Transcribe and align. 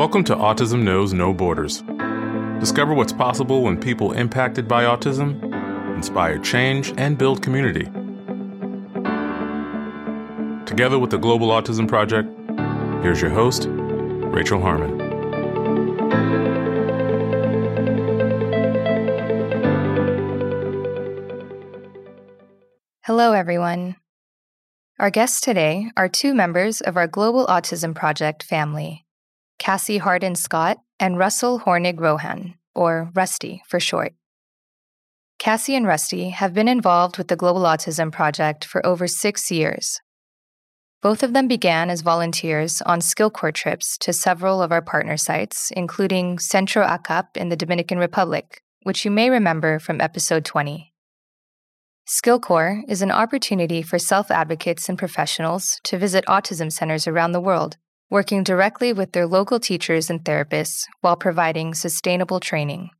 Welcome 0.00 0.24
to 0.24 0.34
Autism 0.34 0.82
Knows 0.82 1.12
No 1.12 1.34
Borders. 1.34 1.82
Discover 2.58 2.94
what's 2.94 3.12
possible 3.12 3.62
when 3.62 3.78
people 3.78 4.12
impacted 4.12 4.66
by 4.66 4.84
autism 4.84 5.94
inspire 5.94 6.38
change 6.38 6.94
and 6.96 7.18
build 7.18 7.42
community. 7.42 7.84
Together 10.64 10.98
with 10.98 11.10
the 11.10 11.18
Global 11.18 11.48
Autism 11.48 11.86
Project, 11.86 12.30
here's 13.02 13.20
your 13.20 13.30
host, 13.30 13.66
Rachel 13.68 14.58
Harmon. 14.62 14.98
Hello, 23.02 23.32
everyone. 23.34 23.96
Our 24.98 25.10
guests 25.10 25.42
today 25.42 25.90
are 25.94 26.08
two 26.08 26.32
members 26.32 26.80
of 26.80 26.96
our 26.96 27.06
Global 27.06 27.46
Autism 27.48 27.94
Project 27.94 28.42
family, 28.42 29.04
Cassie 29.70 29.98
Harden 29.98 30.34
Scott 30.34 30.78
and 30.98 31.16
Russell 31.16 31.60
Hornig 31.60 32.00
Rohan, 32.00 32.54
or 32.74 33.08
Rusty 33.14 33.62
for 33.68 33.78
short. 33.78 34.14
Cassie 35.38 35.76
and 35.76 35.86
Rusty 35.86 36.30
have 36.30 36.52
been 36.52 36.66
involved 36.66 37.16
with 37.16 37.28
the 37.28 37.36
Global 37.36 37.60
Autism 37.60 38.10
Project 38.10 38.64
for 38.64 38.84
over 38.84 39.06
six 39.06 39.48
years. 39.48 40.00
Both 41.02 41.22
of 41.22 41.34
them 41.34 41.46
began 41.46 41.88
as 41.88 42.00
volunteers 42.00 42.82
on 42.82 42.98
SkillCorps 42.98 43.54
trips 43.54 43.96
to 43.98 44.12
several 44.12 44.60
of 44.60 44.72
our 44.72 44.82
partner 44.82 45.16
sites, 45.16 45.70
including 45.76 46.40
Centro 46.40 46.84
ACAP 46.84 47.36
in 47.36 47.48
the 47.48 47.54
Dominican 47.54 47.98
Republic, 47.98 48.62
which 48.82 49.04
you 49.04 49.10
may 49.12 49.30
remember 49.30 49.78
from 49.78 50.00
episode 50.00 50.44
20. 50.44 50.92
SkillCorps 52.08 52.82
is 52.88 53.02
an 53.02 53.12
opportunity 53.12 53.82
for 53.82 54.00
self 54.00 54.32
advocates 54.32 54.88
and 54.88 54.98
professionals 54.98 55.78
to 55.84 55.96
visit 55.96 56.24
autism 56.26 56.72
centers 56.72 57.06
around 57.06 57.30
the 57.30 57.40
world, 57.40 57.76
working 58.10 58.42
directly 58.42 58.92
with 58.92 59.12
their 59.12 59.26
local 59.26 59.60
teachers 59.60 60.10
and 60.10 60.24
therapists 60.24 60.84
while 61.00 61.16
providing 61.16 61.72
sustainable 61.72 62.40
training. 62.40 62.90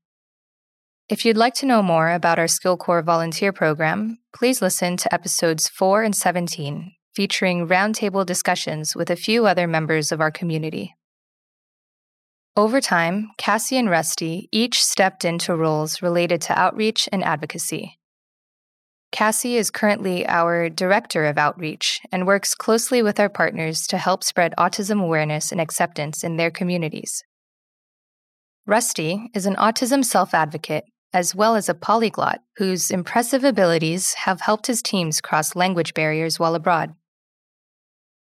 If 1.08 1.24
you'd 1.24 1.36
like 1.36 1.54
to 1.54 1.66
know 1.66 1.82
more 1.82 2.10
about 2.12 2.38
our 2.38 2.46
SkillCorps 2.46 3.04
volunteer 3.04 3.52
program, 3.52 4.18
please 4.32 4.62
listen 4.62 4.96
to 4.98 5.12
episodes 5.12 5.68
4 5.68 6.04
and 6.04 6.14
17, 6.14 6.92
featuring 7.12 7.66
roundtable 7.66 8.24
discussions 8.24 8.94
with 8.94 9.10
a 9.10 9.16
few 9.16 9.44
other 9.44 9.66
members 9.66 10.12
of 10.12 10.20
our 10.20 10.30
community. 10.30 10.94
Over 12.56 12.80
time, 12.80 13.30
Cassie 13.38 13.76
and 13.76 13.90
Rusty 13.90 14.48
each 14.52 14.82
stepped 14.82 15.24
into 15.24 15.56
roles 15.56 16.02
related 16.02 16.40
to 16.42 16.58
outreach 16.58 17.08
and 17.12 17.24
advocacy. 17.24 17.99
Cassie 19.12 19.56
is 19.56 19.70
currently 19.70 20.27
our 20.27 20.69
Director 20.69 21.25
of 21.27 21.36
Outreach 21.36 22.00
and 22.12 22.27
works 22.27 22.55
closely 22.55 23.03
with 23.03 23.19
our 23.19 23.28
partners 23.28 23.86
to 23.89 23.98
help 23.98 24.22
spread 24.22 24.55
autism 24.56 25.03
awareness 25.03 25.50
and 25.50 25.61
acceptance 25.61 26.22
in 26.22 26.36
their 26.36 26.50
communities. 26.50 27.22
Rusty 28.66 29.28
is 29.34 29.47
an 29.47 29.56
autism 29.56 30.05
self 30.05 30.33
advocate 30.33 30.84
as 31.12 31.34
well 31.34 31.56
as 31.56 31.69
a 31.69 31.75
polyglot 31.75 32.41
whose 32.56 32.91
impressive 32.91 33.42
abilities 33.42 34.14
have 34.14 34.41
helped 34.41 34.66
his 34.66 34.83
teams 34.83 35.20
cross 35.20 35.56
language 35.56 35.92
barriers 35.94 36.38
while 36.38 36.55
abroad. 36.55 36.94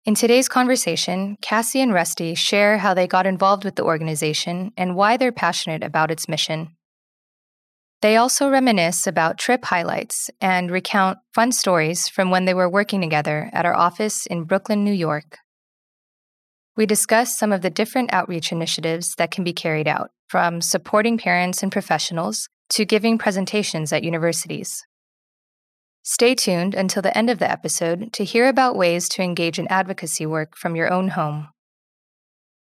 In 0.05 0.15
today's 0.15 0.49
conversation, 0.49 1.37
Cassie 1.41 1.79
and 1.79 1.93
Rusty 1.93 2.35
share 2.35 2.79
how 2.79 2.93
they 2.93 3.07
got 3.07 3.25
involved 3.25 3.63
with 3.63 3.75
the 3.75 3.85
organization 3.85 4.73
and 4.75 4.97
why 4.97 5.15
they're 5.15 5.31
passionate 5.31 5.81
about 5.81 6.11
its 6.11 6.27
mission. 6.27 6.75
They 8.03 8.17
also 8.17 8.49
reminisce 8.49 9.07
about 9.07 9.37
trip 9.37 9.63
highlights 9.63 10.29
and 10.41 10.69
recount 10.69 11.19
fun 11.33 11.53
stories 11.53 12.09
from 12.09 12.31
when 12.31 12.43
they 12.43 12.53
were 12.53 12.69
working 12.69 12.99
together 12.99 13.49
at 13.53 13.65
our 13.65 13.73
office 13.73 14.25
in 14.25 14.43
Brooklyn, 14.43 14.83
New 14.83 14.91
York. 14.91 15.37
We 16.75 16.85
discuss 16.85 17.39
some 17.39 17.53
of 17.53 17.61
the 17.61 17.69
different 17.69 18.11
outreach 18.11 18.51
initiatives 18.51 19.15
that 19.15 19.31
can 19.31 19.45
be 19.45 19.53
carried 19.53 19.87
out, 19.87 20.11
from 20.27 20.59
supporting 20.59 21.17
parents 21.17 21.63
and 21.63 21.71
professionals 21.71 22.49
to 22.71 22.83
giving 22.83 23.17
presentations 23.17 23.93
at 23.93 24.03
universities. 24.03 24.85
Stay 26.01 26.35
tuned 26.35 26.75
until 26.75 27.01
the 27.01 27.17
end 27.17 27.29
of 27.29 27.39
the 27.39 27.49
episode 27.49 28.11
to 28.11 28.25
hear 28.25 28.49
about 28.49 28.75
ways 28.75 29.07
to 29.07 29.21
engage 29.21 29.57
in 29.57 29.67
advocacy 29.69 30.25
work 30.25 30.57
from 30.57 30.75
your 30.75 30.91
own 30.91 31.07
home. 31.07 31.52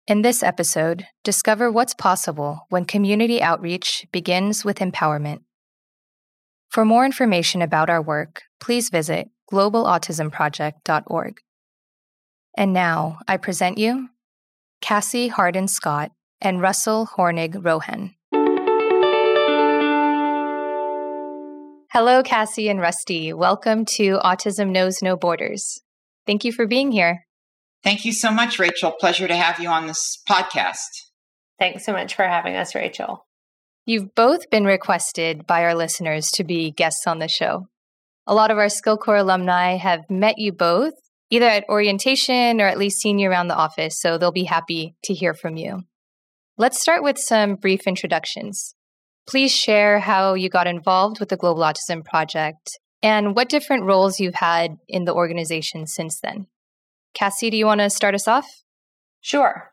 In 0.09 0.23
this 0.23 0.43
episode, 0.43 1.07
discover 1.23 1.71
what's 1.71 1.93
possible 1.93 2.61
when 2.71 2.87
community 2.87 3.43
outreach 3.43 4.07
begins 4.11 4.65
with 4.65 4.79
empowerment. 4.79 5.41
For 6.71 6.87
more 6.87 7.05
information 7.05 7.61
about 7.61 7.91
our 7.91 8.01
work, 8.01 8.41
please 8.59 8.89
visit 8.89 9.29
globalautismproject.org. 9.53 11.41
And 12.57 12.73
now 12.73 13.19
I 13.29 13.37
present 13.37 13.77
you 13.77 14.09
Cassie 14.81 15.29
Harden 15.29 15.69
Scott 15.69 16.11
and 16.41 16.63
Russell 16.63 17.11
Hornig 17.15 17.63
Rohan. 17.63 18.15
Hello, 21.93 22.23
Cassie 22.23 22.71
and 22.71 22.81
Rusty. 22.81 23.35
Welcome 23.35 23.85
to 23.97 24.21
Autism 24.25 24.71
Knows 24.71 25.03
No 25.03 25.19
Borders. 25.19 25.83
Thank 26.27 26.47
you 26.47 26.53
for 26.53 26.67
being 26.67 26.93
here. 26.93 27.28
Thank 27.84 28.05
you 28.05 28.12
so 28.12 28.31
much, 28.31 28.59
Rachel. 28.59 28.93
Pleasure 28.93 29.28
to 29.28 29.37
have 29.37 29.61
you 29.61 29.69
on 29.69 29.87
this 29.87 30.19
podcast. 30.28 30.77
Thanks 31.59 31.84
so 31.84 31.93
much 31.93 32.15
for 32.15 32.25
having 32.25 32.55
us, 32.56 32.75
Rachel. 32.75 33.27
You've 33.87 34.15
both 34.15 34.50
been 34.50 34.65
requested 34.65 35.47
by 35.47 35.65
our 35.65 35.75
listeners 35.75 36.31
to 36.33 36.44
be 36.44 36.71
guests 36.71 37.06
on 37.06 37.19
the 37.19 37.28
show. 37.28 37.69
A 38.27 38.34
lot 38.34 38.50
of 38.50 38.59
our 38.59 38.67
SkillCorps 38.67 39.21
alumni 39.21 39.77
have 39.77 40.11
met 40.11 40.38
you 40.38 40.53
both, 40.53 40.93
either 41.31 41.47
at 41.47 41.65
orientation 41.69 42.61
or 42.61 42.67
at 42.67 42.77
least 42.78 43.00
seen 43.00 43.19
you 43.19 43.31
around 43.31 43.49
the 43.49 43.56
office, 43.56 43.99
so 43.99 44.19
they'll 44.19 44.31
be 44.31 44.44
happy 44.44 44.94
to 45.05 45.15
hear 45.15 45.33
from 45.33 45.56
you. 45.56 45.84
Let's 46.59 46.81
start 46.81 47.03
with 47.03 47.19
some 47.19 47.55
brief 47.55 47.87
introductions. 47.87 48.75
Please 49.27 49.55
share 49.55 50.00
how 50.00 50.34
you 50.34 50.50
got 50.50 50.67
involved 50.67 51.21
with 51.21 51.28
the 51.28 51.37
Global 51.37 51.62
Autism 51.62 52.05
Project 52.05 52.78
and 53.03 53.34
what 53.34 53.49
different 53.49 53.84
roles 53.84 54.21
you've 54.21 54.34
had 54.34 54.77
in 54.88 55.05
the 55.05 55.15
organization 55.15 55.87
since 55.87 56.21
then. 56.21 56.47
Cassie, 57.19 57.51
do 57.51 57.56
you 57.56 57.67
want 57.67 57.81
to 57.81 57.91
start 57.91 58.15
us 58.15 58.29
off? 58.29 58.62
Sure. 59.21 59.73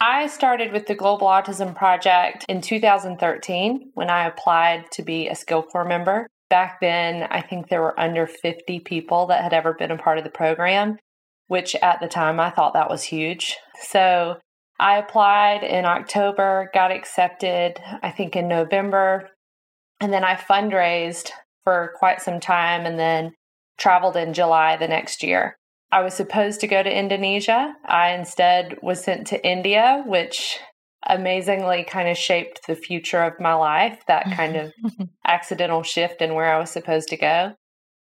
I 0.00 0.26
started 0.26 0.72
with 0.72 0.86
the 0.86 0.94
Global 0.94 1.26
Autism 1.26 1.74
Project 1.74 2.46
in 2.48 2.62
2013 2.62 3.90
when 3.92 4.08
I 4.08 4.26
applied 4.26 4.90
to 4.92 5.02
be 5.02 5.28
a 5.28 5.34
SkillCorps 5.34 5.86
member. 5.86 6.26
Back 6.48 6.80
then, 6.80 7.24
I 7.24 7.42
think 7.42 7.68
there 7.68 7.82
were 7.82 7.98
under 8.00 8.26
50 8.26 8.80
people 8.80 9.26
that 9.26 9.42
had 9.42 9.52
ever 9.52 9.74
been 9.74 9.90
a 9.90 9.98
part 9.98 10.16
of 10.16 10.24
the 10.24 10.30
program, 10.30 10.96
which 11.48 11.74
at 11.74 12.00
the 12.00 12.08
time 12.08 12.40
I 12.40 12.48
thought 12.48 12.72
that 12.72 12.88
was 12.88 13.02
huge. 13.02 13.58
So 13.82 14.38
I 14.80 14.96
applied 14.96 15.64
in 15.64 15.84
October, 15.84 16.70
got 16.72 16.90
accepted, 16.90 17.78
I 18.02 18.10
think 18.12 18.34
in 18.34 18.48
November, 18.48 19.28
and 20.00 20.10
then 20.10 20.24
I 20.24 20.36
fundraised 20.36 21.32
for 21.64 21.92
quite 21.96 22.22
some 22.22 22.40
time 22.40 22.86
and 22.86 22.98
then 22.98 23.34
traveled 23.76 24.16
in 24.16 24.32
July 24.32 24.76
the 24.78 24.88
next 24.88 25.22
year. 25.22 25.58
I 25.90 26.02
was 26.02 26.14
supposed 26.14 26.60
to 26.60 26.66
go 26.66 26.82
to 26.82 26.98
Indonesia. 26.98 27.74
I 27.84 28.10
instead 28.10 28.78
was 28.82 29.02
sent 29.02 29.26
to 29.28 29.46
India, 29.46 30.02
which 30.06 30.58
amazingly 31.06 31.84
kind 31.84 32.08
of 32.08 32.18
shaped 32.18 32.66
the 32.66 32.76
future 32.76 33.22
of 33.22 33.40
my 33.40 33.54
life, 33.54 34.02
that 34.06 34.30
kind 34.32 34.56
of 34.56 34.72
accidental 35.26 35.82
shift 35.82 36.20
in 36.20 36.34
where 36.34 36.52
I 36.52 36.58
was 36.58 36.70
supposed 36.70 37.08
to 37.08 37.16
go. 37.16 37.54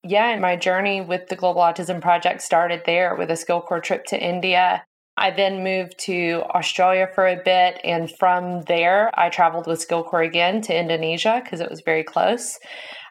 Yeah, 0.03 0.29
and 0.29 0.41
my 0.41 0.55
journey 0.55 1.01
with 1.01 1.29
the 1.29 1.35
Global 1.35 1.61
Autism 1.61 2.01
Project 2.01 2.41
started 2.41 2.83
there 2.85 3.15
with 3.15 3.31
a 3.31 3.35
SkillCorps 3.35 3.83
trip 3.83 4.05
to 4.07 4.21
India 4.21 4.83
I 5.15 5.29
then 5.29 5.63
moved 5.63 5.99
to 5.99 6.43
Australia 6.49 7.07
for 7.13 7.27
a 7.27 7.41
bit. 7.43 7.79
And 7.83 8.11
from 8.17 8.63
there, 8.63 9.11
I 9.13 9.29
traveled 9.29 9.67
with 9.67 9.87
SkillCorps 9.87 10.25
again 10.25 10.61
to 10.61 10.77
Indonesia 10.77 11.41
because 11.43 11.59
it 11.59 11.69
was 11.69 11.81
very 11.81 12.03
close. 12.03 12.57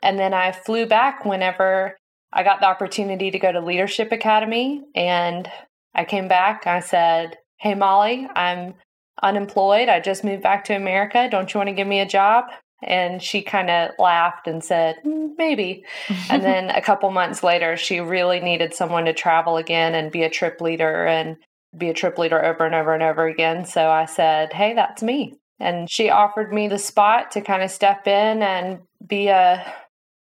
And 0.02 0.18
then 0.18 0.34
I 0.34 0.52
flew 0.52 0.86
back 0.86 1.24
whenever 1.24 1.96
I 2.32 2.42
got 2.42 2.60
the 2.60 2.66
opportunity 2.66 3.30
to 3.30 3.38
go 3.38 3.52
to 3.52 3.60
Leadership 3.60 4.12
Academy. 4.12 4.82
And 4.94 5.50
I 5.94 6.04
came 6.04 6.28
back. 6.28 6.66
I 6.66 6.80
said, 6.80 7.36
Hey, 7.58 7.74
Molly, 7.74 8.28
I'm 8.34 8.74
unemployed. 9.22 9.88
I 9.88 10.00
just 10.00 10.24
moved 10.24 10.42
back 10.42 10.64
to 10.64 10.74
America. 10.74 11.28
Don't 11.30 11.52
you 11.52 11.58
want 11.58 11.68
to 11.68 11.74
give 11.74 11.86
me 11.86 12.00
a 12.00 12.06
job? 12.06 12.46
And 12.82 13.22
she 13.22 13.42
kind 13.42 13.70
of 13.70 13.90
laughed 13.98 14.48
and 14.48 14.64
said, 14.64 14.96
mm, 15.04 15.30
maybe. 15.38 15.84
and 16.28 16.42
then 16.44 16.70
a 16.70 16.80
couple 16.80 17.08
months 17.12 17.44
later, 17.44 17.76
she 17.76 18.00
really 18.00 18.40
needed 18.40 18.74
someone 18.74 19.04
to 19.04 19.12
travel 19.12 19.56
again 19.56 19.94
and 19.94 20.10
be 20.10 20.24
a 20.24 20.30
trip 20.30 20.60
leader. 20.60 21.06
And 21.06 21.36
be 21.76 21.88
a 21.88 21.94
trip 21.94 22.18
leader 22.18 22.42
over 22.44 22.66
and 22.66 22.74
over 22.74 22.92
and 22.94 23.02
over 23.02 23.26
again. 23.26 23.64
So 23.64 23.88
I 23.88 24.04
said, 24.04 24.52
Hey, 24.52 24.74
that's 24.74 25.02
me. 25.02 25.34
And 25.58 25.90
she 25.90 26.10
offered 26.10 26.52
me 26.52 26.68
the 26.68 26.78
spot 26.78 27.30
to 27.32 27.40
kind 27.40 27.62
of 27.62 27.70
step 27.70 28.06
in 28.06 28.42
and 28.42 28.80
be 29.06 29.28
a 29.28 29.74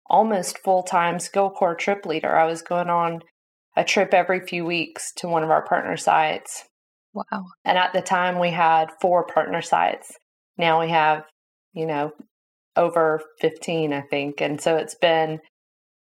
almost 0.09 0.59
full 0.59 0.83
time 0.83 1.17
SkillCorps 1.17 1.79
trip 1.79 2.07
leader. 2.07 2.37
I 2.37 2.45
was 2.45 2.63
going 2.63 2.91
on 2.91 3.21
a 3.77 3.85
trip 3.85 4.15
every 4.15 4.41
few 4.41 4.65
weeks 4.65 5.13
to 5.17 5.29
one 5.29 5.43
of 5.43 5.51
our 5.51 5.65
partner 5.65 5.97
sites. 5.97 6.65
Wow. 7.13 7.47
And 7.65 7.79
at 7.79 7.93
the 7.93 8.03
time, 8.03 8.39
we 8.39 8.51
had 8.51 8.91
four 9.01 9.27
partner 9.27 9.63
sites. 9.63 10.13
Now 10.59 10.81
we 10.81 10.91
have, 10.91 11.25
you 11.73 11.87
know, 11.87 12.13
over 12.77 13.23
15, 13.41 13.93
I 13.93 14.03
think. 14.03 14.41
And 14.41 14.61
so 14.61 14.77
it's 14.77 14.95
been 14.95 15.41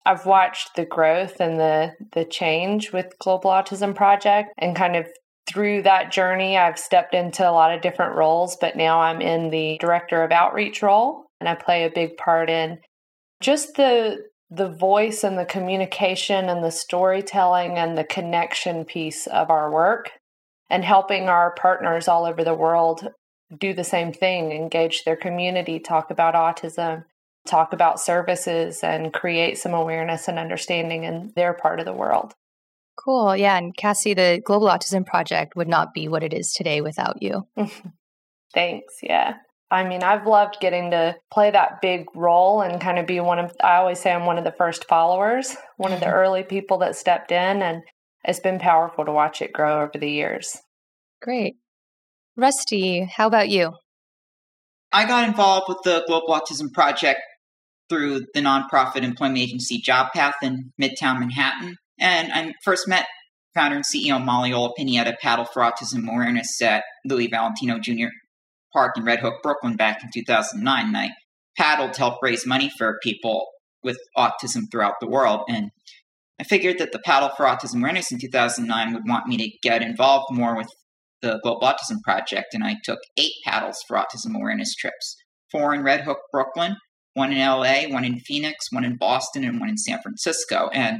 I've 0.05 0.25
watched 0.25 0.75
the 0.75 0.85
growth 0.85 1.41
and 1.41 1.59
the 1.59 1.93
the 2.13 2.23
change 2.23 2.93
with 2.93 3.17
Global 3.19 3.51
Autism 3.51 3.93
Project 3.93 4.53
and 4.57 4.75
kind 4.75 4.95
of 4.95 5.07
through 5.49 5.83
that 5.83 6.11
journey, 6.11 6.57
I've 6.57 6.77
stepped 6.77 7.13
into 7.13 7.49
a 7.49 7.51
lot 7.51 7.73
of 7.73 7.81
different 7.81 8.15
roles, 8.15 8.57
but 8.59 8.75
now 8.75 8.99
I'm 8.99 9.21
in 9.21 9.49
the 9.49 9.77
director 9.79 10.23
of 10.23 10.31
outreach 10.31 10.81
role 10.81 11.25
and 11.39 11.47
I 11.47 11.55
play 11.55 11.85
a 11.85 11.89
big 11.89 12.17
part 12.17 12.49
in 12.49 12.79
just 13.41 13.75
the 13.75 14.25
the 14.49 14.69
voice 14.69 15.23
and 15.25 15.37
the 15.37 15.45
communication 15.45 16.47
and 16.47 16.63
the 16.63 16.71
storytelling 16.71 17.77
and 17.77 17.97
the 17.97 18.03
connection 18.03 18.85
piece 18.85 19.27
of 19.27 19.49
our 19.49 19.69
work 19.69 20.11
and 20.69 20.85
helping 20.85 21.27
our 21.27 21.53
partners 21.55 22.07
all 22.07 22.25
over 22.25 22.45
the 22.45 22.53
world 22.53 23.09
do 23.57 23.73
the 23.73 23.83
same 23.83 24.13
thing, 24.13 24.51
engage 24.51 25.03
their 25.03 25.15
community, 25.17 25.79
talk 25.79 26.11
about 26.11 26.33
autism, 26.33 27.03
talk 27.45 27.73
about 27.73 27.99
services 27.99 28.83
and 28.83 29.13
create 29.13 29.57
some 29.57 29.73
awareness 29.73 30.27
and 30.27 30.39
understanding 30.39 31.03
in 31.03 31.31
their 31.35 31.53
part 31.53 31.79
of 31.79 31.85
the 31.85 31.93
world. 31.93 32.33
Cool. 32.97 33.35
Yeah. 33.35 33.57
And 33.57 33.75
Cassie, 33.75 34.13
the 34.13 34.41
Global 34.43 34.67
Autism 34.67 35.05
Project 35.05 35.55
would 35.55 35.67
not 35.67 35.93
be 35.93 36.07
what 36.07 36.23
it 36.23 36.33
is 36.33 36.51
today 36.51 36.81
without 36.81 37.21
you. 37.21 37.47
Thanks. 38.53 38.95
Yeah. 39.03 39.35
I 39.69 39.83
mean, 39.83 40.01
I've 40.01 40.25
loved 40.25 40.57
getting 40.61 40.91
to 40.91 41.15
play 41.31 41.51
that 41.51 41.81
big 41.81 42.05
role 42.15 42.61
and 42.61 42.79
kind 42.79 42.99
of 42.99 43.05
be 43.05 43.19
one 43.19 43.39
of, 43.39 43.53
I 43.61 43.75
always 43.77 43.99
say 43.99 44.11
I'm 44.11 44.25
one 44.25 44.37
of 44.37 44.45
the 44.45 44.51
first 44.51 44.87
followers, 44.87 45.55
one 45.75 45.91
of 45.91 45.99
the 45.99 46.05
mm-hmm. 46.05 46.15
early 46.15 46.43
people 46.43 46.77
that 46.79 46.95
stepped 46.95 47.31
in, 47.31 47.61
and 47.61 47.83
it's 48.23 48.39
been 48.39 48.59
powerful 48.59 49.03
to 49.03 49.11
watch 49.11 49.41
it 49.41 49.51
grow 49.51 49.81
over 49.81 49.97
the 49.99 50.09
years. 50.09 50.57
Great. 51.21 51.55
Rusty, 52.37 53.09
how 53.13 53.27
about 53.27 53.49
you? 53.49 53.73
I 54.93 55.05
got 55.05 55.27
involved 55.27 55.65
with 55.67 55.79
the 55.83 56.03
Global 56.07 56.29
Autism 56.29 56.71
Project 56.71 57.19
through 57.89 58.21
the 58.33 58.41
nonprofit 58.41 59.03
employment 59.03 59.39
agency 59.39 59.81
JobPath 59.81 60.33
in 60.41 60.71
Midtown 60.81 61.19
Manhattan. 61.19 61.75
And 61.99 62.31
I 62.31 62.53
first 62.63 62.87
met 62.87 63.05
founder 63.53 63.77
and 63.77 63.85
CEO 63.85 64.23
Molly 64.23 64.53
Ola 64.53 64.71
Pinney 64.79 64.97
at 64.97 65.07
a 65.07 65.17
Paddle 65.19 65.45
for 65.45 65.61
Autism 65.61 66.07
Awareness 66.07 66.61
at 66.61 66.83
Louis 67.05 67.27
Valentino 67.27 67.79
Jr. 67.79 68.07
Park 68.77 68.95
in 68.95 69.03
Red 69.03 69.21
Hook, 69.21 69.41
Brooklyn 69.41 69.75
back 69.75 70.03
in 70.03 70.09
2009. 70.13 70.85
And 70.85 70.95
I 70.95 71.09
paddled 71.57 71.93
to 71.93 71.99
help 71.99 72.19
raise 72.21 72.45
money 72.45 72.69
for 72.77 72.99
people 73.01 73.47
with 73.83 73.97
autism 74.15 74.65
throughout 74.71 74.93
the 75.01 75.09
world. 75.09 75.41
And 75.49 75.71
I 76.39 76.43
figured 76.43 76.77
that 76.77 76.91
the 76.91 76.99
Paddle 76.99 77.31
for 77.35 77.47
Autism 77.47 77.79
Awareness 77.79 78.11
in 78.11 78.19
2009 78.19 78.93
would 78.93 79.07
want 79.07 79.25
me 79.25 79.37
to 79.37 79.49
get 79.63 79.81
involved 79.81 80.27
more 80.29 80.55
with 80.55 80.67
the 81.23 81.39
Global 81.41 81.61
Autism 81.61 82.01
Project. 82.03 82.53
And 82.53 82.63
I 82.63 82.75
took 82.83 82.99
eight 83.17 83.31
paddles 83.43 83.77
for 83.87 83.97
autism 83.97 84.35
awareness 84.35 84.75
trips 84.75 85.15
four 85.51 85.73
in 85.73 85.81
Red 85.81 86.01
Hook, 86.01 86.19
Brooklyn, 86.31 86.75
one 87.13 87.31
in 87.31 87.39
LA, 87.39 87.87
one 87.87 88.05
in 88.05 88.19
Phoenix, 88.19 88.67
one 88.71 88.83
in 88.83 88.97
Boston, 88.97 89.43
and 89.43 89.59
one 89.59 89.69
in 89.69 89.77
San 89.77 89.99
Francisco. 90.03 90.69
And 90.73 90.99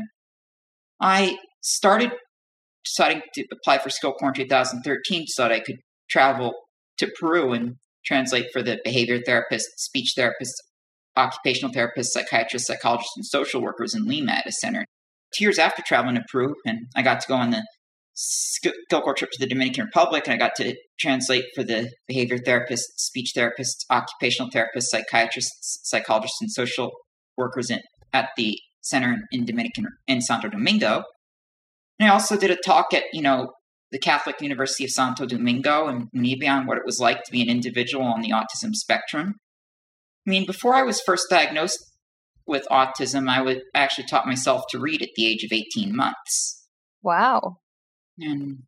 I 1.00 1.38
started 1.62 2.12
deciding 2.84 3.22
to 3.36 3.46
apply 3.52 3.78
for 3.78 3.90
Skill 3.90 4.14
Corps 4.14 4.32
2013 4.32 5.28
so 5.28 5.44
that 5.44 5.52
I 5.52 5.60
could 5.60 5.78
travel 6.10 6.54
to 6.98 7.12
Peru 7.20 7.54
and 7.54 7.76
translate 8.06 8.48
for 8.52 8.64
the 8.64 8.80
behavior 8.84 9.20
therapists, 9.20 9.78
speech 9.78 10.14
therapists, 10.18 10.56
occupational 11.16 11.74
therapists, 11.74 12.08
psychiatrists, 12.08 12.68
psychologists, 12.68 13.14
and 13.18 13.26
social 13.26 13.62
workers 13.62 13.94
in 13.94 14.06
Lima 14.06 14.34
at 14.34 14.48
a 14.48 14.52
center. 14.52 14.86
Two 15.36 15.44
years 15.44 15.60
after 15.60 15.82
traveling 15.86 16.16
to 16.16 16.24
Peru, 16.32 16.54
and 16.66 16.88
I 16.96 17.02
got 17.02 17.20
to 17.22 17.28
go 17.28 17.36
on 17.36 17.52
the 17.52 17.64
Skill 18.14 18.74
Corps 18.90 19.14
trip 19.14 19.32
to 19.32 19.40
the 19.40 19.48
Dominican 19.48 19.86
Republic, 19.86 20.24
and 20.26 20.34
I 20.34 20.38
got 20.38 20.56
to 20.56 20.76
translate 21.00 21.46
for 21.54 21.64
the 21.64 21.92
behavior 22.08 22.38
therapists, 22.38 22.96
speech 22.96 23.34
therapists, 23.36 23.86
occupational 23.92 24.50
therapists, 24.50 24.86
psychiatrists, 24.90 25.82
psychologists, 25.84 26.42
and 26.42 26.52
social 26.52 26.92
workers 27.36 27.70
in, 27.70 27.82
at 28.14 28.30
the 28.38 28.58
center 28.82 29.18
in 29.32 29.46
Dominican 29.46 29.86
in 30.08 30.22
Santo 30.22 30.50
Domingo. 30.50 31.04
And 32.00 32.10
I 32.10 32.14
also 32.14 32.38
did 32.38 32.52
a 32.52 32.56
talk 32.56 32.94
at 32.94 33.04
you 33.14 33.22
know 33.22 33.52
the 33.92 34.00
Catholic 34.00 34.42
University 34.42 34.84
of 34.84 34.90
Santo 34.90 35.26
Domingo 35.26 35.88
and 35.88 36.08
Munibia 36.16 36.50
on 36.50 36.66
what 36.66 36.78
it 36.78 36.86
was 36.86 37.00
like 37.00 37.24
to 37.24 37.32
be 37.32 37.42
an 37.42 37.50
individual 37.50 38.06
on 38.06 38.22
the 38.22 38.32
autism 38.32 38.74
spectrum. 38.74 39.36
I 40.26 40.30
mean, 40.30 40.46
before 40.46 40.76
I 40.76 40.84
was 40.84 41.02
first 41.02 41.28
diagnosed 41.30 41.80
with 42.46 42.68
autism, 42.70 43.30
I 43.30 43.42
would 43.42 43.62
actually 43.74 44.08
taught 44.08 44.28
myself 44.28 44.64
to 44.70 44.80
read 44.80 45.02
at 45.02 45.10
the 45.16 45.26
age 45.26 45.44
of 45.44 45.54
18 45.54 45.96
months. 45.96 46.66
Wow. 47.02 47.58
And 48.20 48.64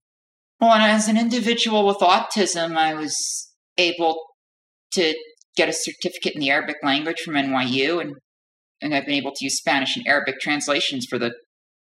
well, 0.59 0.73
and 0.73 0.83
as 0.83 1.07
an 1.07 1.17
individual 1.17 1.85
with 1.85 1.97
autism, 1.97 2.77
I 2.77 2.93
was 2.93 3.15
able 3.77 4.17
to 4.93 5.15
get 5.55 5.69
a 5.69 5.73
certificate 5.73 6.35
in 6.35 6.41
the 6.41 6.49
Arabic 6.49 6.77
language 6.83 7.19
from 7.23 7.35
NYU, 7.35 8.01
and 8.01 8.15
and 8.81 8.93
I've 8.93 9.05
been 9.05 9.15
able 9.15 9.31
to 9.31 9.45
use 9.45 9.57
Spanish 9.57 9.95
and 9.97 10.07
Arabic 10.07 10.39
translations 10.39 11.05
for 11.09 11.17
the 11.17 11.33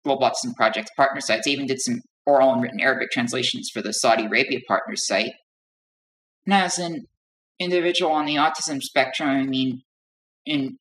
Global 0.03 0.29
Autism 0.29 0.55
Project 0.55 0.91
partner 0.97 1.21
sites. 1.21 1.47
I 1.47 1.51
even 1.51 1.67
did 1.67 1.81
some 1.81 2.01
oral 2.25 2.53
and 2.53 2.61
written 2.61 2.79
Arabic 2.79 3.11
translations 3.11 3.69
for 3.73 3.81
the 3.81 3.93
Saudi 3.93 4.25
Arabia 4.25 4.59
partners 4.67 5.05
site. 5.05 5.33
And 6.45 6.53
as 6.53 6.77
an 6.79 7.05
individual 7.59 8.11
on 8.11 8.25
the 8.25 8.35
autism 8.35 8.81
spectrum, 8.81 9.29
I 9.29 9.43
mean, 9.43 9.83
in, 10.45 10.77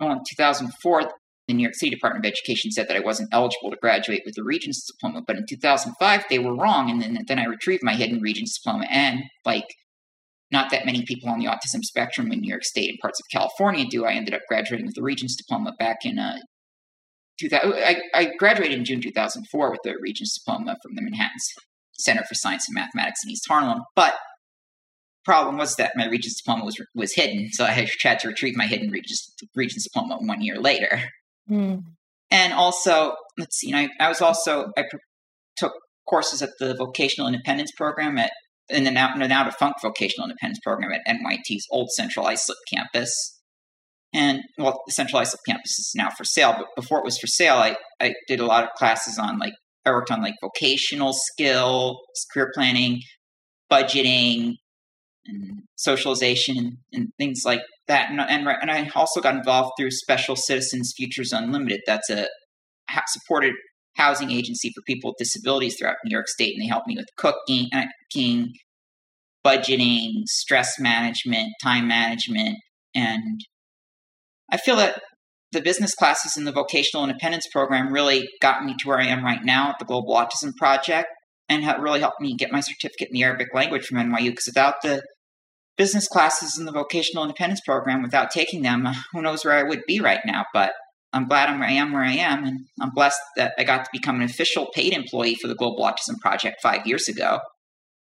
well, 0.00 0.12
in 0.12 0.20
2004, 0.36 1.12
the 1.48 1.54
New 1.54 1.62
York 1.62 1.74
City 1.74 1.90
Department 1.90 2.24
of 2.24 2.30
Education 2.30 2.70
said 2.70 2.88
that 2.88 2.96
I 2.96 3.00
wasn't 3.00 3.28
eligible 3.32 3.70
to 3.70 3.76
graduate 3.76 4.22
with 4.24 4.38
a 4.38 4.44
Regents 4.44 4.86
diploma. 4.86 5.22
But 5.26 5.36
in 5.36 5.44
2005, 5.48 6.24
they 6.30 6.38
were 6.38 6.54
wrong. 6.54 6.90
And 6.90 7.02
then, 7.02 7.18
then 7.26 7.38
I 7.38 7.44
retrieved 7.44 7.82
my 7.82 7.94
hidden 7.94 8.20
Regents 8.20 8.58
diploma. 8.58 8.86
And 8.90 9.24
like 9.44 9.66
not 10.52 10.70
that 10.70 10.86
many 10.86 11.02
people 11.04 11.30
on 11.30 11.38
the 11.38 11.46
autism 11.46 11.82
spectrum 11.82 12.30
in 12.30 12.40
New 12.40 12.48
York 12.48 12.64
State 12.64 12.90
and 12.90 12.98
parts 13.00 13.18
of 13.18 13.26
California 13.32 13.86
do, 13.90 14.04
I 14.04 14.12
ended 14.12 14.34
up 14.34 14.42
graduating 14.48 14.86
with 14.86 14.98
a 14.98 15.02
Regents 15.02 15.34
diploma 15.34 15.72
back 15.78 16.04
in 16.04 16.18
uh, 16.18 16.36
2000, 16.36 16.46
I, 17.52 18.00
I 18.14 18.32
graduated 18.38 18.78
in 18.78 18.84
June 18.84 19.00
2004 19.00 19.70
with 19.70 19.80
a 19.86 19.94
Regents 20.00 20.38
diploma 20.38 20.76
from 20.82 20.94
the 20.94 21.02
Manhattan 21.02 21.38
Center 21.98 22.22
for 22.22 22.34
Science 22.34 22.66
and 22.68 22.74
Mathematics 22.74 23.20
in 23.24 23.30
East 23.30 23.46
Harlem. 23.48 23.82
But 23.96 24.14
problem 25.24 25.56
was 25.56 25.76
that 25.76 25.92
my 25.96 26.06
Regents 26.06 26.40
diploma 26.40 26.64
was 26.64 26.76
was 26.94 27.14
hidden, 27.14 27.48
so 27.52 27.64
I 27.64 27.70
had 28.02 28.18
to 28.20 28.28
retrieve 28.28 28.56
my 28.56 28.66
hidden 28.66 28.90
Regents, 28.90 29.34
Regents 29.54 29.84
diploma 29.84 30.18
one 30.20 30.42
year 30.42 30.58
later. 30.58 31.02
Mm. 31.50 31.82
And 32.30 32.52
also, 32.52 33.14
let's 33.38 33.58
see, 33.58 33.68
you 33.68 33.74
know, 33.74 33.80
I, 33.80 34.06
I 34.06 34.08
was 34.08 34.20
also 34.20 34.70
I 34.76 34.84
took 35.56 35.72
courses 36.08 36.42
at 36.42 36.50
the 36.58 36.74
Vocational 36.74 37.28
Independence 37.28 37.72
Program 37.76 38.18
at 38.18 38.32
in 38.68 38.84
the 38.84 38.90
now, 38.90 39.14
now 39.14 39.44
defunct 39.44 39.82
Vocational 39.82 40.28
Independence 40.28 40.60
Program 40.62 40.92
at 40.92 41.02
NYIT's 41.06 41.66
old 41.70 41.90
Central 41.90 42.26
Islip 42.26 42.58
campus. 42.72 43.40
And 44.14 44.40
well, 44.58 44.80
the 44.86 44.92
Central 44.92 45.20
Islip 45.20 45.40
campus 45.46 45.78
is 45.78 45.92
now 45.96 46.10
for 46.10 46.24
sale, 46.24 46.54
but 46.56 46.66
before 46.76 46.98
it 46.98 47.04
was 47.04 47.18
for 47.18 47.26
sale, 47.26 47.56
I, 47.56 47.76
I 48.00 48.14
did 48.28 48.40
a 48.40 48.46
lot 48.46 48.64
of 48.64 48.70
classes 48.76 49.18
on 49.18 49.38
like 49.38 49.54
I 49.86 49.90
worked 49.90 50.10
on 50.10 50.22
like 50.22 50.34
vocational 50.42 51.12
skill, 51.12 51.98
career 52.32 52.50
planning, 52.54 53.00
budgeting, 53.70 54.54
and 55.26 55.62
socialization, 55.76 56.58
and, 56.58 56.76
and 56.92 57.08
things 57.18 57.42
like 57.44 57.62
that. 57.88 58.10
And, 58.10 58.20
and, 58.20 58.46
and 58.46 58.70
I 58.70 58.90
also 58.94 59.20
got 59.20 59.34
involved 59.34 59.72
through 59.78 59.90
Special 59.90 60.36
Citizens 60.36 60.92
Futures 60.96 61.32
Unlimited. 61.32 61.80
That's 61.86 62.10
a 62.10 62.28
supported 63.08 63.54
housing 63.96 64.30
agency 64.30 64.70
for 64.74 64.82
people 64.86 65.10
with 65.10 65.16
disabilities 65.18 65.76
throughout 65.78 65.96
New 66.04 66.14
York 66.14 66.28
State, 66.28 66.54
and 66.54 66.62
they 66.62 66.68
helped 66.68 66.86
me 66.86 66.96
with 66.96 67.08
cooking, 67.16 67.68
uh, 67.74 67.84
cooking 68.12 68.52
budgeting, 69.44 70.22
stress 70.26 70.78
management, 70.78 71.52
time 71.62 71.88
management, 71.88 72.58
and 72.94 73.40
I 74.52 74.58
feel 74.58 74.76
that 74.76 75.00
the 75.50 75.62
business 75.62 75.94
classes 75.94 76.36
in 76.36 76.44
the 76.44 76.52
vocational 76.52 77.04
independence 77.04 77.46
program 77.50 77.92
really 77.92 78.28
got 78.40 78.64
me 78.64 78.74
to 78.78 78.88
where 78.88 79.00
I 79.00 79.06
am 79.06 79.24
right 79.24 79.42
now 79.42 79.70
at 79.70 79.78
the 79.78 79.84
Global 79.84 80.14
Autism 80.14 80.54
Project 80.56 81.08
and 81.48 81.64
really 81.82 82.00
helped 82.00 82.20
me 82.20 82.36
get 82.36 82.52
my 82.52 82.60
certificate 82.60 83.08
in 83.08 83.14
the 83.14 83.24
Arabic 83.24 83.48
language 83.54 83.86
from 83.86 83.98
NYU 83.98 84.30
because 84.30 84.46
without 84.46 84.76
the 84.82 85.02
business 85.76 86.06
classes 86.06 86.58
in 86.58 86.64
the 86.64 86.72
vocational 86.72 87.24
independence 87.24 87.60
program, 87.64 88.02
without 88.02 88.30
taking 88.30 88.62
them, 88.62 88.86
who 89.12 89.22
knows 89.22 89.44
where 89.44 89.54
I 89.54 89.62
would 89.62 89.82
be 89.86 90.00
right 90.00 90.20
now. 90.24 90.44
But 90.52 90.72
I'm 91.12 91.28
glad 91.28 91.48
I'm 91.48 91.58
where 91.58 91.68
I 91.68 91.72
am 91.72 91.92
where 91.92 92.04
I 92.04 92.14
am, 92.14 92.44
and 92.44 92.60
I'm 92.80 92.90
blessed 92.90 93.20
that 93.36 93.52
I 93.58 93.64
got 93.64 93.84
to 93.84 93.90
become 93.92 94.16
an 94.16 94.22
official 94.22 94.68
paid 94.74 94.92
employee 94.92 95.34
for 95.34 95.48
the 95.48 95.54
Global 95.54 95.84
Autism 95.84 96.18
Project 96.20 96.56
five 96.62 96.86
years 96.86 97.08
ago. 97.08 97.40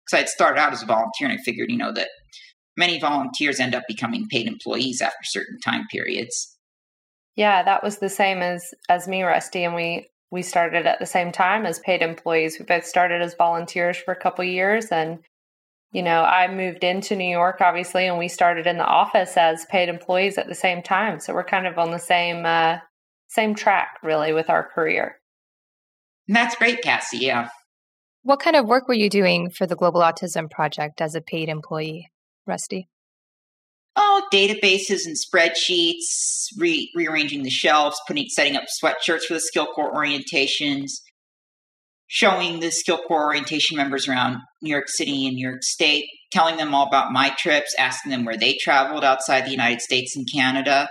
Because 0.05 0.23
I'd 0.23 0.29
started 0.29 0.59
out 0.59 0.73
as 0.73 0.83
a 0.83 0.87
volunteer, 0.87 1.27
and 1.27 1.33
I 1.33 1.37
figured, 1.43 1.71
you 1.71 1.77
know, 1.77 1.91
that 1.91 2.09
many 2.77 2.99
volunteers 2.99 3.59
end 3.59 3.75
up 3.75 3.83
becoming 3.87 4.27
paid 4.27 4.47
employees 4.47 5.01
after 5.01 5.23
certain 5.23 5.59
time 5.59 5.85
periods. 5.91 6.57
Yeah, 7.35 7.63
that 7.63 7.83
was 7.83 7.97
the 7.97 8.09
same 8.09 8.41
as 8.41 8.73
as 8.89 9.07
me, 9.07 9.23
Rusty, 9.23 9.63
and 9.63 9.75
we 9.75 10.09
we 10.31 10.41
started 10.41 10.85
at 10.85 10.99
the 10.99 11.05
same 11.05 11.31
time 11.31 11.65
as 11.65 11.79
paid 11.79 12.01
employees. 12.01 12.57
We 12.59 12.65
both 12.65 12.85
started 12.85 13.21
as 13.21 13.35
volunteers 13.35 13.97
for 13.97 14.13
a 14.13 14.19
couple 14.19 14.43
years, 14.45 14.87
and 14.87 15.19
you 15.91 16.03
know, 16.03 16.23
I 16.23 16.53
moved 16.53 16.83
into 16.83 17.15
New 17.15 17.29
York, 17.29 17.61
obviously, 17.61 18.05
and 18.05 18.17
we 18.17 18.27
started 18.27 18.67
in 18.67 18.77
the 18.77 18.85
office 18.85 19.37
as 19.37 19.65
paid 19.65 19.87
employees 19.87 20.37
at 20.37 20.47
the 20.47 20.55
same 20.55 20.83
time. 20.83 21.21
So 21.21 21.33
we're 21.33 21.45
kind 21.45 21.67
of 21.67 21.77
on 21.77 21.91
the 21.91 21.99
same 21.99 22.45
uh, 22.45 22.79
same 23.29 23.55
track, 23.55 23.99
really, 24.03 24.33
with 24.33 24.49
our 24.49 24.63
career. 24.63 25.19
And 26.27 26.35
that's 26.35 26.55
great, 26.55 26.81
Cassie. 26.81 27.19
Yeah. 27.19 27.49
What 28.23 28.39
kind 28.39 28.55
of 28.55 28.65
work 28.65 28.87
were 28.87 28.93
you 28.93 29.09
doing 29.09 29.51
for 29.51 29.67
the 29.67 29.75
Global 29.75 30.01
Autism 30.01 30.49
Project 30.49 30.99
as 30.99 31.15
a 31.15 31.21
paid 31.21 31.47
employee, 31.47 32.09
Rusty? 32.45 32.87
Oh, 33.95 34.23
databases 34.31 35.05
and 35.05 35.15
spreadsheets, 35.15 36.47
re- 36.57 36.91
rearranging 36.95 37.43
the 37.43 37.49
shelves, 37.49 37.99
putting, 38.07 38.27
setting 38.27 38.57
up 38.57 38.65
sweatshirts 38.83 39.23
for 39.23 39.35
the 39.35 39.39
Skill 39.39 39.67
Corps 39.67 39.93
orientations, 39.93 40.91
showing 42.07 42.59
the 42.59 42.71
skill 42.71 42.99
corps 43.07 43.25
orientation 43.25 43.77
members 43.77 44.07
around 44.07 44.37
New 44.61 44.69
York 44.69 44.87
City 44.87 45.25
and 45.27 45.35
New 45.35 45.47
York 45.47 45.63
State, 45.63 46.05
telling 46.31 46.57
them 46.57 46.75
all 46.75 46.87
about 46.87 47.11
my 47.11 47.33
trips, 47.37 47.73
asking 47.79 48.11
them 48.11 48.25
where 48.25 48.37
they 48.37 48.57
traveled 48.61 49.03
outside 49.03 49.45
the 49.45 49.51
United 49.51 49.81
States 49.81 50.15
and 50.15 50.27
Canada. 50.31 50.89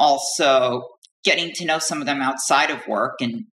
Also, 0.00 0.84
getting 1.24 1.52
to 1.52 1.64
know 1.64 1.78
some 1.78 2.00
of 2.00 2.06
them 2.06 2.22
outside 2.22 2.70
of 2.70 2.86
work 2.86 3.16
and 3.20 3.44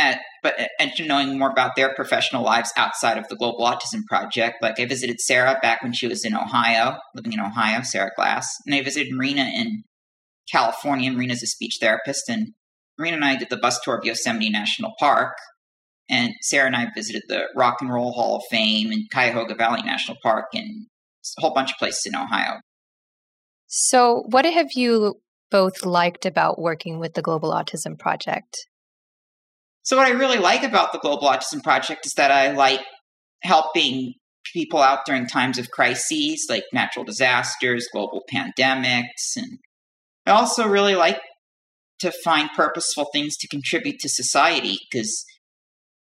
at, 0.00 0.20
but 0.42 0.54
and 0.78 0.92
knowing 1.00 1.38
more 1.38 1.50
about 1.50 1.76
their 1.76 1.94
professional 1.94 2.42
lives 2.42 2.72
outside 2.76 3.18
of 3.18 3.28
the 3.28 3.36
Global 3.36 3.64
Autism 3.64 4.04
Project. 4.08 4.56
Like 4.62 4.80
I 4.80 4.86
visited 4.86 5.20
Sarah 5.20 5.58
back 5.62 5.82
when 5.82 5.92
she 5.92 6.08
was 6.08 6.24
in 6.24 6.34
Ohio, 6.34 6.96
living 7.14 7.32
in 7.32 7.40
Ohio, 7.40 7.82
Sarah 7.82 8.10
Glass, 8.16 8.48
and 8.66 8.74
I 8.74 8.82
visited 8.82 9.12
Marina 9.12 9.42
in 9.42 9.84
California. 10.50 11.12
Marina's 11.12 11.42
a 11.42 11.46
speech 11.46 11.78
therapist, 11.80 12.28
and 12.28 12.48
Marina 12.98 13.16
and 13.16 13.24
I 13.24 13.36
did 13.36 13.50
the 13.50 13.56
bus 13.56 13.80
tour 13.80 13.98
of 13.98 14.04
Yosemite 14.04 14.50
National 14.50 14.92
Park. 14.98 15.36
And 16.08 16.32
Sarah 16.42 16.66
and 16.66 16.74
I 16.74 16.88
visited 16.92 17.22
the 17.28 17.44
Rock 17.54 17.76
and 17.80 17.92
Roll 17.92 18.12
Hall 18.12 18.36
of 18.36 18.42
Fame 18.50 18.90
and 18.90 19.08
Cuyahoga 19.12 19.54
Valley 19.54 19.82
National 19.82 20.16
Park 20.24 20.46
and 20.54 20.86
a 21.38 21.40
whole 21.40 21.54
bunch 21.54 21.70
of 21.70 21.78
places 21.78 22.04
in 22.06 22.16
Ohio. 22.16 22.60
So, 23.68 24.24
what 24.26 24.44
have 24.44 24.72
you 24.74 25.20
both 25.50 25.84
liked 25.84 26.26
about 26.26 26.60
working 26.60 26.98
with 26.98 27.14
the 27.14 27.22
Global 27.22 27.52
Autism 27.52 27.96
Project? 27.96 28.66
So, 29.82 29.96
what 29.96 30.06
I 30.06 30.10
really 30.10 30.38
like 30.38 30.62
about 30.62 30.92
the 30.92 30.98
Global 30.98 31.28
Autism 31.28 31.62
Project 31.62 32.06
is 32.06 32.12
that 32.14 32.30
I 32.30 32.52
like 32.52 32.80
helping 33.42 34.14
people 34.52 34.80
out 34.80 35.06
during 35.06 35.26
times 35.26 35.58
of 35.58 35.70
crises 35.70 36.46
like 36.48 36.64
natural 36.72 37.04
disasters, 37.04 37.88
global 37.92 38.22
pandemics, 38.32 39.36
and 39.36 39.58
I 40.26 40.32
also 40.32 40.66
really 40.66 40.94
like 40.94 41.20
to 42.00 42.12
find 42.24 42.50
purposeful 42.56 43.08
things 43.12 43.36
to 43.36 43.48
contribute 43.48 43.98
to 44.00 44.08
society 44.08 44.78
because 44.90 45.24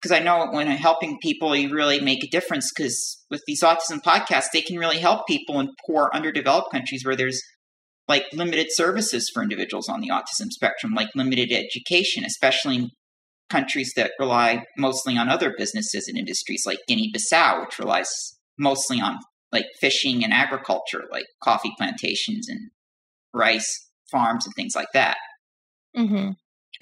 because 0.01 0.19
I 0.19 0.23
know 0.23 0.47
when 0.51 0.67
I'm 0.67 0.77
helping 0.77 1.17
people, 1.19 1.55
you 1.55 1.73
really 1.73 1.99
make 1.99 2.23
a 2.23 2.27
difference. 2.27 2.71
Because 2.75 3.23
with 3.31 3.41
these 3.47 3.63
autism 3.63 4.01
podcasts, 4.05 4.51
they 4.53 4.61
can 4.61 4.77
really 4.77 4.99
help 4.99 5.25
people 5.25 5.59
in 5.59 5.69
poor, 5.87 6.11
underdeveloped 6.13 6.71
countries 6.71 7.03
where 7.03 7.15
there's 7.15 7.41
like 8.07 8.25
limited 8.31 8.67
services 8.69 9.31
for 9.33 9.41
individuals 9.41 9.89
on 9.89 10.01
the 10.01 10.09
autism 10.09 10.51
spectrum, 10.51 10.93
like 10.93 11.09
limited 11.15 11.51
education, 11.51 12.23
especially 12.23 12.75
in 12.75 12.89
countries 13.49 13.93
that 13.95 14.11
rely 14.19 14.63
mostly 14.77 15.17
on 15.17 15.29
other 15.29 15.53
businesses 15.57 16.07
and 16.07 16.17
industries 16.17 16.63
like 16.65 16.79
Guinea 16.87 17.11
Bissau, 17.15 17.61
which 17.61 17.79
relies 17.79 18.09
mostly 18.57 18.99
on 18.99 19.17
like 19.51 19.65
fishing 19.79 20.23
and 20.23 20.33
agriculture, 20.33 21.03
like 21.11 21.25
coffee 21.43 21.73
plantations 21.77 22.49
and 22.49 22.71
rice 23.33 23.89
farms 24.11 24.45
and 24.45 24.53
things 24.55 24.75
like 24.75 24.87
that. 24.93 25.17
Mm-hmm. 25.95 26.31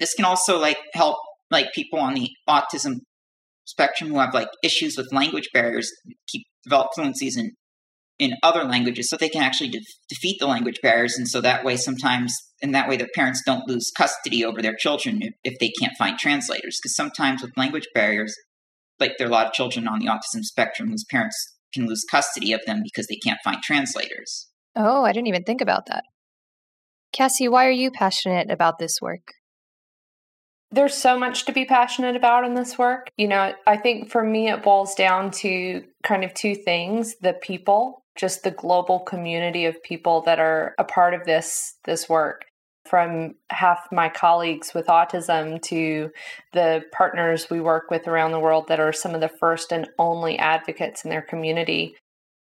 This 0.00 0.14
can 0.14 0.24
also 0.24 0.58
like 0.58 0.78
help 0.92 1.18
like 1.50 1.72
people 1.72 1.98
on 1.98 2.14
the 2.14 2.30
autism 2.48 3.00
spectrum 3.64 4.10
who 4.10 4.18
have 4.18 4.34
like 4.34 4.48
issues 4.62 4.96
with 4.96 5.12
language 5.12 5.48
barriers 5.52 5.90
keep 6.28 6.46
develop 6.64 6.88
fluencies 6.96 7.36
in 7.36 7.52
in 8.18 8.34
other 8.42 8.64
languages 8.64 9.08
so 9.08 9.16
they 9.16 9.28
can 9.28 9.42
actually 9.42 9.70
de- 9.70 9.84
defeat 10.08 10.38
the 10.38 10.46
language 10.46 10.80
barriers 10.82 11.16
and 11.16 11.28
so 11.28 11.40
that 11.40 11.64
way 11.64 11.76
sometimes 11.76 12.36
and 12.62 12.74
that 12.74 12.88
way 12.88 12.96
the 12.96 13.08
parents 13.14 13.42
don't 13.44 13.68
lose 13.68 13.90
custody 13.96 14.44
over 14.44 14.62
their 14.62 14.74
children 14.74 15.20
if, 15.22 15.34
if 15.42 15.58
they 15.58 15.72
can't 15.80 15.96
find 15.98 16.18
translators 16.18 16.78
because 16.80 16.94
sometimes 16.94 17.42
with 17.42 17.56
language 17.56 17.88
barriers 17.94 18.34
like 19.00 19.12
there 19.18 19.26
are 19.26 19.30
a 19.30 19.32
lot 19.32 19.46
of 19.46 19.52
children 19.52 19.88
on 19.88 19.98
the 19.98 20.06
autism 20.06 20.42
spectrum 20.42 20.90
whose 20.90 21.04
parents 21.04 21.54
can 21.72 21.86
lose 21.86 22.04
custody 22.08 22.52
of 22.52 22.60
them 22.66 22.82
because 22.84 23.08
they 23.08 23.16
can't 23.16 23.40
find 23.42 23.60
translators. 23.62 24.48
Oh 24.76 25.04
i 25.04 25.12
didn't 25.12 25.28
even 25.28 25.44
think 25.44 25.60
about 25.60 25.86
that. 25.86 26.04
Cassie 27.12 27.48
why 27.48 27.66
are 27.66 27.70
you 27.70 27.90
passionate 27.90 28.50
about 28.50 28.78
this 28.78 29.00
work? 29.02 29.32
There's 30.70 30.94
so 30.94 31.16
much 31.16 31.44
to 31.44 31.52
be 31.52 31.64
passionate 31.64 32.16
about 32.16 32.44
in 32.44 32.54
this 32.54 32.76
work. 32.76 33.08
You 33.16 33.28
know, 33.28 33.52
I 33.64 33.76
think 33.76 34.10
for 34.10 34.24
me, 34.24 34.50
it 34.50 34.64
boils 34.64 34.96
down 34.96 35.30
to 35.32 35.84
kind 36.02 36.24
of 36.24 36.34
two 36.34 36.56
things 36.56 37.14
the 37.20 37.32
people, 37.32 38.03
just 38.16 38.42
the 38.42 38.50
global 38.50 39.00
community 39.00 39.64
of 39.64 39.82
people 39.82 40.20
that 40.22 40.38
are 40.38 40.74
a 40.78 40.84
part 40.84 41.14
of 41.14 41.24
this 41.24 41.74
this 41.84 42.08
work 42.08 42.44
from 42.86 43.34
half 43.50 43.88
my 43.90 44.08
colleagues 44.08 44.74
with 44.74 44.86
autism 44.86 45.60
to 45.62 46.10
the 46.52 46.82
partners 46.92 47.48
we 47.50 47.60
work 47.60 47.90
with 47.90 48.06
around 48.06 48.32
the 48.32 48.40
world 48.40 48.68
that 48.68 48.80
are 48.80 48.92
some 48.92 49.14
of 49.14 49.20
the 49.20 49.28
first 49.28 49.72
and 49.72 49.88
only 49.98 50.38
advocates 50.38 51.02
in 51.04 51.10
their 51.10 51.22
community. 51.22 51.96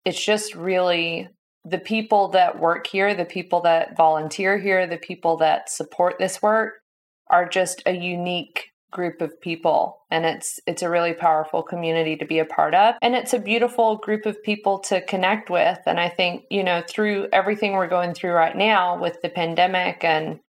It's 0.04 0.24
just 0.24 0.54
really 0.54 1.28
the 1.64 1.78
people 1.78 2.28
that 2.28 2.58
work 2.58 2.86
here, 2.86 3.14
the 3.14 3.24
people 3.24 3.60
that 3.62 3.96
volunteer 3.96 4.58
here, 4.58 4.86
the 4.86 4.96
people 4.96 5.36
that 5.38 5.70
support 5.70 6.18
this 6.18 6.40
work 6.42 6.74
are 7.30 7.48
just 7.48 7.82
a 7.86 7.92
unique 7.92 8.70
group 8.94 9.20
of 9.20 9.38
people 9.40 9.98
and 10.10 10.24
it's 10.24 10.58
it's 10.66 10.82
a 10.82 10.88
really 10.88 11.12
powerful 11.12 11.62
community 11.62 12.16
to 12.16 12.24
be 12.24 12.38
a 12.38 12.44
part 12.46 12.74
of 12.74 12.94
and 13.02 13.14
it's 13.14 13.34
a 13.34 13.38
beautiful 13.38 13.96
group 13.96 14.24
of 14.24 14.42
people 14.42 14.78
to 14.78 15.04
connect 15.04 15.50
with 15.50 15.78
and 15.84 16.00
i 16.00 16.08
think 16.08 16.44
you 16.50 16.64
know 16.64 16.82
through 16.88 17.28
everything 17.32 17.72
we're 17.72 17.86
going 17.86 18.14
through 18.14 18.32
right 18.32 18.56
now 18.56 18.98
with 18.98 19.20
the 19.20 19.28
pandemic 19.28 20.02
and 20.02 20.40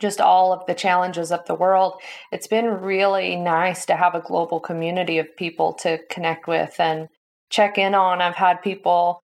just 0.00 0.20
all 0.20 0.52
of 0.52 0.64
the 0.66 0.74
challenges 0.74 1.30
of 1.30 1.44
the 1.46 1.54
world 1.54 2.00
it's 2.30 2.46
been 2.46 2.66
really 2.66 3.36
nice 3.36 3.84
to 3.84 3.96
have 3.96 4.14
a 4.14 4.20
global 4.20 4.60
community 4.60 5.18
of 5.18 5.36
people 5.36 5.74
to 5.74 5.98
connect 6.08 6.46
with 6.46 6.78
and 6.78 7.08
check 7.52 7.78
in 7.78 7.94
on. 7.94 8.20
I've 8.20 8.34
had 8.34 8.62
people 8.62 9.20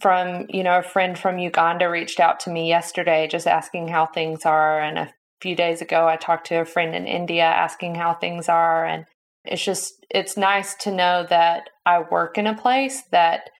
from 0.00 0.46
you 0.48 0.62
know 0.62 0.78
a 0.78 0.82
friend 0.84 1.18
from 1.18 1.40
uganda 1.40 1.90
reached 1.90 2.20
out 2.20 2.38
to 2.38 2.48
me 2.48 2.68
yesterday 2.68 3.26
just 3.26 3.48
asking 3.48 3.88
how 3.88 4.06
things 4.06 4.46
are 4.46 4.80
and 4.80 4.96
a 4.96 5.12
few 5.40 5.56
days 5.56 5.80
ago, 5.80 6.06
I 6.06 6.16
talked 6.16 6.46
to 6.48 6.60
a 6.60 6.64
friend 6.64 6.94
in 6.94 7.06
India 7.06 7.44
asking 7.44 7.94
how 7.94 8.14
things 8.14 8.48
are. 8.48 8.84
And 8.84 9.06
it's 9.44 9.64
just, 9.64 9.94
it's 10.10 10.36
nice 10.36 10.74
to 10.76 10.90
know 10.90 11.26
that 11.30 11.70
I 11.86 12.00
work 12.00 12.36
in 12.36 12.46
a 12.46 12.56
place 12.56 13.02
that 13.10 13.50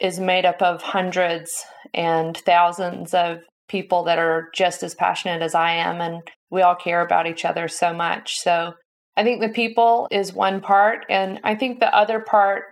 is 0.00 0.20
made 0.20 0.44
up 0.44 0.62
of 0.62 0.82
hundreds 0.82 1.64
and 1.92 2.36
thousands 2.36 3.14
of 3.14 3.40
people 3.68 4.04
that 4.04 4.18
are 4.18 4.48
just 4.54 4.82
as 4.82 4.94
passionate 4.94 5.42
as 5.42 5.54
I 5.54 5.72
am. 5.72 6.00
And 6.00 6.22
we 6.50 6.62
all 6.62 6.76
care 6.76 7.02
about 7.02 7.26
each 7.26 7.44
other 7.44 7.68
so 7.68 7.92
much. 7.92 8.38
So 8.38 8.72
I 9.16 9.24
think 9.24 9.40
the 9.40 9.48
people 9.48 10.08
is 10.10 10.32
one 10.32 10.60
part. 10.60 11.04
And 11.10 11.40
I 11.44 11.54
think 11.54 11.80
the 11.80 11.94
other 11.94 12.20
part 12.20 12.62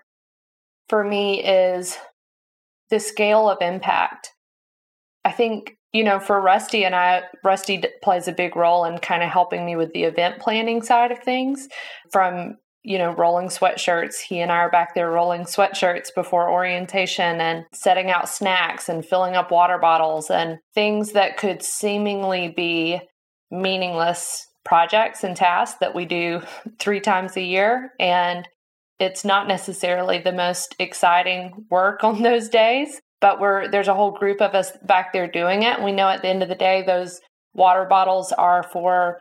for 0.88 1.04
me 1.04 1.44
is 1.44 1.98
the 2.88 3.00
scale 3.00 3.50
of 3.50 3.58
impact. 3.60 4.30
I 5.24 5.32
think 5.32 5.75
you 5.92 6.04
know, 6.04 6.20
for 6.20 6.40
Rusty 6.40 6.84
and 6.84 6.94
I, 6.94 7.22
Rusty 7.44 7.82
plays 8.02 8.28
a 8.28 8.32
big 8.32 8.56
role 8.56 8.84
in 8.84 8.98
kind 8.98 9.22
of 9.22 9.30
helping 9.30 9.64
me 9.64 9.76
with 9.76 9.92
the 9.92 10.04
event 10.04 10.38
planning 10.38 10.82
side 10.82 11.10
of 11.12 11.20
things 11.20 11.68
from, 12.12 12.56
you 12.82 12.98
know, 12.98 13.12
rolling 13.12 13.48
sweatshirts. 13.48 14.20
He 14.20 14.40
and 14.40 14.52
I 14.52 14.56
are 14.56 14.70
back 14.70 14.94
there 14.94 15.10
rolling 15.10 15.42
sweatshirts 15.42 16.08
before 16.14 16.50
orientation 16.50 17.40
and 17.40 17.64
setting 17.72 18.10
out 18.10 18.28
snacks 18.28 18.88
and 18.88 19.04
filling 19.04 19.36
up 19.36 19.50
water 19.50 19.78
bottles 19.78 20.30
and 20.30 20.58
things 20.74 21.12
that 21.12 21.36
could 21.36 21.62
seemingly 21.62 22.48
be 22.48 23.00
meaningless 23.50 24.46
projects 24.64 25.24
and 25.24 25.36
tasks 25.36 25.78
that 25.80 25.94
we 25.94 26.04
do 26.04 26.42
three 26.78 27.00
times 27.00 27.36
a 27.36 27.42
year. 27.42 27.92
And 27.98 28.46
it's 28.98 29.24
not 29.24 29.46
necessarily 29.46 30.18
the 30.18 30.32
most 30.32 30.74
exciting 30.78 31.66
work 31.70 32.02
on 32.02 32.22
those 32.22 32.48
days, 32.48 33.00
but 33.20 33.40
we're 33.40 33.68
there's 33.68 33.88
a 33.88 33.94
whole 33.94 34.12
group 34.12 34.40
of 34.40 34.54
us 34.54 34.72
back 34.82 35.12
there 35.12 35.30
doing 35.30 35.62
it. 35.62 35.82
We 35.82 35.92
know 35.92 36.08
at 36.08 36.22
the 36.22 36.28
end 36.28 36.42
of 36.42 36.48
the 36.48 36.54
day 36.54 36.82
those 36.86 37.20
water 37.54 37.84
bottles 37.84 38.32
are 38.32 38.62
for 38.62 39.18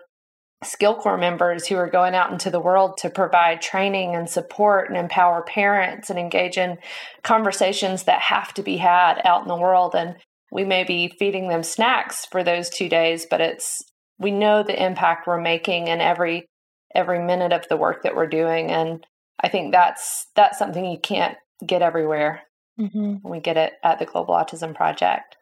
skill 0.64 0.96
corps 0.96 1.18
members 1.18 1.68
who 1.68 1.76
are 1.76 1.90
going 1.90 2.16
out 2.16 2.32
into 2.32 2.50
the 2.50 2.60
world 2.60 2.98
to 2.98 3.10
provide 3.10 3.62
training 3.62 4.16
and 4.16 4.30
support 4.30 4.90
and 4.90 4.98
empower 4.98 5.44
parents 5.44 6.10
and 6.10 6.18
engage 6.18 6.58
in 6.58 6.78
conversations 7.24 8.04
that 8.04 8.22
have 8.22 8.54
to 8.54 8.64
be 8.64 8.78
had 8.78 9.22
out 9.26 9.44
in 9.44 9.48
the 9.48 9.56
world 9.56 9.94
and 9.94 10.16
we 10.52 10.64
may 10.64 10.84
be 10.84 11.14
feeding 11.20 11.50
them 11.50 11.62
snacks 11.62 12.26
for 12.32 12.44
those 12.44 12.70
2 12.70 12.90
days 12.90 13.28
but 13.30 13.42
it's 13.42 13.84
we 14.18 14.32
know 14.32 14.64
the 14.64 14.84
impact 14.84 15.28
we're 15.28 15.40
making 15.40 15.88
in 15.88 16.02
every 16.02 16.48
every 16.96 17.20
minute 17.20 17.52
of 17.52 17.68
the 17.68 17.78
work 17.78 18.02
that 18.04 18.16
we're 18.16 18.26
doing 18.26 18.72
and 18.72 19.06
I 19.40 19.50
think 19.50 19.72
that's 19.72 20.28
that's 20.36 20.58
something 20.58 20.86
you 20.86 21.00
can't 21.00 21.38
get 21.66 21.82
everywhere. 21.82 22.44
Mm-hmm. 22.80 23.28
We 23.28 23.40
get 23.40 23.58
it 23.58 23.74
at 23.84 24.00
the 24.00 24.06
Global 24.06 24.36
Autism 24.36 24.76
Project. 24.76 25.38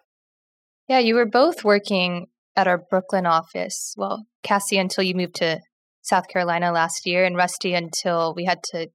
Yeah, 0.87 0.99
you 0.99 1.15
were 1.15 1.25
both 1.25 1.63
working 1.63 2.27
at 2.55 2.67
our 2.67 2.77
Brooklyn 2.77 3.25
office. 3.25 3.93
Well, 3.97 4.25
Cassie 4.43 4.77
until 4.77 5.03
you 5.03 5.15
moved 5.15 5.35
to 5.35 5.61
South 6.01 6.27
Carolina 6.27 6.71
last 6.71 7.05
year, 7.05 7.23
and 7.23 7.35
Rusty 7.35 7.73
until 7.73 8.33
we 8.35 8.45
had 8.45 8.61
to 8.71 8.89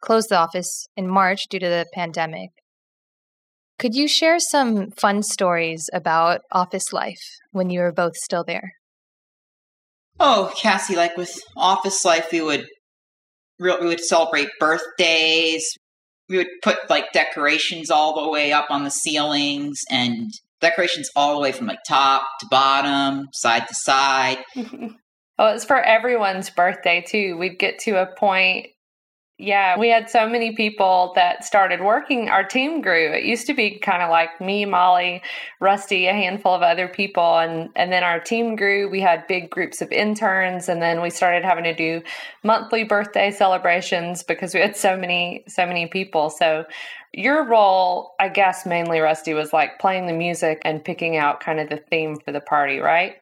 close 0.00 0.26
the 0.26 0.36
office 0.36 0.88
in 0.96 1.08
March 1.08 1.46
due 1.48 1.60
to 1.60 1.68
the 1.68 1.86
pandemic. 1.94 2.50
Could 3.78 3.94
you 3.94 4.08
share 4.08 4.38
some 4.38 4.90
fun 4.90 5.22
stories 5.22 5.88
about 5.92 6.40
office 6.52 6.92
life 6.92 7.22
when 7.52 7.70
you 7.70 7.80
were 7.80 7.92
both 7.92 8.16
still 8.16 8.44
there? 8.44 8.72
Oh, 10.18 10.52
Cassie, 10.60 10.96
like 10.96 11.16
with 11.16 11.34
office 11.56 12.04
life, 12.04 12.28
we 12.30 12.42
would 12.42 12.66
we 13.58 13.86
would 13.86 14.00
celebrate 14.00 14.48
birthdays 14.58 15.76
we 16.30 16.38
would 16.38 16.48
put 16.62 16.78
like 16.88 17.12
decorations 17.12 17.90
all 17.90 18.24
the 18.24 18.30
way 18.30 18.52
up 18.52 18.70
on 18.70 18.84
the 18.84 18.90
ceilings 18.90 19.76
and 19.90 20.30
decorations 20.60 21.10
all 21.16 21.34
the 21.34 21.40
way 21.40 21.52
from 21.52 21.66
like 21.66 21.80
top 21.86 22.22
to 22.40 22.46
bottom, 22.50 23.28
side 23.32 23.66
to 23.68 23.74
side. 23.74 24.38
Oh, 25.42 25.46
it's 25.54 25.64
for 25.64 25.80
everyone's 25.80 26.50
birthday 26.50 27.00
too. 27.00 27.38
We'd 27.38 27.58
get 27.58 27.78
to 27.84 27.92
a 27.92 28.14
point 28.14 28.66
yeah, 29.40 29.78
we 29.78 29.88
had 29.88 30.10
so 30.10 30.28
many 30.28 30.54
people 30.54 31.12
that 31.14 31.44
started 31.44 31.80
working. 31.80 32.28
Our 32.28 32.44
team 32.44 32.82
grew. 32.82 33.10
It 33.10 33.24
used 33.24 33.46
to 33.46 33.54
be 33.54 33.78
kind 33.78 34.02
of 34.02 34.10
like 34.10 34.38
me, 34.38 34.66
Molly, 34.66 35.22
Rusty, 35.60 36.06
a 36.08 36.12
handful 36.12 36.52
of 36.52 36.60
other 36.60 36.86
people, 36.86 37.38
and 37.38 37.70
and 37.74 37.90
then 37.90 38.04
our 38.04 38.20
team 38.20 38.54
grew. 38.54 38.90
We 38.90 39.00
had 39.00 39.26
big 39.26 39.48
groups 39.48 39.80
of 39.80 39.90
interns, 39.92 40.68
and 40.68 40.82
then 40.82 41.00
we 41.00 41.08
started 41.08 41.42
having 41.42 41.64
to 41.64 41.74
do 41.74 42.02
monthly 42.44 42.84
birthday 42.84 43.30
celebrations 43.30 44.22
because 44.22 44.52
we 44.52 44.60
had 44.60 44.76
so 44.76 44.94
many 44.94 45.44
so 45.48 45.64
many 45.64 45.86
people. 45.86 46.28
So 46.28 46.66
your 47.14 47.42
role, 47.42 48.14
I 48.20 48.28
guess, 48.28 48.66
mainly 48.66 49.00
Rusty 49.00 49.32
was 49.32 49.54
like 49.54 49.78
playing 49.78 50.06
the 50.06 50.12
music 50.12 50.60
and 50.66 50.84
picking 50.84 51.16
out 51.16 51.40
kind 51.40 51.60
of 51.60 51.70
the 51.70 51.78
theme 51.78 52.18
for 52.22 52.30
the 52.30 52.40
party, 52.42 52.78
right? 52.78 53.16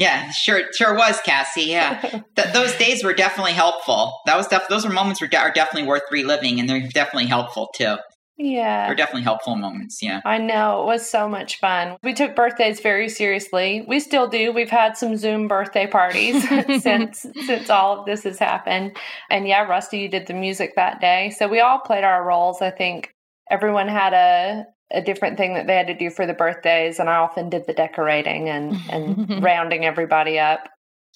Yeah, 0.00 0.30
sure, 0.30 0.62
sure 0.72 0.94
was 0.96 1.20
Cassie. 1.20 1.64
Yeah, 1.64 2.00
Th- 2.36 2.52
those 2.54 2.74
days 2.76 3.04
were 3.04 3.12
definitely 3.12 3.52
helpful. 3.52 4.18
That 4.24 4.36
was 4.38 4.48
def- 4.48 4.68
those 4.70 4.86
are 4.86 4.90
moments 4.90 5.20
were 5.20 5.26
de- 5.26 5.36
are 5.36 5.52
definitely 5.52 5.86
worth 5.86 6.04
reliving, 6.10 6.58
and 6.58 6.68
they're 6.68 6.88
definitely 6.88 7.26
helpful 7.26 7.68
too. 7.74 7.96
Yeah, 8.38 8.86
they're 8.86 8.96
definitely 8.96 9.24
helpful 9.24 9.56
moments. 9.56 10.02
Yeah, 10.02 10.22
I 10.24 10.38
know 10.38 10.82
it 10.82 10.86
was 10.86 11.08
so 11.08 11.28
much 11.28 11.58
fun. 11.58 11.98
We 12.02 12.14
took 12.14 12.34
birthdays 12.34 12.80
very 12.80 13.10
seriously. 13.10 13.84
We 13.86 14.00
still 14.00 14.26
do. 14.26 14.52
We've 14.52 14.70
had 14.70 14.96
some 14.96 15.18
Zoom 15.18 15.48
birthday 15.48 15.86
parties 15.86 16.48
since 16.82 17.26
since 17.44 17.68
all 17.68 18.00
of 18.00 18.06
this 18.06 18.22
has 18.24 18.38
happened. 18.38 18.96
And 19.28 19.46
yeah, 19.46 19.64
Rusty, 19.64 19.98
you 19.98 20.08
did 20.08 20.26
the 20.26 20.32
music 20.32 20.76
that 20.76 21.02
day, 21.02 21.28
so 21.38 21.46
we 21.46 21.60
all 21.60 21.78
played 21.78 22.04
our 22.04 22.24
roles. 22.24 22.62
I 22.62 22.70
think 22.70 23.14
everyone 23.50 23.88
had 23.88 24.14
a 24.14 24.64
a 24.92 25.00
different 25.00 25.36
thing 25.36 25.54
that 25.54 25.66
they 25.66 25.76
had 25.76 25.86
to 25.86 25.94
do 25.94 26.10
for 26.10 26.26
the 26.26 26.34
birthdays 26.34 26.98
and 26.98 27.08
I 27.08 27.16
often 27.16 27.48
did 27.48 27.66
the 27.66 27.72
decorating 27.72 28.48
and 28.48 28.76
and 28.90 29.42
rounding 29.42 29.84
everybody 29.84 30.38
up. 30.38 30.68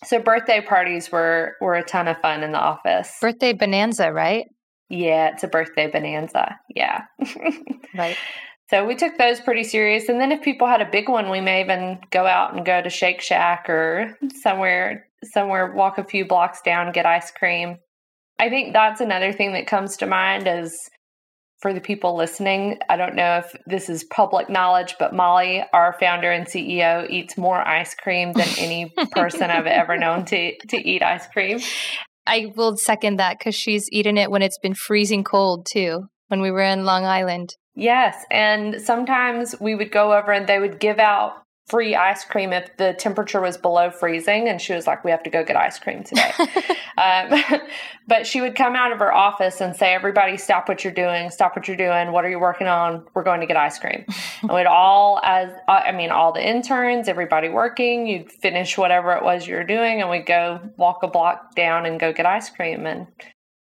So 0.04 0.18
birthday 0.18 0.60
parties 0.60 1.10
were 1.10 1.56
were 1.60 1.74
a 1.74 1.82
ton 1.82 2.08
of 2.08 2.18
fun 2.18 2.42
in 2.42 2.52
the 2.52 2.58
office. 2.58 3.16
Birthday 3.20 3.52
bonanza, 3.52 4.12
right? 4.12 4.46
Yeah, 4.88 5.30
it's 5.32 5.42
a 5.42 5.48
birthday 5.48 5.90
bonanza. 5.90 6.58
Yeah. 6.74 7.02
right. 7.94 8.16
So 8.70 8.86
we 8.86 8.96
took 8.96 9.18
those 9.18 9.40
pretty 9.40 9.64
serious 9.64 10.08
and 10.08 10.20
then 10.20 10.32
if 10.32 10.42
people 10.42 10.66
had 10.66 10.80
a 10.80 10.90
big 10.90 11.08
one 11.08 11.30
we 11.30 11.40
may 11.40 11.60
even 11.60 11.98
go 12.10 12.26
out 12.26 12.54
and 12.54 12.64
go 12.64 12.80
to 12.80 12.90
Shake 12.90 13.20
Shack 13.20 13.68
or 13.68 14.16
somewhere 14.42 15.08
somewhere 15.32 15.72
walk 15.72 15.98
a 15.98 16.04
few 16.04 16.26
blocks 16.26 16.60
down 16.62 16.92
get 16.92 17.06
ice 17.06 17.30
cream. 17.30 17.78
I 18.38 18.48
think 18.48 18.72
that's 18.72 19.00
another 19.00 19.32
thing 19.32 19.52
that 19.52 19.66
comes 19.66 19.96
to 19.98 20.06
mind 20.06 20.48
is 20.48 20.90
for 21.64 21.72
the 21.72 21.80
people 21.80 22.14
listening, 22.14 22.78
I 22.90 22.98
don't 22.98 23.14
know 23.14 23.38
if 23.38 23.56
this 23.64 23.88
is 23.88 24.04
public 24.04 24.50
knowledge, 24.50 24.96
but 24.98 25.14
Molly, 25.14 25.64
our 25.72 25.96
founder 25.98 26.30
and 26.30 26.46
CEO, 26.46 27.08
eats 27.08 27.38
more 27.38 27.56
ice 27.56 27.94
cream 27.94 28.34
than 28.34 28.48
any 28.58 28.92
person 29.12 29.44
I've 29.44 29.64
ever 29.64 29.96
known 29.96 30.26
to, 30.26 30.54
to 30.58 30.76
eat 30.76 31.02
ice 31.02 31.26
cream. 31.28 31.60
I 32.26 32.52
will 32.54 32.76
second 32.76 33.18
that 33.18 33.38
because 33.38 33.54
she's 33.54 33.88
eaten 33.90 34.18
it 34.18 34.30
when 34.30 34.42
it's 34.42 34.58
been 34.58 34.74
freezing 34.74 35.24
cold 35.24 35.64
too, 35.64 36.02
when 36.28 36.42
we 36.42 36.50
were 36.50 36.60
in 36.60 36.84
Long 36.84 37.06
Island. 37.06 37.54
Yes. 37.74 38.22
And 38.30 38.82
sometimes 38.82 39.54
we 39.58 39.74
would 39.74 39.90
go 39.90 40.12
over 40.12 40.32
and 40.32 40.46
they 40.46 40.58
would 40.58 40.78
give 40.78 40.98
out 40.98 41.43
free 41.66 41.94
ice 41.94 42.24
cream 42.24 42.52
if 42.52 42.76
the 42.76 42.92
temperature 42.92 43.40
was 43.40 43.56
below 43.56 43.90
freezing. 43.90 44.48
And 44.48 44.60
she 44.60 44.74
was 44.74 44.86
like 44.86 45.04
we 45.04 45.10
have 45.10 45.22
to 45.22 45.30
go 45.30 45.44
get 45.44 45.56
ice 45.56 45.78
cream 45.78 46.04
today. 46.04 46.32
Um, 46.96 47.42
but 48.06 48.24
she 48.24 48.40
would 48.40 48.54
come 48.54 48.76
out 48.76 48.92
of 48.92 49.00
her 49.00 49.12
office 49.12 49.60
and 49.60 49.74
say 49.74 49.92
everybody 49.92 50.36
stop 50.36 50.68
what 50.68 50.84
you're 50.84 50.92
doing 50.92 51.28
stop 51.28 51.56
what 51.56 51.66
you're 51.66 51.76
doing. 51.76 52.12
What 52.12 52.24
are 52.24 52.30
you 52.30 52.38
working 52.38 52.68
on? 52.68 53.04
We're 53.14 53.24
going 53.24 53.40
to 53.40 53.48
get 53.48 53.56
ice 53.56 53.80
cream. 53.80 54.04
And 54.42 54.52
we'd 54.52 54.66
all 54.66 55.20
as 55.24 55.50
i 55.66 55.90
mean 55.90 56.10
all 56.10 56.32
the 56.32 56.48
interns 56.48 57.08
everybody 57.08 57.48
working 57.48 58.06
you'd 58.06 58.30
finish 58.30 58.78
whatever 58.78 59.10
it 59.14 59.24
was 59.24 59.48
you 59.48 59.56
were 59.56 59.64
doing 59.64 60.00
and 60.00 60.08
we'd 60.08 60.24
go 60.24 60.60
walk 60.76 61.02
a 61.02 61.08
block 61.08 61.56
down 61.56 61.84
and 61.84 61.98
go 61.98 62.12
get 62.12 62.26
ice 62.26 62.48
cream 62.48 62.86
and 62.86 63.08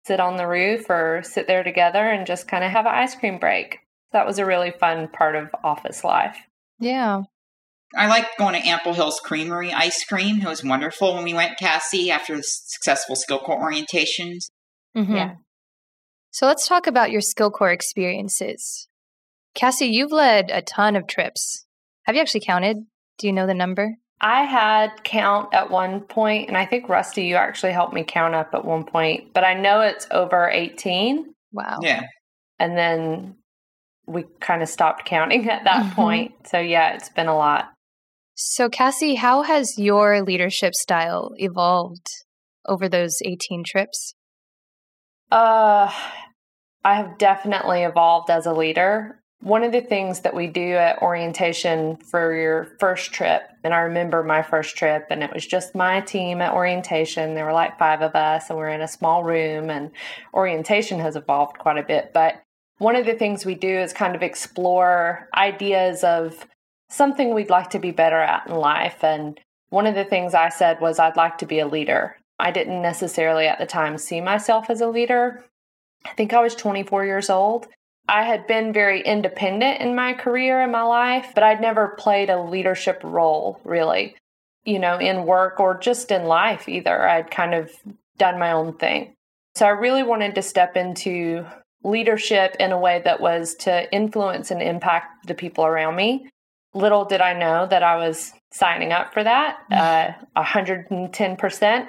sit 0.05 0.21
on 0.21 0.37
the 0.37 0.47
roof 0.47 0.89
or 0.89 1.21
sit 1.25 1.45
there 1.45 1.63
together 1.63 2.09
and 2.09 2.25
just 2.25 2.47
kind 2.47 2.63
of 2.63 2.71
have 2.71 2.85
an 2.85 2.95
ice 2.95 3.15
cream 3.15 3.37
break. 3.37 3.79
That 4.13 4.25
was 4.25 4.39
a 4.39 4.45
really 4.45 4.71
fun 4.71 5.09
part 5.09 5.35
of 5.35 5.49
office 5.61 6.05
life. 6.05 6.37
Yeah 6.79 7.23
I 7.95 8.07
liked 8.07 8.37
going 8.37 8.53
to 8.53 8.67
Ample 8.67 8.93
Hills 8.93 9.19
Creamery 9.23 9.73
ice 9.73 10.03
cream. 10.05 10.41
It 10.41 10.47
was 10.47 10.63
wonderful 10.63 11.15
when 11.15 11.23
we 11.23 11.33
went, 11.33 11.57
Cassie, 11.57 12.11
after 12.11 12.37
the 12.37 12.43
successful 12.43 13.15
skill 13.15 13.39
corps 13.39 13.59
orientations. 13.59 14.51
Mm-hmm. 14.95 15.15
Yeah. 15.15 15.31
So 16.31 16.45
let's 16.45 16.67
talk 16.67 16.85
about 16.85 17.11
your 17.11 17.21
skill 17.21 17.49
corps 17.49 17.71
experiences. 17.71 18.87
Cassie, 19.55 19.87
you've 19.87 20.11
led 20.11 20.51
a 20.51 20.61
ton 20.61 20.95
of 20.95 21.07
trips. 21.07 21.65
Have 22.03 22.15
you 22.15 22.21
actually 22.21 22.41
counted? 22.45 22.77
Do 23.17 23.27
you 23.27 23.33
know 23.33 23.47
the 23.47 23.55
number? 23.55 23.95
I 24.21 24.43
had 24.43 25.03
count 25.03 25.53
at 25.53 25.71
one 25.71 26.01
point, 26.01 26.49
and 26.49 26.57
I 26.57 26.65
think 26.65 26.89
Rusty, 26.89 27.23
you 27.23 27.35
actually 27.35 27.71
helped 27.71 27.93
me 27.93 28.03
count 28.03 28.35
up 28.35 28.53
at 28.53 28.65
one 28.65 28.83
point, 28.83 29.33
but 29.33 29.43
I 29.43 29.53
know 29.53 29.81
it's 29.81 30.07
over 30.11 30.49
18. 30.49 31.33
Wow. 31.53 31.79
Yeah. 31.81 32.03
And 32.59 32.77
then 32.77 33.35
we 34.05 34.25
kind 34.39 34.61
of 34.61 34.69
stopped 34.69 35.05
counting 35.05 35.49
at 35.49 35.63
that 35.63 35.85
mm-hmm. 35.85 35.95
point. 35.95 36.33
So, 36.47 36.59
yeah, 36.59 36.93
it's 36.93 37.09
been 37.09 37.27
a 37.27 37.35
lot. 37.35 37.71
So, 38.41 38.69
Cassie, 38.69 39.15
how 39.15 39.41
has 39.41 39.77
your 39.77 40.21
leadership 40.21 40.73
style 40.73 41.33
evolved 41.35 42.07
over 42.65 42.87
those 42.87 43.17
18 43.25 43.65
trips? 43.65 44.13
Uh, 45.29 45.91
I 46.85 46.95
have 46.95 47.17
definitely 47.17 47.83
evolved 47.83 48.29
as 48.29 48.45
a 48.45 48.53
leader. 48.53 49.19
One 49.41 49.65
of 49.65 49.73
the 49.73 49.81
things 49.81 50.21
that 50.21 50.33
we 50.33 50.47
do 50.47 50.71
at 50.75 51.01
orientation 51.01 51.97
for 51.97 52.33
your 52.33 52.69
first 52.79 53.11
trip, 53.11 53.41
and 53.65 53.73
I 53.73 53.79
remember 53.79 54.23
my 54.23 54.41
first 54.41 54.77
trip, 54.77 55.07
and 55.09 55.21
it 55.21 55.33
was 55.33 55.45
just 55.45 55.75
my 55.75 55.99
team 55.99 56.39
at 56.39 56.53
orientation. 56.53 57.35
There 57.35 57.43
were 57.43 57.51
like 57.51 57.77
five 57.77 58.01
of 58.01 58.15
us, 58.15 58.49
and 58.49 58.57
we 58.57 58.63
are 58.63 58.69
in 58.69 58.79
a 58.79 58.87
small 58.87 59.25
room, 59.25 59.69
and 59.69 59.91
orientation 60.33 61.01
has 61.01 61.17
evolved 61.17 61.57
quite 61.57 61.77
a 61.77 61.83
bit. 61.83 62.11
But 62.13 62.41
one 62.77 62.95
of 62.95 63.05
the 63.05 63.15
things 63.15 63.45
we 63.45 63.55
do 63.55 63.79
is 63.79 63.91
kind 63.91 64.15
of 64.15 64.23
explore 64.23 65.27
ideas 65.35 66.05
of 66.05 66.47
something 66.89 67.33
we'd 67.33 67.49
like 67.49 67.69
to 67.71 67.79
be 67.79 67.91
better 67.91 68.19
at 68.19 68.47
in 68.47 68.55
life. 68.55 69.03
And 69.03 69.39
one 69.69 69.87
of 69.87 69.95
the 69.95 70.05
things 70.05 70.33
I 70.33 70.49
said 70.49 70.81
was, 70.81 70.99
I'd 70.99 71.15
like 71.15 71.37
to 71.39 71.45
be 71.45 71.59
a 71.59 71.67
leader. 71.67 72.17
I 72.39 72.51
didn't 72.51 72.81
necessarily 72.81 73.47
at 73.47 73.59
the 73.59 73.65
time 73.65 73.97
see 73.97 74.21
myself 74.21 74.69
as 74.69 74.81
a 74.81 74.87
leader. 74.87 75.43
I 76.05 76.13
think 76.13 76.33
I 76.33 76.41
was 76.41 76.55
24 76.55 77.05
years 77.05 77.29
old. 77.29 77.67
I 78.07 78.23
had 78.23 78.47
been 78.47 78.73
very 78.73 79.01
independent 79.01 79.81
in 79.81 79.93
my 79.93 80.13
career 80.13 80.61
in 80.61 80.71
my 80.71 80.81
life, 80.81 81.31
but 81.35 81.43
I'd 81.43 81.61
never 81.61 81.89
played 81.89 82.29
a 82.29 82.41
leadership 82.41 83.01
role 83.03 83.59
really, 83.63 84.15
you 84.63 84.79
know, 84.79 84.97
in 84.97 85.25
work 85.25 85.59
or 85.59 85.77
just 85.77 86.09
in 86.09 86.25
life 86.25 86.67
either. 86.67 87.07
I'd 87.07 87.29
kind 87.29 87.53
of 87.53 87.71
done 88.17 88.39
my 88.39 88.51
own 88.51 88.73
thing. 88.73 89.13
So 89.55 89.65
I 89.65 89.69
really 89.69 90.03
wanted 90.03 90.35
to 90.35 90.41
step 90.41 90.75
into 90.75 91.45
leadership 91.83 92.55
in 92.59 92.71
a 92.71 92.79
way 92.79 93.01
that 93.05 93.21
was 93.21 93.53
to 93.55 93.93
influence 93.93 94.49
and 94.49 94.61
impact 94.61 95.27
the 95.27 95.35
people 95.35 95.65
around 95.65 95.95
me 95.95 96.29
little 96.73 97.05
did 97.05 97.21
I 97.21 97.33
know 97.33 97.67
that 97.67 97.83
I 97.83 97.95
was 97.95 98.33
signing 98.51 98.91
up 98.91 99.13
for 99.13 99.23
that, 99.23 99.57
uh, 99.71 100.41
110%. 100.41 101.87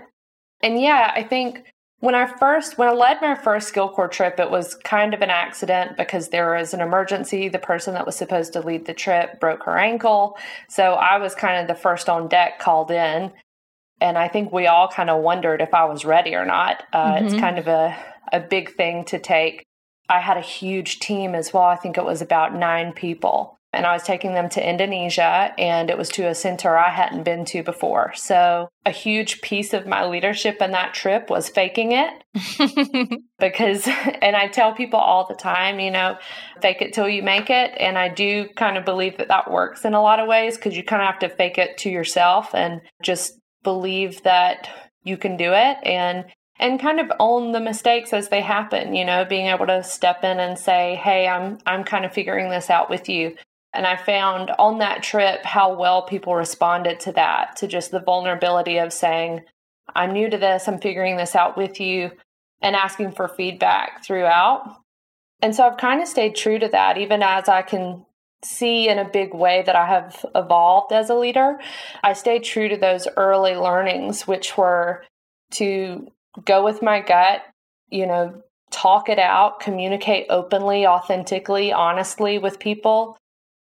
And 0.62 0.80
yeah, 0.80 1.12
I 1.14 1.22
think 1.22 1.64
when 2.00 2.14
I 2.14 2.26
first, 2.38 2.78
when 2.78 2.88
I 2.88 2.92
led 2.92 3.20
my 3.20 3.34
first 3.34 3.68
skill 3.68 3.88
corps 3.88 4.08
trip, 4.08 4.40
it 4.40 4.50
was 4.50 4.74
kind 4.74 5.12
of 5.14 5.20
an 5.20 5.30
accident 5.30 5.96
because 5.96 6.28
there 6.28 6.54
was 6.54 6.72
an 6.74 6.80
emergency. 6.80 7.48
The 7.48 7.58
person 7.58 7.94
that 7.94 8.06
was 8.06 8.16
supposed 8.16 8.54
to 8.54 8.60
lead 8.60 8.86
the 8.86 8.94
trip 8.94 9.38
broke 9.38 9.64
her 9.64 9.76
ankle. 9.76 10.38
So 10.68 10.94
I 10.94 11.18
was 11.18 11.34
kind 11.34 11.60
of 11.60 11.68
the 11.68 11.80
first 11.80 12.08
on 12.08 12.28
deck 12.28 12.58
called 12.58 12.90
in. 12.90 13.32
And 14.00 14.16
I 14.16 14.28
think 14.28 14.50
we 14.50 14.66
all 14.66 14.88
kind 14.88 15.10
of 15.10 15.22
wondered 15.22 15.60
if 15.60 15.74
I 15.74 15.84
was 15.84 16.06
ready 16.06 16.34
or 16.34 16.46
not. 16.46 16.82
Uh, 16.92 17.14
mm-hmm. 17.14 17.26
It's 17.26 17.34
kind 17.34 17.58
of 17.58 17.68
a, 17.68 17.94
a 18.32 18.40
big 18.40 18.74
thing 18.74 19.04
to 19.06 19.18
take. 19.18 19.62
I 20.08 20.20
had 20.20 20.38
a 20.38 20.42
huge 20.42 21.00
team 21.00 21.34
as 21.34 21.52
well. 21.52 21.64
I 21.64 21.76
think 21.76 21.98
it 21.98 22.04
was 22.04 22.22
about 22.22 22.54
nine 22.54 22.92
people 22.92 23.59
and 23.72 23.86
I 23.86 23.92
was 23.92 24.02
taking 24.02 24.34
them 24.34 24.48
to 24.50 24.68
Indonesia, 24.68 25.52
and 25.56 25.90
it 25.90 25.98
was 25.98 26.08
to 26.10 26.26
a 26.26 26.34
center 26.34 26.76
I 26.76 26.90
hadn't 26.90 27.22
been 27.22 27.44
to 27.46 27.62
before. 27.62 28.12
So, 28.14 28.68
a 28.84 28.90
huge 28.90 29.40
piece 29.42 29.72
of 29.72 29.86
my 29.86 30.04
leadership 30.06 30.60
in 30.60 30.72
that 30.72 30.92
trip 30.92 31.30
was 31.30 31.48
faking 31.48 31.92
it. 31.92 33.20
because, 33.38 33.86
and 33.86 34.34
I 34.34 34.48
tell 34.48 34.72
people 34.72 34.98
all 34.98 35.26
the 35.26 35.34
time, 35.34 35.78
you 35.78 35.90
know, 35.90 36.18
fake 36.60 36.82
it 36.82 36.92
till 36.92 37.08
you 37.08 37.22
make 37.22 37.48
it. 37.48 37.72
And 37.78 37.96
I 37.96 38.08
do 38.08 38.48
kind 38.56 38.76
of 38.76 38.84
believe 38.84 39.18
that 39.18 39.28
that 39.28 39.50
works 39.50 39.84
in 39.84 39.94
a 39.94 40.02
lot 40.02 40.18
of 40.18 40.28
ways 40.28 40.56
because 40.56 40.76
you 40.76 40.82
kind 40.82 41.02
of 41.02 41.06
have 41.06 41.20
to 41.20 41.28
fake 41.28 41.58
it 41.58 41.78
to 41.78 41.90
yourself 41.90 42.54
and 42.54 42.80
just 43.02 43.38
believe 43.62 44.22
that 44.24 44.68
you 45.04 45.16
can 45.16 45.36
do 45.36 45.52
it. 45.52 45.76
And 45.84 46.24
and 46.58 46.78
kind 46.78 47.00
of 47.00 47.10
own 47.18 47.52
the 47.52 47.60
mistakes 47.60 48.12
as 48.12 48.28
they 48.28 48.42
happen 48.42 48.94
you 48.94 49.04
know 49.04 49.24
being 49.24 49.46
able 49.46 49.66
to 49.66 49.82
step 49.82 50.22
in 50.22 50.38
and 50.38 50.58
say 50.58 50.94
hey 51.02 51.26
i'm 51.26 51.56
i'm 51.64 51.82
kind 51.82 52.04
of 52.04 52.12
figuring 52.12 52.50
this 52.50 52.68
out 52.68 52.90
with 52.90 53.08
you 53.08 53.34
and 53.72 53.86
I 53.86 53.96
found 53.96 54.50
on 54.58 54.78
that 54.78 55.02
trip 55.02 55.44
how 55.44 55.78
well 55.78 56.02
people 56.02 56.34
responded 56.34 57.00
to 57.00 57.12
that, 57.12 57.56
to 57.56 57.66
just 57.66 57.90
the 57.90 58.00
vulnerability 58.00 58.78
of 58.78 58.92
saying, 58.92 59.42
I'm 59.94 60.12
new 60.12 60.28
to 60.28 60.38
this, 60.38 60.66
I'm 60.66 60.80
figuring 60.80 61.16
this 61.16 61.36
out 61.36 61.56
with 61.56 61.80
you, 61.80 62.10
and 62.60 62.74
asking 62.74 63.12
for 63.12 63.28
feedback 63.28 64.04
throughout. 64.04 64.76
And 65.42 65.54
so 65.54 65.66
I've 65.66 65.78
kind 65.78 66.02
of 66.02 66.08
stayed 66.08 66.34
true 66.34 66.58
to 66.58 66.68
that, 66.68 66.98
even 66.98 67.22
as 67.22 67.48
I 67.48 67.62
can 67.62 68.04
see 68.44 68.88
in 68.88 68.98
a 68.98 69.08
big 69.08 69.34
way 69.34 69.62
that 69.66 69.76
I 69.76 69.86
have 69.86 70.24
evolved 70.34 70.92
as 70.92 71.10
a 71.10 71.14
leader. 71.14 71.58
I 72.02 72.14
stayed 72.14 72.44
true 72.44 72.68
to 72.68 72.76
those 72.76 73.06
early 73.16 73.54
learnings, 73.54 74.26
which 74.26 74.56
were 74.56 75.04
to 75.52 76.08
go 76.44 76.64
with 76.64 76.82
my 76.82 77.00
gut, 77.00 77.42
you 77.88 78.06
know, 78.06 78.42
talk 78.70 79.08
it 79.08 79.18
out, 79.18 79.60
communicate 79.60 80.26
openly, 80.30 80.86
authentically, 80.86 81.72
honestly 81.72 82.38
with 82.38 82.58
people 82.58 83.16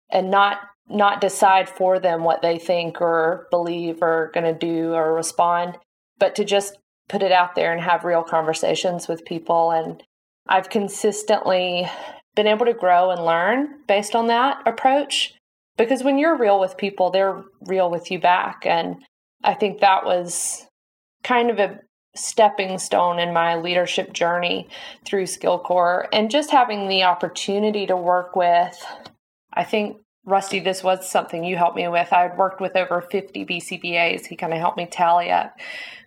and 0.10 0.30
not 0.32 0.60
not 0.88 1.20
decide 1.20 1.68
for 1.68 2.00
them 2.00 2.24
what 2.24 2.42
they 2.42 2.60
think 2.60 3.02
or 3.02 3.48
believe 3.50 4.02
or 4.02 4.30
going 4.34 4.44
to 4.44 4.54
do 4.54 4.94
or 4.94 5.14
respond, 5.14 5.78
but 6.20 6.36
to 6.36 6.46
just 6.46 6.78
put 7.10 7.24
it 7.24 7.32
out 7.32 7.56
there 7.56 7.74
and 7.74 7.82
have 7.82 8.04
real 8.04 8.24
conversations 8.24 9.08
with 9.08 9.26
people. 9.26 9.72
And 9.72 10.04
I've 10.48 10.70
consistently 10.70 11.90
been 12.36 12.48
able 12.48 12.66
to 12.68 12.74
grow 12.74 13.10
and 13.12 13.26
learn 13.26 13.80
based 13.88 14.16
on 14.16 14.28
that 14.28 14.62
approach 14.68 15.34
because 15.78 16.04
when 16.04 16.18
you're 16.18 16.38
real 16.38 16.60
with 16.60 16.78
people, 16.78 17.10
they're 17.10 17.44
real 17.62 17.90
with 17.90 18.12
you 18.12 18.20
back. 18.20 18.66
And 18.66 18.98
I 19.44 19.54
think 19.54 19.80
that 19.80 20.06
was 20.06 20.66
kind 21.24 21.50
of 21.50 21.60
a 21.60 21.80
stepping 22.16 22.78
stone 22.78 23.20
in 23.20 23.34
my 23.34 23.56
leadership 23.56 24.14
journey 24.14 24.70
through 25.04 25.24
SkillCorps 25.24 26.08
and 26.14 26.32
just 26.32 26.52
having 26.52 26.88
the 26.88 27.04
opportunity 27.04 27.86
to 27.88 27.98
work 27.98 28.36
with 28.36 28.86
I 29.56 29.64
think 29.64 29.98
Rusty, 30.26 30.60
this 30.60 30.84
was 30.84 31.10
something 31.10 31.44
you 31.44 31.56
helped 31.56 31.76
me 31.76 31.88
with. 31.88 32.12
I 32.12 32.24
had 32.24 32.38
worked 32.38 32.60
with 32.60 32.76
over 32.76 33.02
50 33.02 33.46
BCBAs. 33.46 34.26
He 34.26 34.36
kind 34.36 34.54
of 34.54 34.60
helped 34.60 34.78
me 34.78 34.88
tally 34.88 35.32
up 35.32 35.56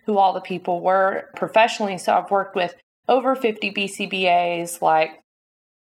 who 0.05 0.17
all 0.17 0.33
the 0.33 0.41
people 0.41 0.81
were 0.81 1.29
professionally. 1.35 1.97
So 1.97 2.13
I've 2.13 2.31
worked 2.31 2.55
with 2.55 2.75
over 3.07 3.35
50 3.35 3.71
BCBAs, 3.71 4.81
like 4.81 5.11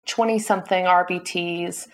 20 0.07 0.39
something 0.39 0.85
RBTs, 0.85 1.89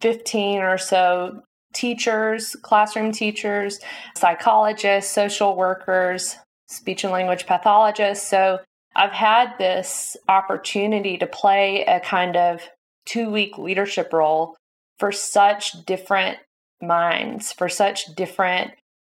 15 0.00 0.60
or 0.60 0.78
so 0.78 1.42
teachers, 1.72 2.54
classroom 2.62 3.12
teachers, 3.12 3.78
psychologists, 4.16 5.12
social 5.12 5.56
workers, 5.56 6.36
speech 6.68 7.04
and 7.04 7.12
language 7.12 7.46
pathologists. 7.46 8.28
So 8.28 8.58
I've 8.94 9.12
had 9.12 9.54
this 9.58 10.16
opportunity 10.28 11.16
to 11.18 11.26
play 11.26 11.84
a 11.84 12.00
kind 12.00 12.36
of 12.36 12.60
two 13.06 13.30
week 13.30 13.56
leadership 13.58 14.12
role 14.12 14.56
for 15.02 15.10
such 15.10 15.84
different 15.84 16.38
minds, 16.80 17.50
for 17.50 17.68
such 17.68 18.14
different 18.14 18.70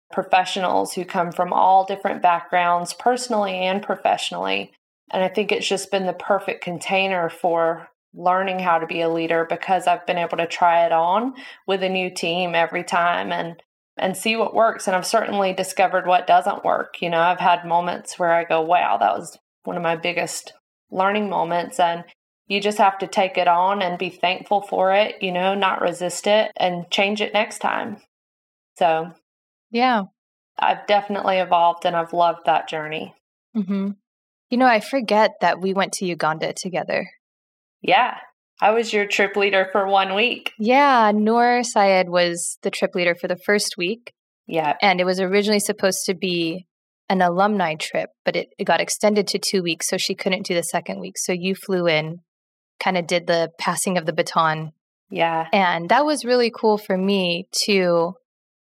professionals 0.10 0.94
who 0.94 1.04
come 1.04 1.34
from 1.34 1.52
all 1.52 1.84
different 1.84 2.22
backgrounds, 2.22 2.94
personally 2.94 3.56
and 3.56 3.84
professionally. 3.84 4.72
And 5.12 5.22
I 5.22 5.28
think 5.28 5.52
it's 5.52 5.68
just 5.68 5.92
been 5.92 6.06
the 6.06 6.14
perfect 6.14 6.64
container 6.64 7.30
for 7.30 7.90
learning 8.14 8.60
how 8.60 8.80
to 8.80 8.88
be 8.88 9.02
a 9.02 9.10
leader 9.10 9.46
because 9.50 9.86
I've 9.86 10.08
been 10.08 10.18
able 10.18 10.38
to 10.38 10.48
try 10.48 10.86
it 10.86 10.94
on 10.94 11.34
with 11.68 11.84
a 11.84 11.90
new 11.90 12.10
team 12.10 12.56
every 12.56 12.86
time 12.86 13.34
and 13.34 13.62
and 13.98 14.16
see 14.16 14.38
what 14.38 14.56
works 14.56 14.88
and 14.88 14.96
I've 14.96 15.06
certainly 15.06 15.52
discovered 15.52 16.08
what 16.08 16.26
doesn't 16.26 16.64
work. 16.64 17.02
You 17.02 17.10
know, 17.10 17.20
I've 17.20 17.42
had 17.42 17.66
moments 17.66 18.18
where 18.18 18.32
I 18.32 18.46
go, 18.46 18.62
"Wow, 18.62 18.96
that 18.96 19.18
was 19.18 19.38
one 19.66 19.76
of 19.76 19.84
my 19.84 19.98
biggest 19.98 20.54
learning 20.90 21.30
moments." 21.30 21.82
And 21.82 22.06
you 22.52 22.60
just 22.60 22.80
have 22.80 22.98
to 22.98 23.08
take 23.08 23.38
it 23.38 23.48
on 23.48 23.82
and 23.82 23.98
be 23.98 24.10
thankful 24.10 24.62
for 24.62 24.92
it, 24.92 25.24
you 25.24 25.32
know, 25.32 25.56
not 25.56 25.80
resist 25.80 26.28
it 26.28 26.52
and 26.58 26.92
change 26.92 27.22
it 27.22 27.34
next 27.34 27.60
time. 27.60 27.96
So, 28.78 29.14
yeah, 29.72 30.04
I've 30.60 30.86
definitely 30.86 31.38
evolved 31.38 31.86
and 31.86 31.96
I've 31.96 32.12
loved 32.12 32.42
that 32.48 32.68
journey. 32.68 33.16
Mm-hmm. 33.56 33.92
You 34.50 34.58
know, 34.58 34.66
I 34.66 34.82
forget 34.82 35.32
that 35.40 35.62
we 35.62 35.74
went 35.74 35.94
to 35.94 36.06
Uganda 36.06 36.52
together. 36.52 37.10
Yeah. 37.82 38.18
I 38.60 38.72
was 38.72 38.92
your 38.92 39.06
trip 39.06 39.38
leader 39.38 39.70
for 39.72 39.88
one 39.88 40.14
week. 40.14 40.52
Yeah. 40.60 41.14
Noor 41.16 41.64
Syed 41.64 42.10
was 42.10 42.58
the 42.64 42.70
trip 42.70 42.94
leader 42.96 43.16
for 43.16 43.30
the 43.30 43.40
first 43.46 43.76
week. 43.78 44.12
Yeah. 44.46 44.76
And 44.82 45.00
it 45.00 45.06
was 45.06 45.22
originally 45.22 45.62
supposed 45.62 46.04
to 46.08 46.16
be 46.16 46.68
an 47.08 47.22
alumni 47.22 47.76
trip, 47.76 48.10
but 48.26 48.36
it, 48.36 48.50
it 48.60 48.66
got 48.66 48.82
extended 48.82 49.28
to 49.28 49.40
two 49.40 49.64
weeks. 49.64 49.88
So 49.88 49.96
she 49.96 50.16
couldn't 50.16 50.46
do 50.46 50.54
the 50.54 50.64
second 50.64 51.00
week. 51.00 51.18
So 51.18 51.32
you 51.32 51.56
flew 51.56 51.88
in 51.88 52.20
kind 52.82 52.98
of 52.98 53.08
did 53.08 53.28
the 53.28 53.50
passing 53.60 53.98
of 53.98 54.06
the 54.06 54.14
baton. 54.14 54.72
Yeah. 55.10 55.48
And 55.52 55.90
that 55.90 56.06
was 56.06 56.26
really 56.26 56.52
cool 56.54 56.78
for 56.78 56.98
me 56.98 57.48
to 57.66 58.14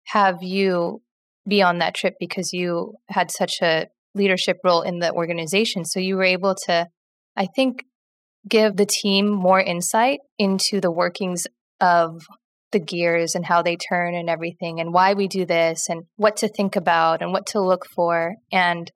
have 0.07 0.43
you 0.43 1.01
be 1.47 1.61
on 1.61 1.79
that 1.79 1.95
trip 1.95 2.15
because 2.19 2.53
you 2.53 2.93
had 3.09 3.31
such 3.31 3.61
a 3.61 3.87
leadership 4.13 4.57
role 4.63 4.81
in 4.81 4.99
the 4.99 5.11
organization. 5.11 5.85
So 5.85 5.99
you 5.99 6.17
were 6.17 6.23
able 6.23 6.55
to, 6.65 6.87
I 7.35 7.47
think, 7.55 7.83
give 8.47 8.75
the 8.75 8.85
team 8.85 9.29
more 9.29 9.61
insight 9.61 10.19
into 10.37 10.81
the 10.81 10.91
workings 10.91 11.43
of 11.79 12.21
the 12.71 12.79
gears 12.79 13.35
and 13.35 13.45
how 13.45 13.61
they 13.61 13.75
turn 13.75 14.15
and 14.15 14.29
everything 14.29 14.79
and 14.79 14.93
why 14.93 15.13
we 15.13 15.27
do 15.27 15.45
this 15.45 15.87
and 15.89 16.03
what 16.15 16.37
to 16.37 16.47
think 16.47 16.75
about 16.75 17.21
and 17.21 17.31
what 17.31 17.47
to 17.47 17.61
look 17.61 17.85
for. 17.95 18.35
And 18.51 18.89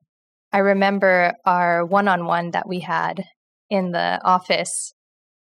I 0.52 0.58
remember 0.58 1.34
our 1.44 1.84
one 1.84 2.08
on 2.08 2.26
one 2.26 2.52
that 2.52 2.68
we 2.68 2.80
had 2.80 3.22
in 3.68 3.92
the 3.92 4.20
office 4.24 4.94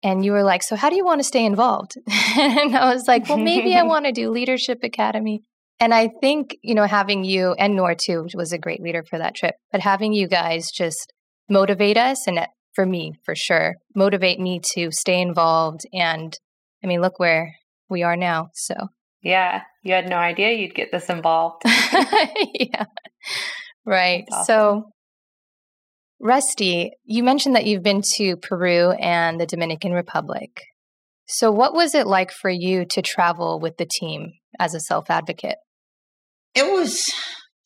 and 0.04 0.24
you 0.24 0.32
were 0.32 0.44
like, 0.44 0.62
So, 0.62 0.76
how 0.76 0.90
do 0.90 0.96
you 0.96 1.04
want 1.04 1.20
to 1.20 1.24
stay 1.24 1.44
involved? 1.44 1.96
and 2.06 2.76
I 2.76 2.94
was 2.94 3.08
like, 3.08 3.28
Well, 3.28 3.38
maybe 3.38 3.74
I 3.74 3.82
want 3.94 4.04
to 4.04 4.12
do 4.12 4.30
Leadership 4.30 4.80
Academy. 4.84 5.42
And 5.80 5.92
I 5.92 6.10
think, 6.20 6.56
you 6.62 6.74
know, 6.74 6.86
having 6.86 7.24
you 7.24 7.52
and 7.58 7.74
Noor 7.74 7.96
too 7.96 8.28
was 8.34 8.52
a 8.52 8.58
great 8.58 8.80
leader 8.80 9.02
for 9.02 9.18
that 9.18 9.34
trip, 9.34 9.56
but 9.72 9.80
having 9.80 10.12
you 10.12 10.28
guys 10.28 10.70
just 10.70 11.12
motivate 11.48 11.96
us 11.96 12.28
and 12.28 12.38
for 12.74 12.86
me, 12.86 13.14
for 13.24 13.34
sure, 13.34 13.76
motivate 13.94 14.38
me 14.38 14.60
to 14.74 14.90
stay 14.92 15.20
involved. 15.20 15.80
And 15.92 16.36
I 16.82 16.86
mean, 16.86 17.00
look 17.00 17.18
where 17.18 17.54
we 17.88 18.02
are 18.02 18.16
now. 18.16 18.48
So, 18.54 18.74
yeah, 19.22 19.62
you 19.82 19.94
had 19.94 20.08
no 20.08 20.16
idea 20.16 20.52
you'd 20.52 20.74
get 20.74 20.92
this 20.92 21.08
involved. 21.08 21.62
yeah. 21.66 22.84
Right. 23.86 24.24
Awesome. 24.30 24.44
So, 24.44 24.84
Rusty, 26.20 26.92
you 27.04 27.22
mentioned 27.22 27.56
that 27.56 27.66
you've 27.66 27.82
been 27.82 28.02
to 28.16 28.36
Peru 28.36 28.92
and 28.92 29.40
the 29.40 29.46
Dominican 29.46 29.92
Republic. 29.92 30.62
So, 31.26 31.50
what 31.50 31.74
was 31.74 31.94
it 31.94 32.06
like 32.06 32.30
for 32.30 32.50
you 32.50 32.84
to 32.86 33.02
travel 33.02 33.58
with 33.58 33.76
the 33.76 33.86
team 33.86 34.32
as 34.58 34.74
a 34.74 34.80
self 34.80 35.10
advocate? 35.10 35.56
It 36.54 36.70
was 36.70 37.10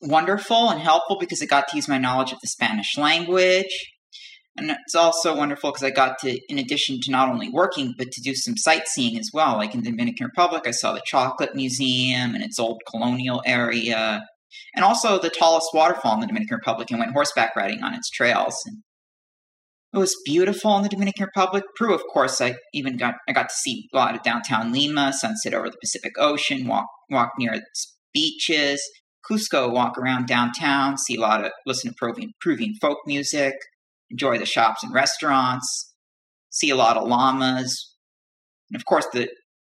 wonderful 0.01 0.71
and 0.71 0.81
helpful 0.81 1.19
because 1.19 1.43
I 1.43 1.47
got 1.47 1.69
to 1.69 1.77
use 1.77 1.89
my 1.89 1.99
knowledge 1.99 2.33
of 2.33 2.39
the 2.41 2.49
Spanish 2.49 2.97
language. 2.97 3.93
And 4.57 4.71
it's 4.71 4.95
also 4.95 5.37
wonderful 5.37 5.71
because 5.71 5.85
I 5.85 5.91
got 5.91 6.19
to, 6.21 6.37
in 6.49 6.59
addition 6.59 6.99
to 7.03 7.13
not 7.13 7.29
only 7.29 7.49
working, 7.49 7.95
but 7.97 8.11
to 8.11 8.21
do 8.21 8.35
some 8.35 8.57
sightseeing 8.57 9.17
as 9.17 9.31
well. 9.33 9.57
Like 9.57 9.75
in 9.75 9.83
the 9.83 9.91
Dominican 9.91 10.27
Republic, 10.27 10.65
I 10.67 10.73
saw 10.73 10.93
the 10.93 11.03
Chocolate 11.05 11.55
Museum 11.55 12.35
and 12.35 12.43
its 12.43 12.59
old 12.59 12.81
colonial 12.89 13.41
area 13.47 14.23
and 14.75 14.85
also 14.85 15.19
the 15.19 15.31
tallest 15.31 15.69
waterfall 15.75 16.15
in 16.15 16.21
the 16.21 16.27
Dominican 16.27 16.57
Republic 16.57 16.91
and 16.91 16.99
went 16.99 17.13
horseback 17.13 17.55
riding 17.57 17.83
on 17.83 17.95
its 17.95 18.11
trails. 18.11 18.55
And 18.67 18.83
it 19.95 19.99
was 19.99 20.17
beautiful 20.25 20.77
in 20.77 20.83
the 20.83 20.89
Dominican 20.89 21.25
Republic. 21.25 21.65
Peru, 21.77 21.95
of 21.95 22.03
course, 22.13 22.41
I 22.41 22.57
even 22.75 22.97
got 22.97 23.15
I 23.29 23.33
got 23.33 23.49
to 23.49 23.55
see 23.55 23.89
a 23.93 23.97
lot 23.97 24.15
of 24.15 24.23
downtown 24.23 24.73
Lima, 24.73 25.13
sunset 25.13 25.55
over 25.55 25.71
the 25.71 25.79
Pacific 25.81 26.13
Ocean, 26.19 26.67
walk 26.67 26.87
walk 27.11 27.33
near 27.39 27.55
its 27.55 27.97
beaches. 28.13 28.83
Cusco, 29.29 29.71
walk 29.71 29.99
around 29.99 30.27
downtown, 30.27 30.97
see 30.97 31.17
a 31.17 31.21
lot 31.21 31.45
of 31.45 31.53
listen 31.67 31.91
to 31.91 31.97
Peruvian, 31.99 32.33
Peruvian 32.41 32.75
folk 32.81 32.99
music, 33.07 33.55
enjoy 34.11 34.39
the 34.39 34.47
shops 34.47 34.83
and 34.83 34.95
restaurants, 34.95 35.93
see 36.51 36.71
a 36.71 36.77
lot 36.77 36.97
of 36.97 37.07
llamas, 37.07 37.95
and 38.71 38.81
of 38.81 38.87
course 38.87 39.07
the 39.13 39.29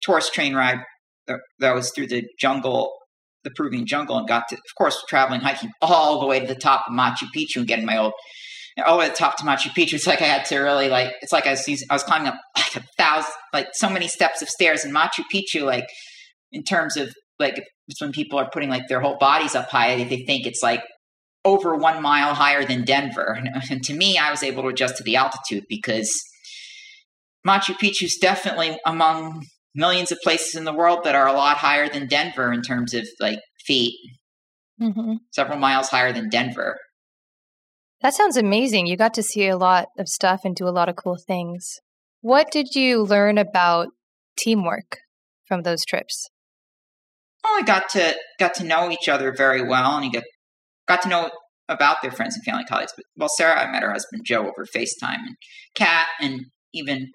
tourist 0.02 0.32
train 0.32 0.54
ride 0.54 0.78
that 1.58 1.74
was 1.74 1.90
through 1.90 2.06
the 2.06 2.24
jungle 2.38 2.92
the 3.44 3.50
Peruvian 3.50 3.86
jungle 3.86 4.18
and 4.18 4.28
got 4.28 4.48
to, 4.48 4.56
of 4.56 4.74
course, 4.76 5.02
traveling, 5.08 5.40
hiking 5.40 5.70
all 5.80 6.20
the 6.20 6.26
way 6.26 6.40
to 6.40 6.46
the 6.46 6.54
top 6.54 6.84
of 6.88 6.94
Machu 6.94 7.26
Picchu 7.34 7.56
and 7.56 7.66
getting 7.66 7.86
my 7.86 7.96
old, 7.96 8.12
all 8.86 8.96
the 8.96 9.00
way 9.00 9.06
to 9.06 9.12
the 9.12 9.16
top 9.16 9.36
to 9.38 9.44
Machu 9.44 9.70
Picchu. 9.70 9.94
It's 9.94 10.06
like 10.06 10.22
I 10.22 10.26
had 10.26 10.44
to 10.46 10.58
really 10.58 10.88
like, 10.88 11.12
it's 11.22 11.32
like 11.32 11.46
I 11.46 11.50
was 11.50 11.66
using, 11.66 11.86
I 11.90 11.94
was 11.94 12.02
climbing 12.02 12.28
up 12.28 12.40
like 12.56 12.76
a 12.76 12.86
thousand, 12.98 13.32
like 13.52 13.68
so 13.72 13.88
many 13.88 14.08
steps 14.08 14.42
of 14.42 14.48
stairs 14.48 14.84
in 14.84 14.92
Machu 14.92 15.24
Picchu, 15.32 15.64
like 15.64 15.86
in 16.52 16.62
terms 16.62 16.96
of 16.96 17.14
like, 17.38 17.62
it's 17.88 18.00
when 18.00 18.12
people 18.12 18.38
are 18.38 18.50
putting 18.52 18.68
like 18.68 18.88
their 18.88 19.00
whole 19.00 19.16
bodies 19.18 19.54
up 19.54 19.70
high, 19.70 19.96
they 20.04 20.24
think 20.24 20.46
it's 20.46 20.62
like 20.62 20.82
over 21.44 21.74
one 21.74 22.02
mile 22.02 22.34
higher 22.34 22.64
than 22.64 22.84
Denver. 22.84 23.42
And 23.70 23.82
to 23.84 23.94
me, 23.94 24.18
I 24.18 24.30
was 24.30 24.42
able 24.42 24.62
to 24.64 24.68
adjust 24.68 24.98
to 24.98 25.02
the 25.02 25.16
altitude 25.16 25.64
because 25.68 26.12
Machu 27.46 27.74
Picchu 27.74 28.02
is 28.02 28.18
definitely 28.20 28.78
among 28.84 29.46
millions 29.74 30.10
of 30.12 30.18
places 30.22 30.54
in 30.54 30.64
the 30.64 30.72
world 30.72 31.04
that 31.04 31.14
are 31.14 31.26
a 31.26 31.32
lot 31.32 31.56
higher 31.56 31.88
than 31.88 32.06
Denver 32.06 32.52
in 32.52 32.62
terms 32.62 32.94
of 32.94 33.06
like 33.20 33.38
feet, 33.64 33.98
mm-hmm. 34.80 35.14
several 35.32 35.58
miles 35.58 35.88
higher 35.88 36.12
than 36.12 36.28
Denver. 36.28 36.78
That 38.02 38.14
sounds 38.14 38.36
amazing. 38.36 38.86
You 38.86 38.96
got 38.96 39.14
to 39.14 39.22
see 39.22 39.46
a 39.46 39.58
lot 39.58 39.88
of 39.98 40.08
stuff 40.08 40.40
and 40.44 40.56
do 40.56 40.66
a 40.66 40.70
lot 40.70 40.88
of 40.88 40.96
cool 40.96 41.18
things. 41.26 41.80
What 42.22 42.50
did 42.50 42.74
you 42.74 43.02
learn 43.02 43.38
about 43.38 43.88
teamwork 44.38 44.98
from 45.46 45.62
those 45.62 45.84
trips? 45.84 46.28
Well, 47.44 47.58
I 47.58 47.62
got 47.62 47.88
to 47.90 48.16
got 48.38 48.54
to 48.54 48.64
know 48.64 48.90
each 48.90 49.08
other 49.08 49.32
very 49.34 49.66
well, 49.66 49.96
and 49.96 50.04
you 50.04 50.10
get 50.10 50.24
got 50.86 51.02
to 51.02 51.08
know 51.08 51.30
about 51.68 51.98
their 52.02 52.10
friends 52.10 52.34
and 52.34 52.44
family 52.44 52.64
colleagues. 52.64 52.92
But 52.96 53.04
well, 53.16 53.30
Sarah, 53.36 53.58
I 53.58 53.70
met 53.70 53.82
her 53.82 53.92
husband 53.92 54.22
Joe 54.26 54.42
over 54.42 54.66
FaceTime, 54.74 55.20
and 55.26 55.36
Kat, 55.74 56.06
and 56.20 56.46
even 56.74 57.08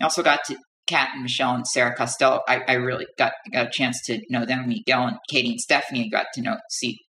I 0.00 0.04
also 0.04 0.22
got 0.22 0.40
to 0.46 0.56
Kat 0.86 1.10
and 1.14 1.22
Michelle 1.22 1.54
and 1.54 1.66
Sarah 1.66 1.94
Costello, 1.94 2.40
I, 2.46 2.62
I 2.68 2.72
really 2.74 3.06
got 3.18 3.32
got 3.52 3.66
a 3.66 3.70
chance 3.70 4.02
to 4.06 4.20
know 4.28 4.44
them. 4.44 4.68
Miguel 4.68 5.06
and 5.06 5.16
Katie 5.28 5.50
and 5.50 5.60
Stephanie 5.60 6.10
got 6.10 6.26
to 6.34 6.42
know 6.42 6.56
see 6.70 7.00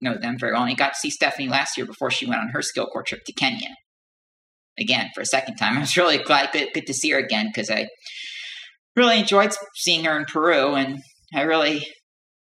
know 0.00 0.16
them 0.16 0.38
very 0.38 0.52
well. 0.52 0.62
And 0.62 0.70
I 0.70 0.74
got 0.74 0.94
to 0.94 0.98
see 0.98 1.10
Stephanie 1.10 1.48
last 1.48 1.76
year 1.76 1.86
before 1.86 2.10
she 2.10 2.26
went 2.26 2.40
on 2.40 2.48
her 2.48 2.62
skill 2.62 2.86
corps 2.86 3.02
trip 3.02 3.24
to 3.26 3.32
Kenya. 3.32 3.68
Again, 4.78 5.10
for 5.14 5.20
a 5.20 5.26
second 5.26 5.56
time. 5.56 5.76
I 5.78 5.80
was 5.80 5.96
really 5.96 6.18
glad 6.18 6.52
good, 6.52 6.68
good 6.74 6.86
to 6.86 6.94
see 6.94 7.10
her 7.10 7.18
again 7.18 7.48
because 7.48 7.70
I 7.70 7.88
really 8.96 9.20
enjoyed 9.20 9.52
seeing 9.74 10.04
her 10.04 10.18
in 10.18 10.24
Peru. 10.24 10.74
And 10.74 11.00
I 11.34 11.42
really 11.42 11.86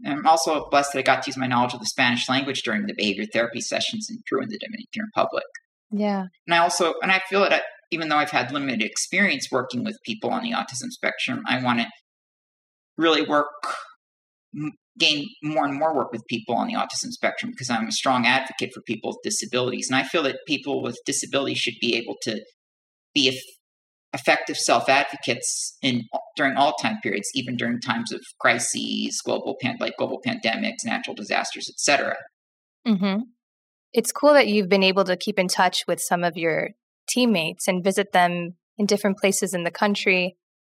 I'm 0.06 0.26
also 0.26 0.68
blessed 0.70 0.94
that 0.94 1.00
I 1.00 1.04
got 1.04 1.24
to 1.24 1.30
use 1.30 1.38
my 1.38 1.48
knowledge 1.48 1.74
of 1.74 1.82
the 1.82 1.86
Spanish 1.86 2.30
language 2.30 2.62
during 2.64 2.86
the 2.86 2.94
behavior 2.94 3.26
therapy 3.32 3.62
sessions 3.62 4.08
in 4.10 4.18
Peru 4.28 4.42
and 4.42 4.50
the 4.50 4.58
Dominican 4.58 5.04
Republic. 5.04 5.44
Yeah. 5.92 6.26
And 6.48 6.54
I 6.54 6.60
also, 6.60 6.94
and 7.02 7.12
I 7.12 7.22
feel 7.30 7.42
that 7.42 7.64
even 7.92 8.10
though 8.10 8.18
I've 8.18 8.32
had 8.32 8.52
limited 8.52 8.82
experience 8.82 9.48
working 9.52 9.84
with 9.84 9.98
people 10.06 10.30
on 10.30 10.44
the 10.44 10.52
autism 10.52 10.90
spectrum, 10.90 11.44
I 11.48 11.62
want 11.64 11.80
to 11.80 11.88
really 12.98 13.24
work, 13.24 13.48
gain 14.98 15.28
more 15.42 15.66
and 15.66 15.78
more 15.78 15.96
work 15.96 16.12
with 16.12 16.26
people 16.28 16.56
on 16.56 16.68
the 16.68 16.74
autism 16.74 17.12
spectrum 17.12 17.52
because 17.52 17.70
I'm 17.70 17.88
a 17.88 17.92
strong 17.92 18.26
advocate 18.26 18.72
for 18.74 18.82
people 18.82 19.12
with 19.12 19.20
disabilities. 19.24 19.90
And 19.90 19.96
I 19.96 20.04
feel 20.04 20.24
that 20.24 20.40
people 20.48 20.84
with 20.84 21.00
disabilities 21.06 21.58
should 21.58 21.80
be 21.82 21.96
able 21.96 22.16
to 22.24 22.42
be 23.14 23.40
effective 24.14 24.58
self 24.58 24.90
advocates 24.90 25.78
in 25.82 26.04
during 26.36 26.58
all 26.58 26.74
time 26.74 26.98
periods, 27.02 27.30
even 27.34 27.56
during 27.56 27.80
times 27.80 28.12
of 28.12 28.22
crises, 28.40 29.22
global 29.24 29.56
pan, 29.62 29.78
like 29.80 29.98
global 29.98 30.22
pandemics, 30.26 30.86
natural 30.86 31.16
disasters, 31.16 31.70
etc. 31.70 32.16
Mm-hmm. 32.88 33.22
It's 33.94 34.12
cool 34.12 34.34
that 34.34 34.48
you've 34.48 34.70
been 34.70 34.84
able 34.84 35.04
to 35.06 35.18
keep 35.18 35.40
in 35.40 35.48
touch 35.48 35.86
with 35.88 36.00
some 36.00 36.24
of 36.24 36.38
your 36.38 36.70
teammates 37.10 37.68
and 37.68 37.84
visit 37.84 38.12
them 38.12 38.56
in 38.78 38.86
different 38.86 39.18
places 39.18 39.54
in 39.54 39.64
the 39.64 39.72
country. 39.72 40.36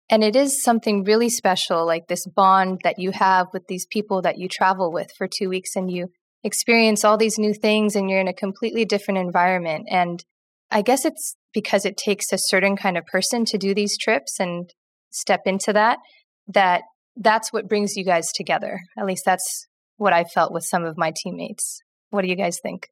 And 0.09 0.23
it 0.23 0.35
is 0.35 0.61
something 0.61 1.03
really 1.03 1.29
special, 1.29 1.85
like 1.85 2.07
this 2.07 2.25
bond 2.27 2.81
that 2.83 2.99
you 2.99 3.11
have 3.11 3.47
with 3.53 3.67
these 3.67 3.85
people 3.85 4.21
that 4.23 4.37
you 4.37 4.49
travel 4.49 4.91
with 4.91 5.07
for 5.17 5.27
two 5.27 5.49
weeks 5.49 5.75
and 5.75 5.89
you 5.89 6.09
experience 6.43 7.05
all 7.05 7.17
these 7.17 7.39
new 7.39 7.53
things 7.53 7.95
and 7.95 8.09
you're 8.09 8.19
in 8.19 8.27
a 8.27 8.33
completely 8.33 8.83
different 8.83 9.19
environment. 9.19 9.87
And 9.89 10.23
I 10.69 10.81
guess 10.81 11.05
it's 11.05 11.35
because 11.53 11.85
it 11.85 11.95
takes 11.95 12.33
a 12.33 12.37
certain 12.37 12.75
kind 12.75 12.97
of 12.97 13.05
person 13.05 13.45
to 13.45 13.57
do 13.57 13.73
these 13.73 13.97
trips 13.97 14.39
and 14.39 14.69
step 15.09 15.41
into 15.45 15.71
that, 15.73 15.99
that 16.47 16.81
that's 17.15 17.53
what 17.53 17.69
brings 17.69 17.95
you 17.95 18.03
guys 18.03 18.31
together. 18.33 18.81
At 18.97 19.05
least 19.05 19.23
that's 19.25 19.67
what 19.97 20.13
I 20.13 20.23
felt 20.23 20.51
with 20.51 20.65
some 20.65 20.83
of 20.83 20.97
my 20.97 21.13
teammates. 21.15 21.81
What 22.09 22.23
do 22.23 22.27
you 22.27 22.35
guys 22.35 22.59
think? 22.61 22.87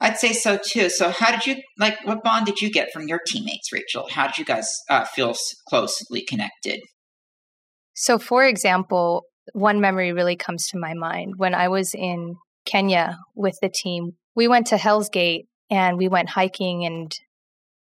I'd 0.00 0.18
say 0.18 0.32
so 0.32 0.58
too. 0.62 0.90
So, 0.90 1.10
how 1.10 1.30
did 1.30 1.46
you 1.46 1.62
like? 1.78 1.96
What 2.04 2.22
bond 2.22 2.46
did 2.46 2.60
you 2.60 2.70
get 2.70 2.92
from 2.92 3.08
your 3.08 3.20
teammates, 3.26 3.72
Rachel? 3.72 4.08
How 4.10 4.26
did 4.26 4.38
you 4.38 4.44
guys 4.44 4.68
uh, 4.90 5.04
feel 5.04 5.34
closely 5.68 6.22
connected? 6.22 6.80
So, 7.94 8.18
for 8.18 8.44
example, 8.44 9.24
one 9.54 9.80
memory 9.80 10.12
really 10.12 10.36
comes 10.36 10.68
to 10.68 10.78
my 10.78 10.92
mind 10.92 11.34
when 11.38 11.54
I 11.54 11.68
was 11.68 11.94
in 11.94 12.36
Kenya 12.66 13.18
with 13.34 13.56
the 13.62 13.70
team. 13.70 14.12
We 14.34 14.48
went 14.48 14.66
to 14.68 14.76
Hell's 14.76 15.08
Gate 15.08 15.46
and 15.70 15.96
we 15.96 16.08
went 16.08 16.30
hiking, 16.30 16.84
and 16.84 17.10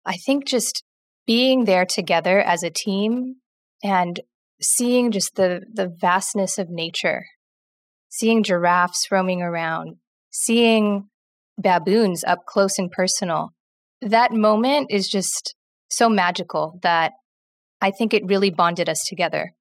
I 0.05 0.17
think 0.17 0.47
just 0.47 0.85
being 1.27 1.64
there 1.64 1.87
together 1.87 2.38
as 2.38 2.62
a 2.62 2.71
team 2.71 3.37
and 3.83 4.21
seeing 4.61 5.11
just 5.11 5.37
the 5.37 5.62
the 5.73 5.88
vastness 5.88 6.59
of 6.59 6.69
nature, 6.69 7.25
seeing 8.11 8.43
giraffes 8.43 9.07
roaming 9.11 9.40
around, 9.40 9.97
seeing 10.31 11.09
baboons 11.59 12.25
up 12.25 12.40
close 12.47 12.79
and 12.79 12.90
personal. 12.90 13.51
That 14.03 14.33
moment 14.33 14.88
is 14.90 15.09
just 15.09 15.55
so 15.88 16.09
magical 16.09 16.79
that 16.83 17.12
I 17.81 17.90
think 17.90 18.14
it 18.14 18.27
really 18.27 18.51
bonded 18.51 18.88
us 18.88 19.05
together. 19.09 19.53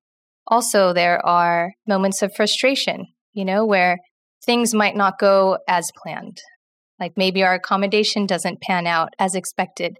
Also, 0.47 0.93
there 0.93 1.25
are 1.25 1.73
moments 1.87 2.21
of 2.21 2.33
frustration, 2.35 3.07
you 3.33 3.45
know, 3.45 3.65
where 3.65 3.97
things 4.45 4.73
might 4.73 4.95
not 4.95 5.19
go 5.19 5.57
as 5.67 5.89
planned. 6.01 6.41
Like 6.99 7.13
maybe 7.15 7.43
our 7.43 7.53
accommodation 7.53 8.25
doesn't 8.25 8.61
pan 8.61 8.87
out 8.87 9.09
as 9.19 9.35
expected. 9.35 9.97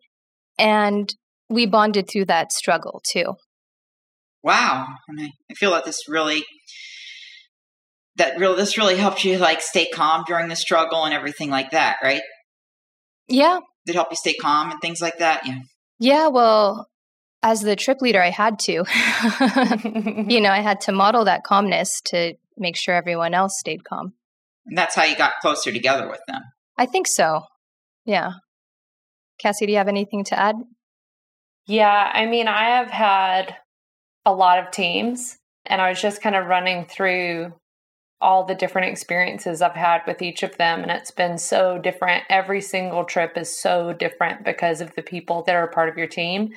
And 0.57 1.13
we 1.49 1.65
bonded 1.65 2.09
through 2.09 2.25
that 2.25 2.51
struggle 2.51 3.01
too. 3.11 3.33
Wow. 4.43 4.87
I, 5.17 5.29
feel 5.55 5.71
like 5.71 5.85
this 5.85 6.09
really 6.09 6.43
that 8.23 8.39
real 8.39 8.55
this 8.55 8.77
really 8.77 8.95
helped 8.95 9.23
you 9.25 9.37
like 9.37 9.61
stay 9.61 9.87
calm 9.93 10.23
during 10.25 10.47
the 10.47 10.55
struggle 10.55 11.03
and 11.03 11.13
everything 11.13 11.49
like 11.49 11.71
that, 11.71 11.97
right? 12.01 12.21
Yeah. 13.27 13.59
Did 13.85 13.93
it 13.93 13.95
help 13.95 14.09
you 14.11 14.17
stay 14.17 14.33
calm 14.33 14.71
and 14.71 14.79
things 14.81 15.01
like 15.01 15.19
that? 15.19 15.45
Yeah. 15.45 15.59
Yeah, 15.99 16.27
well, 16.27 16.87
as 17.41 17.61
the 17.61 17.75
trip 17.75 18.01
leader, 18.01 18.21
I 18.21 18.29
had 18.29 18.59
to. 18.59 18.71
you 20.31 20.41
know, 20.41 20.49
I 20.49 20.61
had 20.61 20.81
to 20.81 20.91
model 20.91 21.25
that 21.25 21.43
calmness 21.43 22.01
to 22.05 22.33
make 22.57 22.75
sure 22.77 22.95
everyone 22.95 23.33
else 23.33 23.57
stayed 23.59 23.83
calm. 23.83 24.13
And 24.65 24.77
that's 24.77 24.95
how 24.95 25.03
you 25.03 25.15
got 25.15 25.39
closer 25.41 25.71
together 25.71 26.07
with 26.09 26.21
them. 26.27 26.41
I 26.77 26.85
think 26.85 27.07
so. 27.07 27.43
Yeah. 28.05 28.31
Cassie, 29.39 29.65
do 29.65 29.71
you 29.73 29.77
have 29.77 29.87
anything 29.87 30.23
to 30.25 30.39
add? 30.39 30.55
Yeah, 31.67 32.11
I 32.13 32.25
mean, 32.25 32.47
I 32.47 32.77
have 32.77 32.89
had 32.89 33.55
a 34.25 34.33
lot 34.33 34.59
of 34.59 34.71
teams, 34.71 35.37
and 35.65 35.81
I 35.81 35.89
was 35.89 36.01
just 36.01 36.21
kind 36.21 36.35
of 36.35 36.45
running 36.45 36.85
through 36.85 37.53
all 38.23 38.45
the 38.45 38.55
different 38.55 38.89
experiences 38.89 39.61
I've 39.61 39.75
had 39.75 40.01
with 40.07 40.21
each 40.21 40.43
of 40.43 40.55
them. 40.57 40.81
And 40.81 40.89
it's 40.89 41.11
been 41.11 41.37
so 41.37 41.77
different. 41.77 42.23
Every 42.29 42.61
single 42.61 43.03
trip 43.03 43.37
is 43.37 43.59
so 43.61 43.91
different 43.91 44.45
because 44.45 44.79
of 44.79 44.95
the 44.95 45.01
people 45.01 45.43
that 45.45 45.55
are 45.55 45.67
part 45.67 45.89
of 45.89 45.97
your 45.97 46.07
team. 46.07 46.51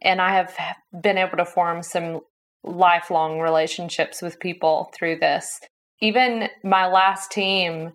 And 0.00 0.20
I 0.22 0.34
have 0.34 0.56
been 1.02 1.18
able 1.18 1.36
to 1.38 1.44
form 1.44 1.82
some 1.82 2.20
lifelong 2.62 3.40
relationships 3.40 4.22
with 4.22 4.38
people 4.38 4.92
through 4.96 5.18
this. 5.18 5.58
Even 6.00 6.48
my 6.62 6.86
last 6.86 7.32
team, 7.32 7.94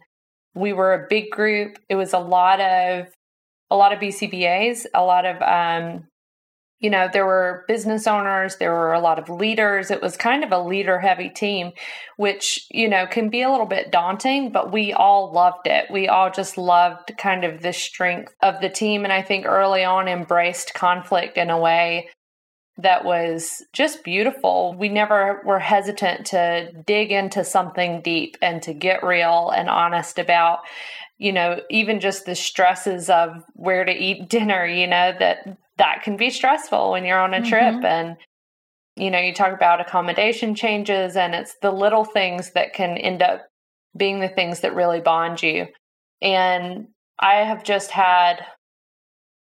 we 0.54 0.74
were 0.74 0.94
a 0.94 1.08
big 1.10 1.32
group. 1.32 1.78
It 1.88 1.96
was 1.96 2.12
a 2.12 2.20
lot 2.20 2.60
of 2.60 3.08
a 3.72 3.78
lot 3.78 3.94
of 3.94 4.00
BCBAs, 4.00 4.86
a 4.94 5.02
lot 5.02 5.26
of 5.26 5.42
um, 5.42 6.04
you 6.84 6.90
know, 6.90 7.08
there 7.12 7.26
were 7.26 7.64
business 7.70 8.08
owners, 8.08 8.58
there 8.58 8.74
were 8.74 8.92
a 8.92 9.00
lot 9.00 9.18
of 9.18 9.30
leaders. 9.30 9.90
It 9.90 10.02
was 10.02 10.18
kind 10.18 10.44
of 10.44 10.52
a 10.52 10.60
leader 10.60 11.00
heavy 11.00 11.30
team, 11.30 11.72
which, 12.18 12.68
you 12.70 12.90
know, 12.90 13.08
can 13.08 13.30
be 13.30 13.42
a 13.42 13.50
little 13.50 13.66
bit 13.66 13.90
daunting, 13.90 14.52
but 14.52 14.74
we 14.74 14.92
all 14.92 15.32
loved 15.32 15.66
it. 15.66 15.90
We 15.90 16.10
all 16.10 16.30
just 16.30 16.58
loved 16.58 17.14
kind 17.18 17.46
of 17.46 17.62
the 17.62 17.72
strength 17.72 18.36
of 18.42 18.60
the 18.60 18.68
team. 18.68 19.06
And 19.06 19.14
I 19.14 19.22
think 19.22 19.46
early 19.46 19.86
on 19.86 20.10
embraced 20.10 20.74
conflict 20.74 21.38
in 21.38 21.50
a 21.50 21.58
way 21.58 22.10
that 22.78 23.06
was 23.06 23.64
just 23.72 24.04
beautiful. 24.04 24.76
We 24.78 24.90
never 24.90 25.42
were 25.46 25.60
hesitant 25.60 26.26
to 26.28 26.70
dig 26.86 27.14
into 27.14 27.46
something 27.46 28.02
deep 28.02 28.36
and 28.42 28.62
to 28.64 28.74
get 28.74 29.06
real 29.06 29.52
and 29.56 29.70
honest 29.70 30.20
about 30.20 30.60
you 31.20 31.32
know 31.32 31.62
even 31.70 32.00
just 32.00 32.26
the 32.26 32.34
stresses 32.34 33.08
of 33.08 33.44
where 33.54 33.86
to 33.86 33.92
eat 33.92 34.28
dinner 34.30 34.66
you 34.66 34.88
know 34.88 35.14
that 35.20 35.46
that 35.78 36.02
can 36.04 36.18
be 36.18 36.30
stressful 36.30 36.92
when 36.92 37.06
you're 37.06 37.20
on 37.20 37.34
a 37.34 37.38
mm-hmm. 37.38 37.48
trip 37.48 37.84
and 37.84 38.18
you 38.96 39.10
know 39.10 39.20
you 39.20 39.34
talk 39.34 39.54
about 39.54 39.82
accommodation 39.82 40.56
changes 40.56 41.16
and 41.16 41.34
it's 41.34 41.56
the 41.62 41.72
little 41.72 42.06
things 42.06 42.52
that 42.52 42.74
can 42.74 42.98
end 42.98 43.22
up 43.22 43.48
being 43.98 44.20
the 44.20 44.30
things 44.30 44.62
that 44.62 44.76
really 44.76 45.02
bond 45.02 45.42
you 45.42 45.68
and 46.22 46.88
i 47.20 47.36
have 47.36 47.64
just 47.64 47.92
had 47.92 48.46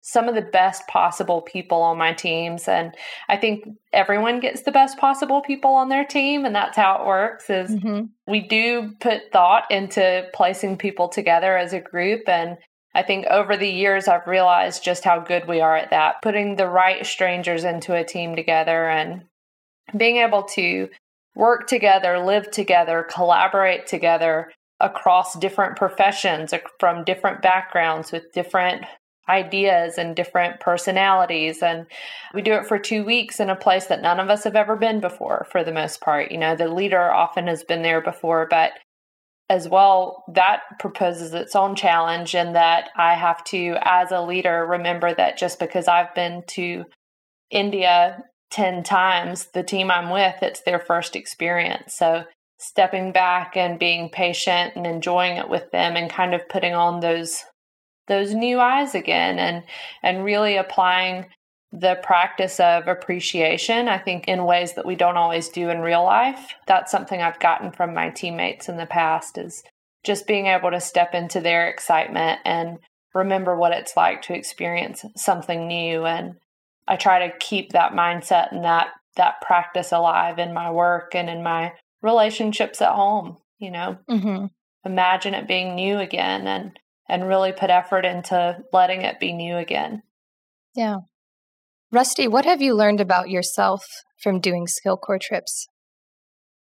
some 0.05 0.27
of 0.27 0.35
the 0.35 0.41
best 0.41 0.85
possible 0.87 1.41
people 1.41 1.81
on 1.81 1.97
my 1.97 2.13
teams 2.13 2.67
and 2.67 2.95
i 3.29 3.37
think 3.37 3.67
everyone 3.93 4.39
gets 4.39 4.63
the 4.63 4.71
best 4.71 4.97
possible 4.97 5.41
people 5.41 5.73
on 5.73 5.89
their 5.89 6.05
team 6.05 6.45
and 6.45 6.55
that's 6.55 6.75
how 6.75 6.99
it 6.99 7.07
works 7.07 7.49
is 7.49 7.71
mm-hmm. 7.71 8.05
we 8.27 8.39
do 8.39 8.91
put 8.99 9.31
thought 9.31 9.69
into 9.69 10.27
placing 10.33 10.77
people 10.77 11.07
together 11.07 11.57
as 11.57 11.73
a 11.73 11.79
group 11.79 12.27
and 12.27 12.57
I 12.95 13.01
think 13.01 13.25
over 13.27 13.57
the 13.57 13.69
years, 13.69 14.07
I've 14.07 14.27
realized 14.27 14.83
just 14.83 15.03
how 15.03 15.19
good 15.19 15.47
we 15.47 15.61
are 15.61 15.75
at 15.75 15.89
that, 15.89 16.21
putting 16.21 16.55
the 16.55 16.67
right 16.67 17.05
strangers 17.05 17.63
into 17.63 17.95
a 17.95 18.03
team 18.03 18.35
together 18.35 18.87
and 18.87 19.23
being 19.97 20.17
able 20.17 20.43
to 20.43 20.89
work 21.35 21.67
together, 21.67 22.19
live 22.19 22.51
together, 22.51 23.07
collaborate 23.09 23.87
together 23.87 24.51
across 24.79 25.37
different 25.39 25.75
professions, 25.75 26.53
from 26.79 27.03
different 27.03 27.41
backgrounds 27.41 28.11
with 28.11 28.31
different 28.33 28.85
ideas 29.29 29.97
and 29.97 30.15
different 30.15 30.59
personalities. 30.59 31.63
And 31.63 31.87
we 32.33 32.41
do 32.41 32.53
it 32.53 32.67
for 32.67 32.77
two 32.77 33.03
weeks 33.03 33.39
in 33.39 33.49
a 33.49 33.55
place 33.55 33.85
that 33.85 34.01
none 34.01 34.19
of 34.19 34.29
us 34.29 34.43
have 34.43 34.55
ever 34.55 34.75
been 34.75 34.99
before, 34.99 35.47
for 35.51 35.63
the 35.63 35.71
most 35.71 36.01
part. 36.01 36.31
You 36.31 36.37
know, 36.37 36.55
the 36.55 36.67
leader 36.67 37.11
often 37.11 37.47
has 37.47 37.63
been 37.63 37.81
there 37.81 38.01
before, 38.01 38.47
but 38.49 38.73
as 39.49 39.67
well, 39.67 40.23
that 40.33 40.61
proposes 40.79 41.33
its 41.33 41.55
own 41.55 41.75
challenge 41.75 42.33
in 42.33 42.53
that 42.53 42.89
I 42.95 43.13
have 43.13 43.43
to, 43.45 43.75
as 43.81 44.11
a 44.11 44.21
leader, 44.21 44.65
remember 44.65 45.13
that 45.13 45.37
just 45.37 45.59
because 45.59 45.87
I've 45.87 46.13
been 46.15 46.43
to 46.49 46.85
India 47.51 48.23
10 48.51 48.83
times, 48.83 49.47
the 49.53 49.63
team 49.63 49.91
I'm 49.91 50.09
with, 50.09 50.41
it's 50.41 50.61
their 50.61 50.79
first 50.79 51.15
experience. 51.15 51.95
So 51.95 52.23
stepping 52.59 53.11
back 53.11 53.57
and 53.57 53.77
being 53.77 54.09
patient 54.09 54.73
and 54.75 54.87
enjoying 54.87 55.37
it 55.37 55.49
with 55.49 55.69
them 55.71 55.95
and 55.95 56.09
kind 56.09 56.33
of 56.33 56.47
putting 56.49 56.73
on 56.73 57.01
those 57.01 57.43
those 58.07 58.33
new 58.33 58.59
eyes 58.59 58.95
again 58.95 59.39
and 59.39 59.63
and 60.01 60.25
really 60.25 60.57
applying 60.57 61.25
the 61.73 61.99
practice 62.03 62.59
of 62.59 62.87
appreciation, 62.87 63.87
I 63.87 63.97
think, 63.97 64.27
in 64.27 64.45
ways 64.45 64.73
that 64.73 64.85
we 64.85 64.95
don't 64.95 65.17
always 65.17 65.49
do 65.49 65.69
in 65.69 65.79
real 65.79 66.03
life. 66.03 66.53
That's 66.67 66.91
something 66.91 67.19
I've 67.19 67.39
gotten 67.39 67.71
from 67.71 67.95
my 67.95 68.11
teammates 68.11 68.69
in 68.69 68.77
the 68.77 68.85
past 68.85 69.39
is 69.39 69.63
just 70.03 70.27
being 70.27 70.45
able 70.45 70.69
to 70.69 70.79
step 70.79 71.15
into 71.15 71.39
their 71.39 71.67
excitement 71.67 72.41
and 72.45 72.77
remember 73.15 73.55
what 73.55 73.71
it's 73.71 73.97
like 73.97 74.21
to 74.23 74.35
experience 74.35 75.03
something 75.17 75.67
new. 75.67 76.05
And 76.05 76.35
I 76.87 76.95
try 76.95 77.27
to 77.27 77.37
keep 77.39 77.71
that 77.71 77.93
mindset 77.93 78.51
and 78.51 78.63
that 78.63 78.89
that 79.15 79.41
practice 79.41 79.91
alive 79.91 80.39
in 80.39 80.53
my 80.53 80.71
work 80.71 81.15
and 81.15 81.29
in 81.29 81.43
my 81.43 81.73
relationships 82.01 82.81
at 82.81 82.93
home, 82.93 83.37
you 83.57 83.71
know. 83.71 83.97
Mm-hmm. 84.09 84.45
Imagine 84.85 85.33
it 85.33 85.47
being 85.47 85.73
new 85.73 85.97
again 85.97 86.47
and 86.47 86.79
and 87.09 87.27
really 87.27 87.51
put 87.51 87.71
effort 87.71 88.05
into 88.05 88.63
letting 88.71 89.01
it 89.01 89.19
be 89.19 89.33
new 89.33 89.57
again. 89.57 90.03
Yeah. 90.75 90.97
Rusty, 91.93 92.27
what 92.27 92.45
have 92.45 92.59
you 92.59 92.73
learned 92.73 92.99
about 92.99 93.29
yourself 93.29 93.85
from 94.17 94.39
doing 94.39 94.65
skill 94.65 94.97
corps 94.97 95.19
trips? 95.19 95.67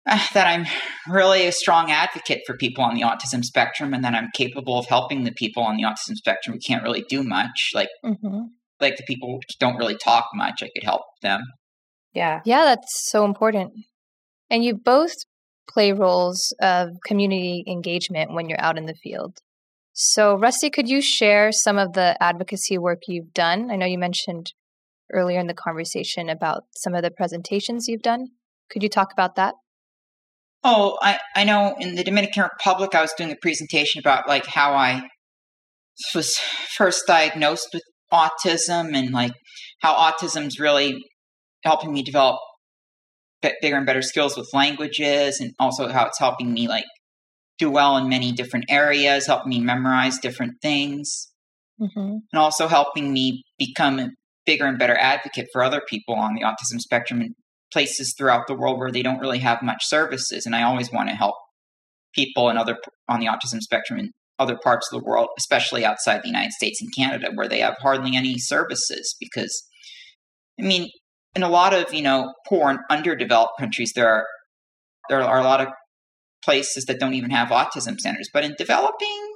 Uh, 0.07 0.21
that 0.35 0.47
I'm 0.47 0.67
really 1.09 1.47
a 1.47 1.53
strong 1.53 1.91
advocate 1.91 2.43
for 2.47 2.55
people 2.55 2.85
on 2.85 2.95
the 2.95 3.01
autism 3.01 3.43
spectrum, 3.43 3.95
and 3.95 4.05
that 4.05 4.15
I'm 4.15 4.29
capable 4.35 4.79
of 4.79 4.85
helping 4.85 5.25
the 5.25 5.33
people 5.33 5.63
on 5.63 5.79
the 5.79 5.85
autism 5.85 6.17
spectrum 6.17 6.55
who 6.55 6.61
can't 6.61 6.83
really 6.83 7.03
do 7.09 7.23
much. 7.23 7.71
Like, 7.75 7.89
mm-hmm. 8.05 8.43
like 8.79 8.99
the 8.99 9.05
people 9.05 9.31
who 9.31 9.41
don't 9.59 9.79
really 9.79 9.97
talk 9.97 10.27
much, 10.35 10.63
I 10.63 10.69
could 10.69 10.85
help 10.85 11.01
them. 11.23 11.41
Yeah, 12.13 12.43
yeah, 12.45 12.65
that's 12.65 13.09
so 13.11 13.25
important. 13.25 13.73
And 14.51 14.63
you 14.63 14.75
both 14.75 15.15
play 15.67 15.93
roles 15.93 16.55
of 16.61 16.91
community 17.07 17.65
engagement 17.67 18.35
when 18.35 18.51
you're 18.51 18.61
out 18.61 18.77
in 18.77 18.85
the 18.85 18.95
field. 18.95 19.39
So, 19.95 20.37
Rusty, 20.37 20.69
could 20.69 20.91
you 20.91 21.01
share 21.01 21.53
some 21.53 21.79
of 21.79 21.95
the 21.95 22.23
advocacy 22.23 22.77
work 22.77 23.05
you've 23.09 23.33
done? 23.33 23.71
I 23.71 23.77
know 23.77 23.87
you 23.87 23.99
mentioned 23.99 24.53
earlier 25.13 25.39
in 25.39 25.47
the 25.47 25.55
conversation 25.55 26.29
about 26.29 26.65
some 26.77 26.95
of 26.95 27.03
the 27.03 27.11
presentations 27.11 27.89
you've 27.89 28.03
done. 28.03 28.29
Could 28.71 28.83
you 28.83 28.89
talk 28.89 29.13
about 29.13 29.37
that? 29.37 29.55
Oh, 30.65 30.99
I, 31.01 31.19
I 31.35 31.45
know 31.45 31.77
in 31.79 31.95
the 31.95 32.03
Dominican 32.03 32.43
Republic, 32.43 32.95
I 32.95 33.03
was 33.03 33.13
doing 33.17 33.31
a 33.31 33.37
presentation 33.41 34.01
about 34.01 34.27
like 34.27 34.47
how 34.47 34.75
I 34.75 35.03
was 36.15 36.37
first 36.77 37.05
diagnosed 37.07 37.69
with 37.73 37.83
autism 38.13 38.97
and 38.97 39.13
like 39.13 39.33
how 39.81 39.95
autism's 39.95 40.59
really 40.59 40.99
helping 41.63 41.93
me 41.93 42.03
develop 42.03 42.37
bigger 43.61 43.77
and 43.77 43.87
better 43.87 44.03
skills 44.03 44.37
with 44.37 44.49
languages 44.53 45.41
and 45.41 45.53
also 45.59 45.89
how 45.89 46.07
it's 46.07 46.19
helping 46.19 46.53
me 46.53 46.67
like 46.67 46.85
do 47.59 47.71
well 47.71 47.97
in 47.97 48.09
many 48.09 48.33
different 48.33 48.67
areas, 48.69 49.27
helping 49.27 49.51
me 49.51 49.61
memorize 49.61 50.19
different 50.19 50.55
things, 50.61 51.29
mm-hmm. 51.81 52.17
and 52.33 52.41
also 52.41 52.69
helping 52.69 53.13
me 53.13 53.43
become 53.59 54.11
bigger 54.47 54.65
and 54.65 54.79
better 54.79 54.97
advocate 54.97 55.49
for 55.53 55.63
other 55.63 55.83
people 55.87 56.15
on 56.15 56.35
the 56.35 56.43
autism 56.43 56.79
spectrum 56.79 57.21
in 57.21 57.35
places 57.73 58.15
throughout 58.17 58.47
the 58.47 58.55
world 58.55 58.79
where 58.79 58.93
they 58.93 59.03
don't 59.03 59.19
really 59.19 59.41
have 59.41 59.63
much 59.63 59.83
services. 59.83 60.47
And 60.47 60.55
I 60.55 60.63
always 60.63 60.91
want 60.91 61.09
to 61.09 61.15
help 61.17 61.35
people 62.15 62.49
and 62.49 62.59
other 62.59 62.79
on 63.09 63.21
the 63.21 63.27
autism 63.27 63.61
spectrum 63.61 63.99
in 63.99 64.11
other 64.39 64.57
parts 64.63 64.89
of 64.91 65.01
the 65.01 65.05
world, 65.05 65.29
especially 65.39 65.85
outside 65.85 66.23
the 66.23 66.29
United 66.29 66.53
States 66.53 66.81
and 66.81 66.91
Canada, 66.97 67.31
where 67.35 67.49
they 67.49 67.61
have 67.61 67.77
hardly 67.81 68.17
any 68.17 68.39
services. 68.39 69.15
Because, 69.21 69.65
I 70.61 70.63
mean, 70.63 70.89
in 71.35 71.43
a 71.43 71.49
lot 71.49 71.75
of 71.75 71.93
you 71.93 72.03
know 72.03 72.33
poor 72.49 72.71
and 72.71 72.79
underdeveloped 72.91 73.59
countries, 73.59 73.93
there 73.95 74.09
are 74.09 74.27
there 75.09 75.23
are 75.23 75.39
a 75.39 75.45
lot 75.45 75.61
of 75.61 75.69
places 76.45 76.85
that 76.85 77.01
don't 77.01 77.15
even 77.15 77.31
have 77.31 77.49
autism 77.49 77.99
centers. 77.99 78.29
But 78.33 78.45
in 78.45 78.55
developing 78.57 79.35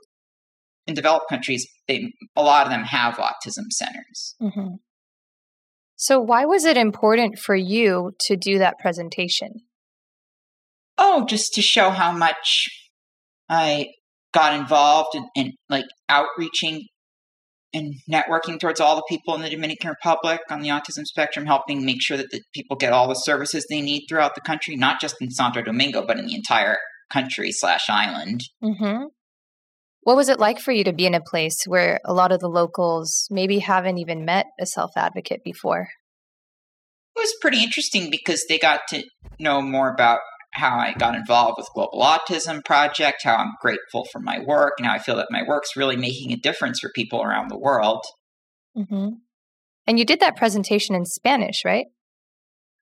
in 0.86 0.94
developed 0.94 1.28
countries, 1.28 1.66
they 1.88 2.12
a 2.36 2.42
lot 2.42 2.66
of 2.66 2.72
them 2.72 2.84
have 2.84 3.14
autism 3.14 3.70
centers. 3.70 4.34
Mm-hmm. 4.40 4.74
So, 6.00 6.18
why 6.18 6.46
was 6.46 6.64
it 6.64 6.78
important 6.78 7.38
for 7.38 7.54
you 7.54 8.12
to 8.20 8.34
do 8.34 8.58
that 8.58 8.78
presentation? 8.78 9.50
Oh, 10.96 11.26
just 11.26 11.52
to 11.52 11.60
show 11.60 11.90
how 11.90 12.10
much 12.10 12.70
I 13.50 13.88
got 14.32 14.58
involved 14.58 15.14
in, 15.14 15.26
in 15.34 15.52
like 15.68 15.84
outreaching 16.08 16.86
and 17.74 17.96
networking 18.10 18.58
towards 18.58 18.80
all 18.80 18.96
the 18.96 19.04
people 19.10 19.34
in 19.34 19.42
the 19.42 19.50
Dominican 19.50 19.90
Republic 19.90 20.40
on 20.48 20.62
the 20.62 20.70
autism 20.70 21.04
spectrum, 21.04 21.44
helping 21.44 21.84
make 21.84 22.00
sure 22.00 22.16
that 22.16 22.30
the 22.30 22.40
people 22.54 22.78
get 22.78 22.94
all 22.94 23.06
the 23.06 23.14
services 23.14 23.66
they 23.68 23.82
need 23.82 24.06
throughout 24.08 24.34
the 24.34 24.40
country, 24.40 24.76
not 24.76 25.02
just 25.02 25.16
in 25.20 25.30
Santo 25.30 25.60
Domingo, 25.60 26.06
but 26.06 26.18
in 26.18 26.24
the 26.24 26.34
entire 26.34 26.78
country 27.12 27.52
slash 27.52 27.90
island. 27.90 28.40
Mm-hmm. 28.64 29.04
What 30.02 30.16
was 30.16 30.28
it 30.28 30.40
like 30.40 30.58
for 30.58 30.72
you 30.72 30.84
to 30.84 30.92
be 30.92 31.06
in 31.06 31.14
a 31.14 31.20
place 31.20 31.64
where 31.66 32.00
a 32.04 32.14
lot 32.14 32.32
of 32.32 32.40
the 32.40 32.48
locals 32.48 33.28
maybe 33.30 33.58
haven't 33.58 33.98
even 33.98 34.24
met 34.24 34.46
a 34.58 34.66
self 34.66 34.92
advocate 34.96 35.42
before? 35.44 35.88
It 37.16 37.20
was 37.20 37.34
pretty 37.40 37.62
interesting 37.62 38.10
because 38.10 38.44
they 38.48 38.58
got 38.58 38.80
to 38.90 39.02
know 39.38 39.60
more 39.60 39.92
about 39.92 40.20
how 40.52 40.78
I 40.78 40.94
got 40.94 41.14
involved 41.14 41.56
with 41.58 41.68
Global 41.74 42.00
Autism 42.00 42.64
Project, 42.64 43.22
how 43.22 43.36
I'm 43.36 43.52
grateful 43.60 44.06
for 44.10 44.20
my 44.20 44.40
work, 44.40 44.74
and 44.78 44.86
how 44.86 44.94
I 44.94 44.98
feel 44.98 45.16
that 45.16 45.28
my 45.30 45.42
work's 45.46 45.76
really 45.76 45.96
making 45.96 46.32
a 46.32 46.36
difference 46.36 46.80
for 46.80 46.90
people 46.94 47.22
around 47.22 47.50
the 47.50 47.58
world. 47.58 48.04
Mm-hmm. 48.76 49.10
And 49.86 49.98
you 49.98 50.04
did 50.04 50.20
that 50.20 50.36
presentation 50.36 50.94
in 50.94 51.04
Spanish, 51.04 51.64
right? 51.64 51.86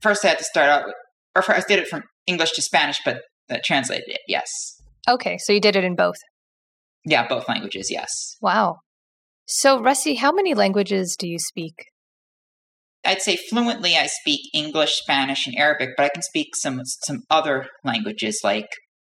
First, 0.00 0.24
I 0.24 0.28
had 0.28 0.38
to 0.38 0.44
start 0.44 0.68
out 0.68 0.86
with, 0.86 0.94
or 1.34 1.42
first, 1.42 1.66
I 1.66 1.68
did 1.68 1.82
it 1.82 1.88
from 1.88 2.04
English 2.26 2.52
to 2.52 2.62
Spanish, 2.62 3.00
but 3.04 3.22
that 3.48 3.64
translated 3.64 4.08
it, 4.08 4.20
yes. 4.28 4.48
Okay, 5.08 5.36
so 5.38 5.52
you 5.52 5.60
did 5.60 5.76
it 5.76 5.84
in 5.84 5.96
both. 5.96 6.18
Yeah, 7.04 7.26
both 7.26 7.48
languages, 7.48 7.90
yes. 7.90 8.36
Wow. 8.40 8.78
So, 9.46 9.80
Rusty, 9.80 10.16
how 10.16 10.32
many 10.32 10.54
languages 10.54 11.16
do 11.18 11.26
you 11.26 11.38
speak? 11.38 11.74
I'd 13.04 13.22
say 13.22 13.36
fluently 13.36 13.96
I 13.96 14.06
speak 14.06 14.40
English, 14.52 15.00
Spanish, 15.00 15.46
and 15.46 15.56
Arabic, 15.56 15.90
but 15.96 16.04
I 16.04 16.10
can 16.10 16.22
speak 16.22 16.48
some 16.54 16.80
some 16.84 17.22
other 17.30 17.66
languages 17.84 18.40
like 18.42 18.66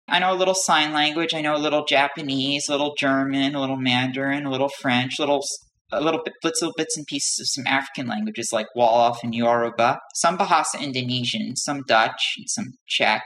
I 0.08 0.20
know 0.20 0.34
a 0.34 0.36
little 0.36 0.56
sign 0.56 0.94
language, 0.94 1.34
I 1.34 1.42
know 1.42 1.56
a 1.56 1.58
little 1.58 1.86
Japanese, 1.86 2.68
a 2.68 2.72
little 2.72 2.96
German, 2.98 3.56
a 3.56 3.62
little 3.62 3.78
Mandarin, 3.78 4.46
a 4.46 4.52
little 4.52 4.70
French, 4.82 5.20
little 5.20 5.44
a 5.92 6.02
little 6.02 6.22
bit 6.24 6.34
little 6.44 6.74
bits 6.78 6.96
and 6.98 7.06
pieces 7.08 7.40
of 7.40 7.48
some 7.48 7.68
African 7.68 8.08
languages 8.08 8.50
like 8.54 8.68
Wolof 8.78 9.18
and 9.24 9.34
Yoruba, 9.34 10.00
some 10.16 10.38
Bahasa 10.38 10.80
Indonesian, 10.80 11.56
some 11.56 11.82
Dutch, 11.88 12.36
and 12.38 12.50
some 12.50 12.74
Czech, 12.88 13.24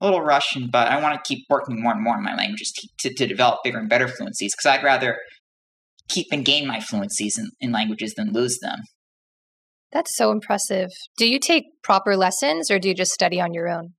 a 0.00 0.04
little 0.04 0.22
Russian, 0.22 0.68
but 0.70 0.88
I 0.88 1.00
want 1.00 1.14
to 1.14 1.28
keep 1.28 1.44
working 1.48 1.80
more 1.82 1.92
and 1.92 2.02
more 2.02 2.16
on 2.16 2.22
my 2.22 2.34
languages 2.34 2.72
to, 2.72 3.08
to, 3.08 3.14
to 3.14 3.26
develop 3.26 3.60
bigger 3.64 3.78
and 3.78 3.88
better 3.88 4.06
fluencies 4.06 4.52
because 4.52 4.66
I'd 4.66 4.84
rather 4.84 5.18
keep 6.08 6.26
and 6.32 6.44
gain 6.44 6.66
my 6.66 6.78
fluencies 6.78 7.38
in, 7.38 7.50
in 7.60 7.72
languages 7.72 8.14
than 8.16 8.32
lose 8.32 8.58
them. 8.60 8.80
That's 9.92 10.16
so 10.16 10.30
impressive. 10.30 10.90
Do 11.16 11.26
you 11.26 11.40
take 11.40 11.64
proper 11.82 12.16
lessons 12.16 12.70
or 12.70 12.78
do 12.78 12.88
you 12.88 12.94
just 12.94 13.12
study 13.12 13.40
on 13.40 13.54
your 13.54 13.68
own? 13.68 13.94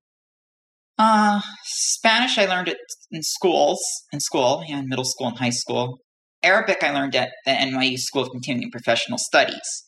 Uh, 0.97 1.41
Spanish 1.63 2.37
I 2.37 2.45
learned 2.45 2.67
it 2.67 2.77
in 3.11 3.23
schools, 3.23 3.79
in 4.11 4.19
school, 4.19 4.63
yeah, 4.67 4.79
in 4.79 4.89
middle 4.89 5.05
school 5.05 5.27
and 5.27 5.37
high 5.37 5.49
school. 5.49 5.99
Arabic 6.43 6.83
I 6.83 6.91
learned 6.91 7.15
at 7.15 7.31
the 7.45 7.51
NYU 7.51 7.97
School 7.97 8.23
of 8.23 8.29
Continuing 8.31 8.71
Professional 8.71 9.17
Studies. 9.17 9.85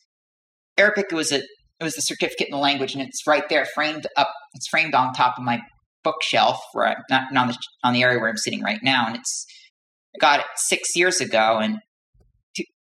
Arabic 0.76 1.10
was 1.12 1.32
a 1.32 1.42
it 1.80 1.84
was 1.84 1.94
the 1.94 2.02
certificate 2.02 2.46
in 2.48 2.52
the 2.52 2.62
language, 2.62 2.94
and 2.94 3.02
it's 3.02 3.26
right 3.26 3.42
there, 3.48 3.66
framed 3.74 4.06
up. 4.16 4.30
It's 4.54 4.68
framed 4.68 4.94
on 4.94 5.12
top 5.12 5.34
of 5.36 5.42
my 5.44 5.60
bookshelf, 6.04 6.58
I'm 6.76 6.94
not 7.08 7.36
on 7.36 7.48
the 7.48 7.58
on 7.84 7.94
the 7.94 8.02
area 8.02 8.18
where 8.18 8.28
I'm 8.28 8.36
sitting 8.36 8.62
right 8.62 8.80
now, 8.82 9.06
and 9.06 9.16
it's 9.16 9.46
I 10.14 10.18
got 10.18 10.40
it 10.40 10.46
six 10.56 10.96
years 10.96 11.20
ago, 11.20 11.58
and 11.58 11.78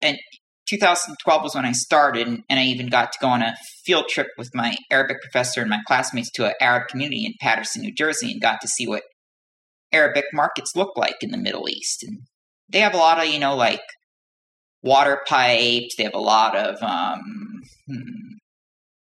and 0.01 0.19
2012 0.69 1.43
was 1.43 1.55
when 1.55 1.65
I 1.65 1.73
started, 1.73 2.27
and, 2.29 2.43
I 2.51 2.65
even 2.65 2.89
got 2.89 3.13
to 3.13 3.19
go 3.21 3.29
on 3.29 3.43
a 3.43 3.57
field 3.85 4.09
trip 4.09 4.29
with 4.37 4.51
my 4.55 4.77
Arabic 4.91 5.19
professor 5.23 5.61
and 5.63 5.71
my 5.71 5.81
classmates 5.87 6.31
to 6.33 6.47
an 6.47 6.53
Arab 6.61 6.89
community 6.89 7.25
in 7.25 7.33
Paterson, 7.41 7.83
New 7.83 7.95
Jersey, 7.95 8.31
and 8.31 8.41
got 8.41 8.61
to 8.61 8.69
see 8.69 8.87
what 8.87 9.03
Arabic 9.93 10.27
markets 10.33 10.73
look 10.77 10.97
like 10.97 11.17
in 11.23 11.31
the 11.31 11.39
Middle 11.39 11.69
East. 11.69 12.03
And 12.07 12.19
they 12.69 12.81
have 12.81 12.95
a 12.95 12.99
lot 12.99 13.19
of, 13.19 13.33
you 13.33 13.39
know, 13.39 13.57
like 13.57 13.81
water 14.83 15.21
pipes. 15.27 15.95
They 15.97 16.05
have 16.05 16.15
a 16.15 16.19
lot 16.19 16.55
of, 16.55 16.83
um, 16.83 17.21
hmm, 17.87 18.37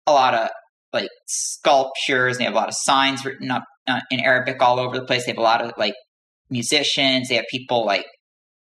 a 0.06 0.12
lot 0.12 0.34
of 0.34 0.48
like 0.92 1.10
sculptures. 1.28 2.36
And 2.36 2.40
They 2.40 2.44
have 2.44 2.54
a 2.54 2.58
lot 2.58 2.68
of 2.68 2.74
signs 2.76 3.24
written 3.24 3.50
up 3.50 3.64
uh, 3.86 4.00
in 4.10 4.20
Arabic 4.20 4.60
all 4.62 4.78
over 4.78 4.98
the 4.98 5.04
place. 5.04 5.26
They 5.26 5.32
have 5.32 5.38
a 5.38 5.42
lot 5.42 5.62
of 5.62 5.72
like 5.76 5.94
musicians. 6.50 7.28
They 7.28 7.36
have 7.36 7.46
people 7.50 7.84
like 7.84 8.06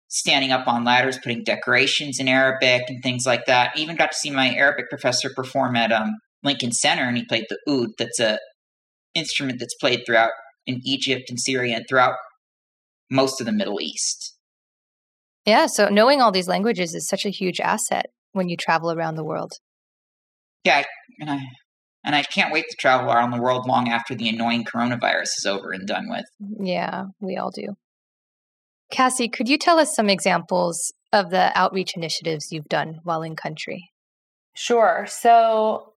standing 0.08 0.52
up 0.52 0.68
on 0.68 0.84
ladders, 0.84 1.18
putting 1.18 1.44
decorations 1.44 2.20
in 2.20 2.28
Arabic 2.28 2.84
and 2.88 3.02
things 3.02 3.26
like 3.26 3.46
that. 3.46 3.72
I 3.76 3.80
even 3.80 3.96
got 3.96 4.12
to 4.12 4.18
see 4.18 4.30
my 4.30 4.54
Arabic 4.54 4.90
professor 4.90 5.30
perform 5.36 5.76
at 5.76 5.92
um, 5.92 6.12
Lincoln 6.44 6.72
Center, 6.72 7.04
and 7.04 7.18
he 7.18 7.26
played 7.26 7.46
the 7.50 7.58
oud. 7.68 7.90
That's 7.98 8.20
a 8.20 8.38
instrument 9.16 9.60
that's 9.60 9.76
played 9.76 10.02
throughout 10.06 10.32
in 10.66 10.82
Egypt 10.84 11.26
and 11.30 11.40
Syria 11.40 11.76
and 11.78 11.86
throughout 11.88 12.16
most 13.10 13.40
of 13.40 13.46
the 13.46 13.52
Middle 13.52 13.82
East. 13.82 14.36
Yeah, 15.46 15.66
so 15.66 15.90
knowing 15.90 16.22
all 16.22 16.32
these 16.32 16.48
languages 16.48 16.94
is 16.96 17.08
such 17.08 17.26
a 17.26 17.30
huge 17.30 17.60
asset 17.60 18.06
when 18.32 18.50
you 18.50 18.56
travel 18.56 18.92
around 18.92 19.16
the 19.16 19.26
world. 19.26 19.54
Yeah, 20.64 20.84
and 21.20 21.30
I 21.30 21.40
and 22.04 22.16
I 22.16 22.24
can't 22.24 22.54
wait 22.54 22.66
to 22.70 22.78
travel 22.78 23.12
around 23.12 23.32
the 23.32 23.42
world 23.42 23.66
long 23.68 23.90
after 23.90 24.16
the 24.16 24.30
annoying 24.30 24.66
coronavirus 24.66 25.30
is 25.38 25.46
over 25.48 25.72
and 25.72 25.88
done 25.88 26.10
with. 26.10 26.26
Yeah, 26.60 27.06
we 27.20 27.38
all 27.38 27.52
do. 27.52 27.76
Cassie, 28.92 29.30
could 29.30 29.50
you 29.50 29.58
tell 29.58 29.80
us 29.80 29.96
some 29.96 30.10
examples 30.10 30.94
of 31.12 31.30
the 31.30 31.52
outreach 31.58 31.92
initiatives 31.96 32.52
you've 32.52 32.70
done 32.70 33.00
while 33.04 33.24
in 33.24 33.36
country? 33.36 33.90
Sure. 34.54 35.06
So 35.08 35.93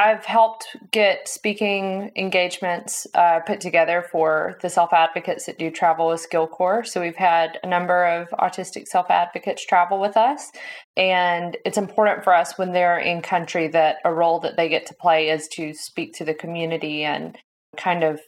I've 0.00 0.24
helped 0.24 0.76
get 0.92 1.26
speaking 1.26 2.12
engagements 2.14 3.04
uh, 3.14 3.40
put 3.40 3.60
together 3.60 4.06
for 4.12 4.56
the 4.62 4.70
self 4.70 4.92
advocates 4.92 5.46
that 5.46 5.58
do 5.58 5.72
travel 5.72 6.06
with 6.06 6.24
SkillCorps. 6.24 6.86
So 6.86 7.00
we've 7.00 7.16
had 7.16 7.58
a 7.64 7.66
number 7.66 8.06
of 8.06 8.28
autistic 8.30 8.86
self 8.86 9.10
advocates 9.10 9.66
travel 9.66 10.00
with 10.00 10.16
us. 10.16 10.52
And 10.96 11.56
it's 11.64 11.78
important 11.78 12.22
for 12.22 12.32
us 12.32 12.56
when 12.56 12.72
they're 12.72 13.00
in 13.00 13.22
country 13.22 13.66
that 13.68 13.96
a 14.04 14.14
role 14.14 14.38
that 14.40 14.56
they 14.56 14.68
get 14.68 14.86
to 14.86 14.94
play 14.94 15.30
is 15.30 15.48
to 15.54 15.74
speak 15.74 16.14
to 16.14 16.24
the 16.24 16.34
community 16.34 17.02
and 17.02 17.36
kind 17.76 18.04
of 18.04 18.20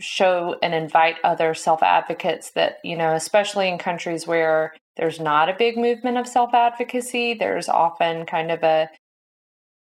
show 0.00 0.56
and 0.62 0.72
invite 0.72 1.16
other 1.22 1.52
self 1.52 1.82
advocates 1.82 2.52
that, 2.52 2.76
you 2.82 2.96
know, 2.96 3.12
especially 3.14 3.68
in 3.68 3.76
countries 3.76 4.26
where 4.26 4.72
there's 4.96 5.20
not 5.20 5.50
a 5.50 5.56
big 5.58 5.76
movement 5.76 6.16
of 6.16 6.26
self 6.26 6.54
advocacy, 6.54 7.34
there's 7.34 7.68
often 7.68 8.24
kind 8.24 8.50
of 8.50 8.62
a 8.62 8.88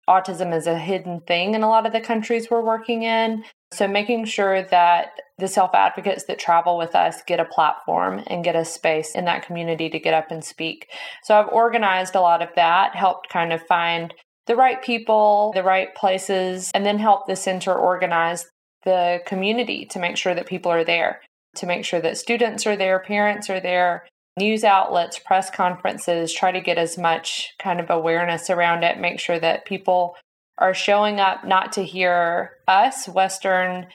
autism 0.09 0.55
is 0.55 0.67
a 0.67 0.79
hidden 0.79 1.21
thing 1.21 1.55
in 1.55 1.63
a 1.63 1.69
lot 1.69 1.87
of 1.87 1.93
the 1.93 2.01
countries 2.01 2.49
we're 2.51 2.65
working 2.65 3.03
in. 3.03 3.45
So, 3.73 3.89
making 3.89 4.27
sure 4.27 4.63
that 4.63 5.21
the 5.39 5.49
self 5.49 5.75
advocates 5.75 6.25
that 6.25 6.39
travel 6.39 6.79
with 6.79 6.95
us 6.95 7.23
get 7.27 7.41
a 7.41 7.45
platform 7.45 8.23
and 8.27 8.45
get 8.45 8.55
a 8.55 8.65
space 8.65 9.15
in 9.15 9.25
that 9.25 9.45
community 9.45 9.91
to 9.91 9.99
get 9.99 10.15
up 10.15 10.31
and 10.31 10.45
speak. 10.45 10.89
So, 11.23 11.35
I've 11.35 11.49
organized 11.49 12.15
a 12.15 12.21
lot 12.21 12.43
of 12.43 12.51
that, 12.57 12.95
helped 12.95 13.29
kind 13.31 13.53
of 13.53 13.63
find 13.67 14.15
the 14.47 14.57
right 14.57 14.83
people, 14.83 15.53
the 15.55 15.63
right 15.63 15.95
places, 15.95 16.71
and 16.75 16.85
then 16.85 16.99
help 16.99 17.27
the 17.27 17.37
center 17.37 17.75
organize 17.75 18.47
the 18.85 19.21
community 19.27 19.87
to 19.87 19.99
make 19.99 20.17
sure 20.17 20.35
that 20.35 20.47
people 20.47 20.71
are 20.71 20.85
there, 20.85 21.21
to 21.57 21.67
make 21.67 21.85
sure 21.85 22.01
that 22.01 22.19
students 22.19 22.67
are 22.67 22.77
there, 22.77 23.01
parents 23.01 23.49
are 23.49 23.61
there, 23.61 24.07
news 24.37 24.65
outlets, 24.65 25.19
press 25.19 25.51
conferences, 25.51 26.33
try 26.33 26.51
to 26.53 26.61
get 26.61 26.79
as 26.79 26.99
much 26.99 27.55
kind 27.59 27.81
of 27.81 27.91
awareness 27.91 28.51
around 28.51 28.83
it, 28.83 28.99
make 28.99 29.21
sure 29.21 29.39
that 29.39 29.65
people 29.65 30.17
are 30.59 30.75
showing 30.75 31.21
up 31.21 31.45
not 31.45 31.73
to 31.73 31.85
hear 31.85 32.53
us, 32.67 33.09
Western, 33.09 33.87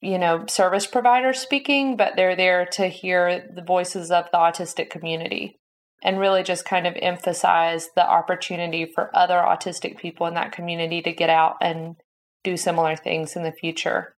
you 0.00 0.18
know, 0.18 0.44
service 0.46 0.86
providers 0.86 1.38
speaking, 1.38 1.96
but 1.96 2.12
they're 2.16 2.36
there 2.36 2.66
to 2.66 2.88
hear 2.88 3.50
the 3.54 3.62
voices 3.62 4.10
of 4.10 4.26
the 4.30 4.38
autistic 4.38 4.90
community 4.90 5.56
and 6.02 6.20
really 6.20 6.42
just 6.42 6.66
kind 6.66 6.86
of 6.86 6.94
emphasize 7.00 7.88
the 7.96 8.06
opportunity 8.06 8.84
for 8.84 9.10
other 9.16 9.36
autistic 9.36 9.96
people 9.96 10.26
in 10.26 10.34
that 10.34 10.52
community 10.52 11.00
to 11.00 11.12
get 11.12 11.30
out 11.30 11.56
and 11.62 11.96
do 12.42 12.56
similar 12.58 12.94
things 12.94 13.34
in 13.34 13.42
the 13.42 13.52
future. 13.52 14.14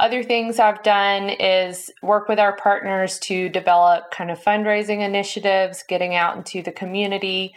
Other 0.00 0.22
things 0.22 0.58
I've 0.58 0.82
done 0.82 1.28
is 1.28 1.90
work 2.02 2.26
with 2.26 2.38
our 2.38 2.56
partners 2.56 3.18
to 3.20 3.50
develop 3.50 4.10
kind 4.10 4.30
of 4.30 4.42
fundraising 4.42 5.04
initiatives, 5.04 5.84
getting 5.86 6.14
out 6.14 6.38
into 6.38 6.62
the 6.62 6.72
community, 6.72 7.54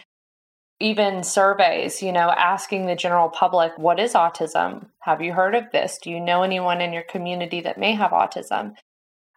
even 0.78 1.22
surveys, 1.22 2.02
you 2.02 2.12
know, 2.12 2.28
asking 2.28 2.84
the 2.84 2.96
general 2.96 3.30
public, 3.30 3.72
what 3.78 3.98
is 3.98 4.12
autism? 4.12 4.88
Have 5.00 5.22
you 5.22 5.32
heard 5.32 5.54
of 5.54 5.72
this? 5.72 5.98
Do 6.02 6.10
you 6.10 6.20
know 6.20 6.42
anyone 6.42 6.82
in 6.82 6.92
your 6.92 7.04
community 7.04 7.62
that 7.62 7.78
may 7.78 7.94
have 7.94 8.10
autism? 8.10 8.74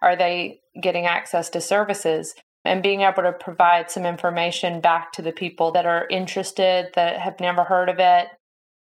Are 0.01 0.17
they 0.17 0.59
getting 0.81 1.05
access 1.05 1.49
to 1.51 1.61
services? 1.61 2.35
And 2.65 2.83
being 2.83 3.03
able 3.03 3.23
to 3.23 3.31
provide 3.31 3.89
some 3.89 4.05
information 4.05 4.81
back 4.81 5.13
to 5.13 5.21
the 5.21 5.31
people 5.31 5.71
that 5.71 5.85
are 5.85 6.09
interested, 6.09 6.87
that 6.95 7.21
have 7.21 7.39
never 7.39 7.63
heard 7.63 7.87
of 7.87 7.99
it, 7.99 8.27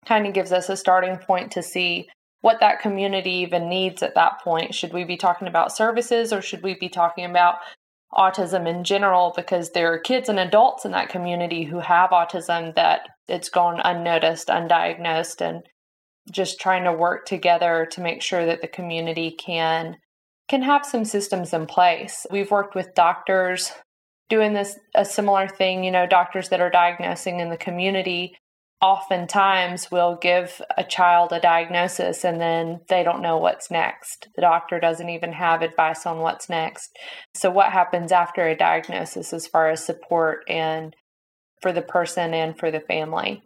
kind 0.04 0.26
of 0.26 0.34
gives 0.34 0.50
us 0.50 0.68
a 0.68 0.76
starting 0.76 1.16
point 1.16 1.52
to 1.52 1.62
see 1.62 2.08
what 2.40 2.60
that 2.60 2.80
community 2.80 3.30
even 3.30 3.68
needs 3.68 4.02
at 4.02 4.14
that 4.14 4.40
point. 4.42 4.74
Should 4.74 4.92
we 4.92 5.04
be 5.04 5.16
talking 5.16 5.48
about 5.48 5.76
services 5.76 6.32
or 6.32 6.40
should 6.40 6.62
we 6.62 6.74
be 6.74 6.88
talking 6.88 7.24
about 7.24 7.56
autism 8.12 8.66
in 8.66 8.84
general? 8.84 9.32
Because 9.36 9.70
there 9.70 9.92
are 9.92 9.98
kids 9.98 10.28
and 10.28 10.40
adults 10.40 10.84
in 10.84 10.92
that 10.92 11.10
community 11.10 11.64
who 11.64 11.80
have 11.80 12.10
autism 12.10 12.74
that 12.76 13.08
it's 13.28 13.50
gone 13.50 13.80
unnoticed, 13.84 14.48
undiagnosed, 14.48 15.40
and 15.40 15.62
just 16.30 16.60
trying 16.60 16.84
to 16.84 16.92
work 16.92 17.26
together 17.26 17.86
to 17.92 18.00
make 18.00 18.22
sure 18.22 18.46
that 18.46 18.60
the 18.60 18.68
community 18.68 19.30
can 19.30 19.96
can 20.48 20.62
have 20.62 20.84
some 20.84 21.04
systems 21.04 21.52
in 21.52 21.64
place. 21.64 22.26
We've 22.28 22.50
worked 22.50 22.74
with 22.74 22.94
doctors 22.96 23.70
doing 24.28 24.52
this 24.52 24.76
a 24.96 25.04
similar 25.04 25.46
thing, 25.46 25.84
you 25.84 25.92
know, 25.92 26.06
doctors 26.06 26.48
that 26.48 26.60
are 26.60 26.70
diagnosing 26.70 27.38
in 27.38 27.50
the 27.50 27.56
community 27.56 28.34
oftentimes 28.80 29.90
we'll 29.90 30.16
give 30.16 30.60
a 30.76 30.84
child 30.84 31.32
a 31.32 31.40
diagnosis 31.40 32.24
and 32.24 32.40
then 32.40 32.80
they 32.88 33.02
don't 33.02 33.22
know 33.22 33.36
what's 33.36 33.70
next. 33.70 34.28
The 34.34 34.42
doctor 34.42 34.80
doesn't 34.80 35.08
even 35.08 35.32
have 35.32 35.62
advice 35.62 36.06
on 36.06 36.20
what's 36.20 36.48
next. 36.48 36.96
So, 37.34 37.50
what 37.50 37.72
happens 37.72 38.12
after 38.12 38.46
a 38.46 38.56
diagnosis 38.56 39.32
as 39.32 39.46
far 39.46 39.70
as 39.70 39.84
support 39.84 40.44
and 40.48 40.94
for 41.60 41.72
the 41.72 41.82
person 41.82 42.32
and 42.32 42.58
for 42.58 42.70
the 42.70 42.80
family? 42.80 43.42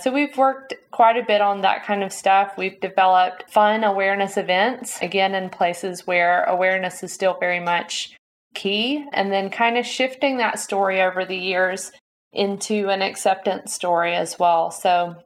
So, 0.00 0.12
we've 0.12 0.36
worked 0.36 0.74
quite 0.90 1.16
a 1.16 1.26
bit 1.26 1.42
on 1.42 1.60
that 1.62 1.84
kind 1.84 2.02
of 2.02 2.12
stuff. 2.12 2.52
We've 2.56 2.80
developed 2.80 3.50
fun 3.50 3.84
awareness 3.84 4.36
events, 4.36 5.00
again, 5.02 5.34
in 5.34 5.50
places 5.50 6.06
where 6.06 6.44
awareness 6.44 7.02
is 7.02 7.12
still 7.12 7.36
very 7.38 7.60
much 7.60 8.16
key, 8.54 9.04
and 9.12 9.30
then 9.30 9.50
kind 9.50 9.76
of 9.76 9.84
shifting 9.84 10.38
that 10.38 10.58
story 10.58 11.02
over 11.02 11.26
the 11.26 11.36
years 11.36 11.92
into 12.32 12.88
an 12.88 13.02
acceptance 13.02 13.74
story 13.74 14.14
as 14.14 14.38
well. 14.38 14.70
So, 14.70 15.16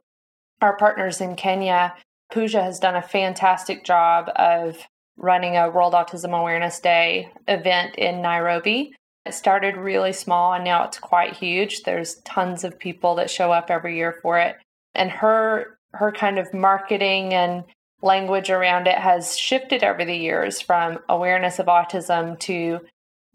our 0.61 0.77
partners 0.77 1.19
in 1.19 1.35
Kenya, 1.35 1.93
Pooja 2.31 2.63
has 2.63 2.79
done 2.79 2.95
a 2.95 3.01
fantastic 3.01 3.83
job 3.83 4.29
of 4.35 4.77
running 5.17 5.57
a 5.57 5.69
World 5.69 5.93
Autism 5.93 6.37
Awareness 6.37 6.79
Day 6.79 7.31
event 7.47 7.95
in 7.95 8.21
Nairobi. 8.21 8.93
It 9.25 9.33
started 9.33 9.77
really 9.77 10.13
small 10.13 10.53
and 10.53 10.63
now 10.63 10.83
it's 10.85 10.99
quite 10.99 11.35
huge. 11.35 11.83
There's 11.83 12.15
tons 12.25 12.63
of 12.63 12.79
people 12.79 13.15
that 13.15 13.29
show 13.29 13.51
up 13.51 13.69
every 13.69 13.97
year 13.97 14.17
for 14.21 14.39
it. 14.39 14.55
And 14.95 15.11
her 15.11 15.77
her 15.93 16.11
kind 16.11 16.39
of 16.39 16.53
marketing 16.53 17.33
and 17.33 17.63
language 18.01 18.49
around 18.49 18.87
it 18.87 18.97
has 18.97 19.37
shifted 19.37 19.83
over 19.83 20.03
the 20.03 20.15
years 20.15 20.59
from 20.59 20.99
awareness 21.07 21.59
of 21.59 21.67
autism 21.67 22.37
to 22.39 22.79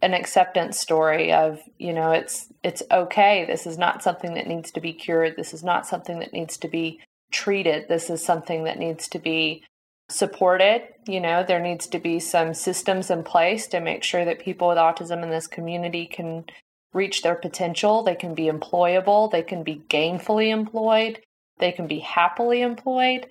an 0.01 0.15
acceptance 0.15 0.79
story 0.79 1.33
of 1.33 1.61
you 1.79 1.93
know 1.93 2.13
it's 2.13 2.53
it's 2.63 2.83
okay. 2.91 3.45
This 3.47 3.67
is 3.67 3.79
not 3.79 4.03
something 4.03 4.35
that 4.35 4.47
needs 4.47 4.71
to 4.73 4.81
be 4.81 4.93
cured. 4.93 5.35
This 5.37 5.53
is 5.53 5.65
not 5.65 5.87
something 5.87 6.21
that 6.21 6.33
needs 6.33 6.57
to 6.59 6.69
be 6.69 7.01
treated. 7.33 7.89
This 7.89 8.09
is 8.09 8.25
something 8.25 8.65
that 8.65 8.79
needs 8.79 9.09
to 9.09 9.19
be 9.19 9.65
supported. 10.09 10.83
You 11.07 11.21
know 11.21 11.43
there 11.43 11.61
needs 11.61 11.87
to 11.89 11.99
be 11.99 12.21
some 12.21 12.55
systems 12.55 13.11
in 13.11 13.25
place 13.25 13.67
to 13.69 13.81
make 13.81 14.05
sure 14.05 14.25
that 14.25 14.39
people 14.39 14.69
with 14.69 14.79
autism 14.79 15.23
in 15.23 15.31
this 15.31 15.47
community 15.47 16.07
can 16.07 16.45
reach 16.93 17.23
their 17.23 17.35
potential. 17.35 18.03
They 18.03 18.15
can 18.15 18.35
be 18.35 18.45
employable. 18.45 19.31
They 19.31 19.43
can 19.43 19.63
be 19.63 19.83
gainfully 19.89 20.51
employed. 20.51 21.21
They 21.59 21.73
can 21.73 21.87
be 21.87 21.99
happily 21.99 22.63
employed. 22.63 23.27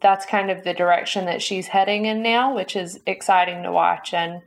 That's 0.00 0.26
kind 0.26 0.50
of 0.50 0.62
the 0.62 0.74
direction 0.74 1.24
that 1.24 1.42
she's 1.42 1.68
heading 1.68 2.04
in 2.04 2.22
now 2.22 2.54
which 2.54 2.76
is 2.76 3.00
exciting 3.06 3.62
to 3.62 3.72
watch. 3.72 4.12
And 4.12 4.42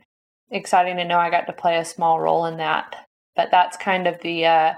exciting 0.50 0.96
to 0.96 1.04
know 1.04 1.18
I 1.18 1.30
got 1.30 1.46
to 1.46 1.52
play 1.52 1.76
a 1.76 1.84
small 1.84 2.20
role 2.20 2.46
in 2.46 2.58
that. 2.58 3.06
But 3.34 3.50
that's 3.50 3.76
kind 3.76 4.06
of 4.06 4.20
the 4.20 4.46
uh, 4.46 4.74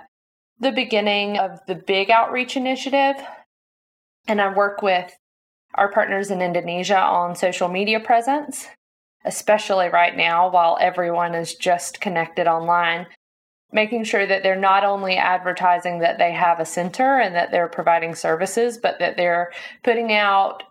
the 0.58 0.72
beginning 0.72 1.38
of 1.38 1.60
the 1.66 1.74
big 1.74 2.10
outreach 2.10 2.56
initiative. 2.56 3.16
And 4.26 4.40
I 4.40 4.52
work 4.52 4.82
with 4.82 5.16
our 5.74 5.90
partners 5.92 6.30
in 6.30 6.42
Indonesia 6.42 6.98
on 6.98 7.36
social 7.36 7.68
media 7.68 8.00
presence, 8.00 8.66
especially 9.24 9.88
right 9.88 10.16
now 10.16 10.50
while 10.50 10.76
everyone 10.80 11.34
is 11.34 11.54
just 11.54 12.00
connected 12.00 12.46
online. 12.46 13.06
Making 13.70 14.04
sure 14.04 14.26
that 14.26 14.42
they're 14.42 14.56
not 14.56 14.82
only 14.82 15.16
advertising 15.16 15.98
that 15.98 16.18
they 16.18 16.32
have 16.32 16.58
a 16.58 16.64
center 16.64 17.18
and 17.18 17.34
that 17.34 17.50
they're 17.50 17.68
providing 17.68 18.14
services, 18.14 18.78
but 18.78 18.98
that 18.98 19.18
they're 19.18 19.52
putting 19.84 20.10
out 20.10 20.62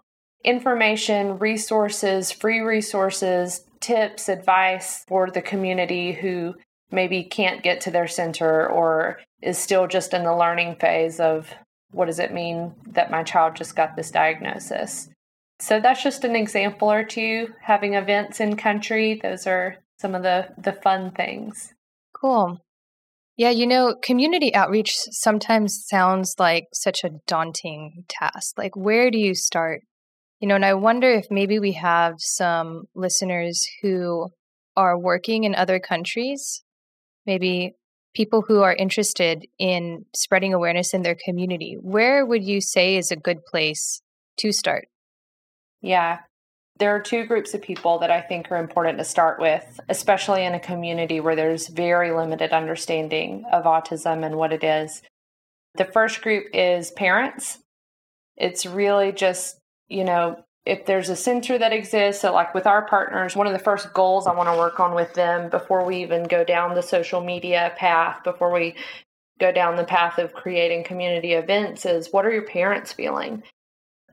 information, 0.47 1.37
resources, 1.39 2.31
free 2.31 2.61
resources, 2.61 3.65
tips, 3.81 4.29
advice 4.29 5.03
for 5.05 5.29
the 5.29 5.41
community 5.41 6.13
who 6.13 6.55
maybe 6.89 7.25
can't 7.25 7.63
get 7.63 7.81
to 7.81 7.91
their 7.91 8.07
center 8.07 8.65
or 8.67 9.19
is 9.41 9.57
still 9.57 9.87
just 9.87 10.13
in 10.13 10.23
the 10.23 10.35
learning 10.35 10.77
phase 10.77 11.19
of 11.19 11.53
what 11.91 12.05
does 12.05 12.19
it 12.19 12.33
mean 12.33 12.73
that 12.87 13.11
my 13.11 13.23
child 13.23 13.57
just 13.57 13.75
got 13.75 13.97
this 13.97 14.09
diagnosis. 14.09 15.09
So 15.59 15.81
that's 15.81 16.01
just 16.01 16.23
an 16.23 16.35
example 16.35 16.89
or 16.89 17.03
two 17.03 17.49
having 17.61 17.95
events 17.95 18.39
in 18.39 18.55
country. 18.55 19.19
Those 19.21 19.47
are 19.47 19.75
some 19.99 20.15
of 20.15 20.23
the 20.23 20.47
the 20.57 20.73
fun 20.73 21.11
things. 21.11 21.73
Cool. 22.13 22.59
Yeah, 23.35 23.49
you 23.49 23.67
know, 23.67 23.95
community 24.01 24.55
outreach 24.55 24.95
sometimes 24.95 25.85
sounds 25.87 26.35
like 26.39 26.67
such 26.73 27.03
a 27.03 27.11
daunting 27.27 28.05
task. 28.07 28.57
Like 28.57 28.75
where 28.75 29.11
do 29.11 29.17
you 29.17 29.35
start? 29.35 29.81
You 30.39 30.47
know, 30.47 30.55
and 30.55 30.65
I 30.65 30.75
wonder 30.75 31.09
if 31.11 31.25
maybe 31.31 31.59
we 31.59 31.71
have 31.73 32.15
some 32.17 32.83
listeners 32.93 33.65
who 33.81 34.29
are 34.75 34.97
working 34.97 35.43
in 35.43 35.55
other 35.55 35.79
countries, 35.79 36.63
maybe 37.25 37.73
people 38.13 38.43
who 38.47 38.61
are 38.61 38.73
interested 38.73 39.45
in 39.57 40.05
spreading 40.15 40.53
awareness 40.53 40.93
in 40.93 41.01
their 41.01 41.17
community. 41.25 41.77
Where 41.81 42.25
would 42.25 42.43
you 42.43 42.61
say 42.61 42.97
is 42.97 43.11
a 43.11 43.15
good 43.15 43.45
place 43.45 44.01
to 44.37 44.51
start? 44.51 44.87
Yeah. 45.81 46.19
There 46.79 46.95
are 46.95 47.01
two 47.01 47.25
groups 47.25 47.55
of 47.55 47.61
people 47.63 47.97
that 47.99 48.11
I 48.11 48.21
think 48.21 48.51
are 48.51 48.57
important 48.57 48.99
to 48.99 49.03
start 49.03 49.39
with, 49.39 49.79
especially 49.89 50.45
in 50.45 50.53
a 50.53 50.59
community 50.59 51.19
where 51.19 51.35
there's 51.35 51.67
very 51.67 52.11
limited 52.11 52.51
understanding 52.51 53.45
of 53.51 53.63
autism 53.65 54.23
and 54.23 54.35
what 54.35 54.53
it 54.53 54.63
is. 54.63 55.01
The 55.75 55.85
first 55.85 56.21
group 56.21 56.45
is 56.53 56.91
parents. 56.91 57.57
It's 58.35 58.67
really 58.67 59.11
just, 59.11 59.57
you 59.87 60.03
know, 60.03 60.43
if 60.65 60.85
there's 60.85 61.09
a 61.09 61.15
center 61.15 61.57
that 61.57 61.71
exists, 61.71 62.21
so 62.21 62.33
like 62.33 62.53
with 62.53 62.67
our 62.67 62.85
partners, 62.85 63.35
one 63.35 63.47
of 63.47 63.53
the 63.53 63.59
first 63.59 63.93
goals 63.93 64.27
I 64.27 64.33
want 64.33 64.49
to 64.49 64.57
work 64.57 64.79
on 64.79 64.93
with 64.93 65.13
them 65.13 65.49
before 65.49 65.85
we 65.85 66.03
even 66.03 66.23
go 66.23 66.43
down 66.43 66.75
the 66.75 66.83
social 66.83 67.21
media 67.21 67.71
path, 67.77 68.23
before 68.23 68.51
we 68.51 68.75
go 69.39 69.51
down 69.51 69.77
the 69.77 69.83
path 69.83 70.17
of 70.17 70.33
creating 70.33 70.83
community 70.83 71.33
events 71.33 71.85
is 71.85 72.11
what 72.11 72.25
are 72.25 72.31
your 72.31 72.45
parents 72.45 72.91
feeling? 72.91 73.43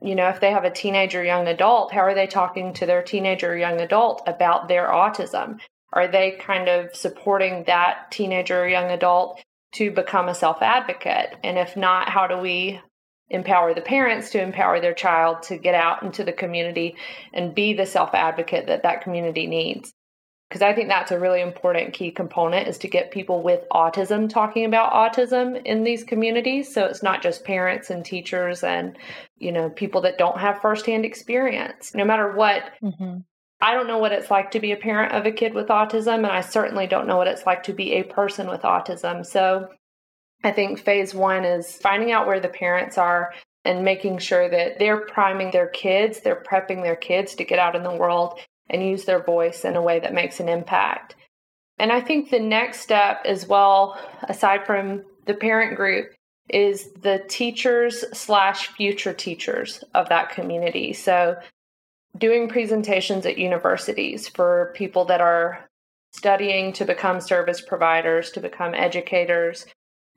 You 0.01 0.15
know, 0.15 0.29
if 0.29 0.39
they 0.39 0.51
have 0.51 0.65
a 0.65 0.71
teenager, 0.71 1.23
young 1.23 1.47
adult, 1.47 1.91
how 1.91 2.01
are 2.01 2.13
they 2.13 2.27
talking 2.27 2.73
to 2.73 2.85
their 2.85 3.01
teenager, 3.01 3.57
young 3.57 3.81
adult 3.81 4.21
about 4.27 4.67
their 4.67 4.87
autism? 4.87 5.59
Are 5.93 6.07
they 6.07 6.31
kind 6.31 6.67
of 6.67 6.95
supporting 6.95 7.63
that 7.65 8.11
teenager 8.11 8.67
young 8.67 8.91
adult 8.91 9.41
to 9.75 9.91
become 9.91 10.27
a 10.27 10.35
self 10.35 10.61
advocate? 10.61 11.35
And 11.43 11.57
if 11.57 11.75
not, 11.75 12.09
how 12.09 12.27
do 12.27 12.37
we 12.37 12.81
empower 13.29 13.73
the 13.73 13.81
parents 13.81 14.29
to 14.31 14.41
empower 14.41 14.79
their 14.79 14.93
child 14.93 15.43
to 15.43 15.57
get 15.57 15.75
out 15.75 16.03
into 16.03 16.23
the 16.23 16.33
community 16.33 16.95
and 17.33 17.55
be 17.55 17.73
the 17.73 17.85
self 17.85 18.13
advocate 18.13 18.67
that 18.67 18.83
that 18.83 19.01
community 19.01 19.47
needs? 19.47 19.93
Because 20.49 20.61
I 20.61 20.73
think 20.73 20.89
that's 20.89 21.11
a 21.11 21.19
really 21.19 21.41
important 21.41 21.93
key 21.93 22.11
component 22.11 22.67
is 22.67 22.77
to 22.79 22.87
get 22.87 23.09
people 23.09 23.41
with 23.41 23.61
autism 23.71 24.29
talking 24.29 24.65
about 24.65 24.93
autism 24.93 25.59
in 25.65 25.83
these 25.83 26.03
communities. 26.03 26.71
So 26.71 26.85
it's 26.85 27.01
not 27.01 27.23
just 27.23 27.43
parents 27.43 27.89
and 27.89 28.05
teachers 28.05 28.63
and, 28.63 28.95
you 29.37 29.51
know, 29.51 29.69
people 29.71 30.01
that 30.01 30.19
don't 30.19 30.39
have 30.39 30.61
firsthand 30.61 31.03
experience. 31.03 31.95
No 31.95 32.05
matter 32.05 32.31
what, 32.31 32.63
mm-hmm. 32.81 33.17
I 33.59 33.73
don't 33.73 33.87
know 33.87 33.97
what 33.97 34.11
it's 34.11 34.29
like 34.29 34.51
to 34.51 34.59
be 34.59 34.71
a 34.71 34.77
parent 34.77 35.13
of 35.13 35.25
a 35.25 35.31
kid 35.31 35.55
with 35.55 35.67
autism, 35.67 36.17
and 36.17 36.27
I 36.27 36.41
certainly 36.41 36.85
don't 36.85 37.07
know 37.07 37.17
what 37.17 37.27
it's 37.27 37.45
like 37.45 37.63
to 37.63 37.73
be 37.73 37.93
a 37.93 38.03
person 38.03 38.47
with 38.47 38.61
autism. 38.61 39.25
So 39.25 39.69
I 40.45 40.51
think 40.51 40.77
phase 40.79 41.15
one 41.15 41.43
is 41.43 41.75
finding 41.77 42.11
out 42.11 42.27
where 42.27 42.39
the 42.39 42.47
parents 42.47 42.99
are 42.99 43.33
and 43.65 43.83
making 43.83 44.19
sure 44.19 44.47
that 44.47 44.77
they're 44.77 44.99
priming 44.99 45.49
their 45.49 45.67
kids, 45.67 46.19
they're 46.19 46.43
prepping 46.43 46.83
their 46.83 46.95
kids 46.95 47.33
to 47.35 47.43
get 47.43 47.57
out 47.57 47.75
in 47.75 47.81
the 47.81 47.95
world 47.95 48.39
and 48.69 48.87
use 48.87 49.05
their 49.05 49.23
voice 49.23 49.65
in 49.65 49.75
a 49.75 49.81
way 49.81 49.99
that 49.99 50.13
makes 50.13 50.39
an 50.39 50.47
impact. 50.47 51.15
And 51.79 51.91
I 51.91 51.99
think 51.99 52.29
the 52.29 52.39
next 52.39 52.81
step 52.81 53.23
as 53.25 53.47
well, 53.47 53.99
aside 54.29 54.67
from 54.67 55.03
the 55.25 55.33
parent 55.33 55.75
group, 55.75 56.13
is 56.47 56.91
the 56.93 57.23
teachers 57.27 58.05
slash 58.13 58.67
future 58.67 59.13
teachers 59.13 59.83
of 59.95 60.09
that 60.09 60.29
community. 60.29 60.93
So 60.93 61.37
doing 62.15 62.49
presentations 62.49 63.25
at 63.25 63.39
universities 63.39 64.27
for 64.27 64.73
people 64.75 65.05
that 65.05 65.21
are 65.21 65.67
studying 66.15 66.71
to 66.73 66.85
become 66.85 67.19
service 67.19 67.61
providers, 67.61 68.29
to 68.31 68.39
become 68.39 68.75
educators, 68.75 69.65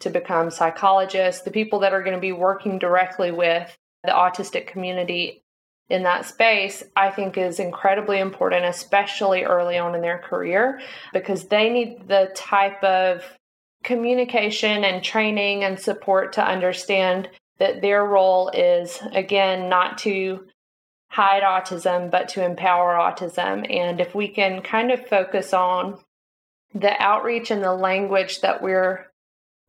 to 0.01 0.11
become 0.11 0.51
psychologists, 0.51 1.42
the 1.42 1.51
people 1.51 1.80
that 1.80 1.92
are 1.92 2.03
going 2.03 2.14
to 2.14 2.20
be 2.20 2.32
working 2.32 2.78
directly 2.78 3.30
with 3.30 3.76
the 4.05 4.11
autistic 4.11 4.66
community 4.66 5.42
in 5.90 6.03
that 6.03 6.26
space, 6.26 6.82
I 6.94 7.11
think 7.11 7.38
is 7.38 7.59
incredibly 7.59 8.18
important, 8.18 8.64
especially 8.66 9.44
early 9.44 9.78
on 9.78 9.94
in 9.94 10.03
their 10.03 10.18
career, 10.18 10.80
because 11.12 11.44
they 11.44 11.70
need 11.70 12.09
the 12.09 12.30
type 12.34 12.82
of 12.84 13.24
communication 13.84 14.84
and 14.84 15.03
training 15.03 15.64
and 15.64 15.78
support 15.80 16.34
to 16.34 16.46
understand 16.46 17.28
that 17.59 17.80
their 17.80 18.05
role 18.05 18.51
is, 18.51 18.99
again, 19.12 19.68
not 19.68 19.99
to 19.99 20.46
hide 21.11 21.42
autism, 21.42 22.11
but 22.11 22.28
to 22.28 22.44
empower 22.44 22.94
autism. 22.94 23.68
And 23.74 24.01
if 24.01 24.14
we 24.14 24.28
can 24.28 24.61
kind 24.62 24.92
of 24.92 25.07
focus 25.07 25.55
on 25.55 25.99
the 26.74 26.92
outreach 27.03 27.51
and 27.51 27.62
the 27.62 27.72
language 27.72 28.42
that 28.42 28.62
we're 28.62 29.07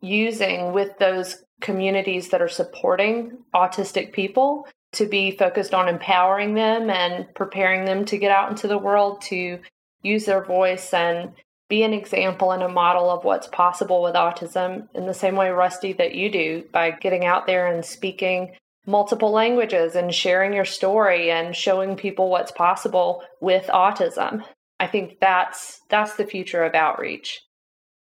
using 0.01 0.73
with 0.73 0.97
those 0.97 1.43
communities 1.61 2.29
that 2.29 2.41
are 2.41 2.47
supporting 2.47 3.37
autistic 3.53 4.13
people 4.13 4.67
to 4.93 5.05
be 5.05 5.31
focused 5.31 5.73
on 5.73 5.87
empowering 5.87 6.53
them 6.53 6.89
and 6.89 7.27
preparing 7.35 7.85
them 7.85 8.05
to 8.05 8.17
get 8.17 8.31
out 8.31 8.49
into 8.49 8.67
the 8.67 8.77
world 8.77 9.21
to 9.21 9.59
use 10.01 10.25
their 10.25 10.43
voice 10.43 10.93
and 10.93 11.33
be 11.69 11.83
an 11.83 11.93
example 11.93 12.51
and 12.51 12.63
a 12.63 12.69
model 12.69 13.11
of 13.11 13.23
what's 13.23 13.47
possible 13.47 14.01
with 14.01 14.15
autism 14.15 14.87
in 14.95 15.05
the 15.05 15.13
same 15.13 15.35
way, 15.35 15.49
Rusty, 15.49 15.93
that 15.93 16.15
you 16.15 16.31
do 16.31 16.63
by 16.71 16.91
getting 16.91 17.25
out 17.25 17.45
there 17.45 17.67
and 17.67 17.85
speaking 17.85 18.55
multiple 18.87 19.31
languages 19.31 19.95
and 19.95 20.13
sharing 20.13 20.53
your 20.53 20.65
story 20.65 21.29
and 21.29 21.55
showing 21.55 21.95
people 21.95 22.29
what's 22.29 22.51
possible 22.51 23.23
with 23.39 23.67
autism. 23.67 24.43
I 24.79 24.87
think 24.87 25.19
that's 25.19 25.81
that's 25.89 26.15
the 26.15 26.25
future 26.25 26.63
of 26.63 26.73
outreach. 26.73 27.41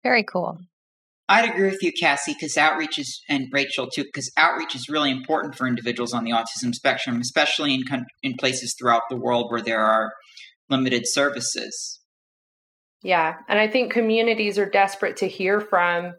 Very 0.02 0.24
cool. 0.24 0.58
I'd 1.28 1.50
agree 1.50 1.68
with 1.70 1.82
you, 1.82 1.92
Cassie, 1.92 2.34
because 2.34 2.56
outreach 2.56 2.98
is, 2.98 3.20
and 3.28 3.48
Rachel 3.52 3.88
too, 3.88 4.04
because 4.04 4.30
outreach 4.36 4.76
is 4.76 4.88
really 4.88 5.10
important 5.10 5.56
for 5.56 5.66
individuals 5.66 6.14
on 6.14 6.24
the 6.24 6.30
autism 6.30 6.72
spectrum, 6.72 7.20
especially 7.20 7.74
in 7.74 7.82
in 8.22 8.34
places 8.38 8.74
throughout 8.78 9.02
the 9.10 9.16
world 9.16 9.50
where 9.50 9.62
there 9.62 9.80
are 9.80 10.12
limited 10.68 11.02
services. 11.06 12.00
Yeah, 13.02 13.34
and 13.48 13.58
I 13.58 13.68
think 13.68 13.92
communities 13.92 14.58
are 14.58 14.68
desperate 14.68 15.16
to 15.18 15.28
hear 15.28 15.60
from 15.60 16.14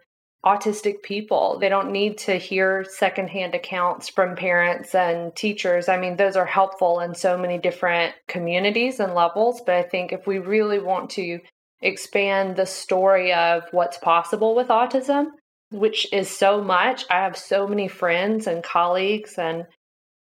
autistic 0.46 1.02
people. 1.04 1.58
They 1.60 1.70
don't 1.70 1.92
need 1.92 2.20
to 2.20 2.36
hear 2.38 2.86
secondhand 2.88 3.56
accounts 3.56 4.10
from 4.10 4.36
parents 4.36 4.94
and 4.94 5.36
teachers. 5.36 5.90
I 5.90 5.98
mean, 5.98 6.16
those 6.16 6.36
are 6.36 6.46
helpful 6.46 7.00
in 7.00 7.16
so 7.16 7.38
many 7.38 7.58
different 7.58 8.14
communities 8.28 9.00
and 9.00 9.14
levels, 9.14 9.62
but 9.66 9.76
I 9.76 9.84
think 9.84 10.14
if 10.14 10.28
we 10.28 10.40
really 10.40 10.80
want 10.80 11.10
to 11.12 11.40
expand 11.82 12.56
the 12.56 12.66
story 12.66 13.34
of 13.34 13.64
what's 13.72 13.98
possible 13.98 14.56
with 14.56 14.68
autism, 14.68 15.28
which 15.70 16.12
is 16.14 16.30
so 16.30 16.62
much, 16.64 17.06
I 17.10 17.22
have 17.22 17.38
so 17.38 17.68
many 17.68 17.88
friends 17.88 18.48
and 18.48 18.64
colleagues 18.64 19.38
and 19.38 19.66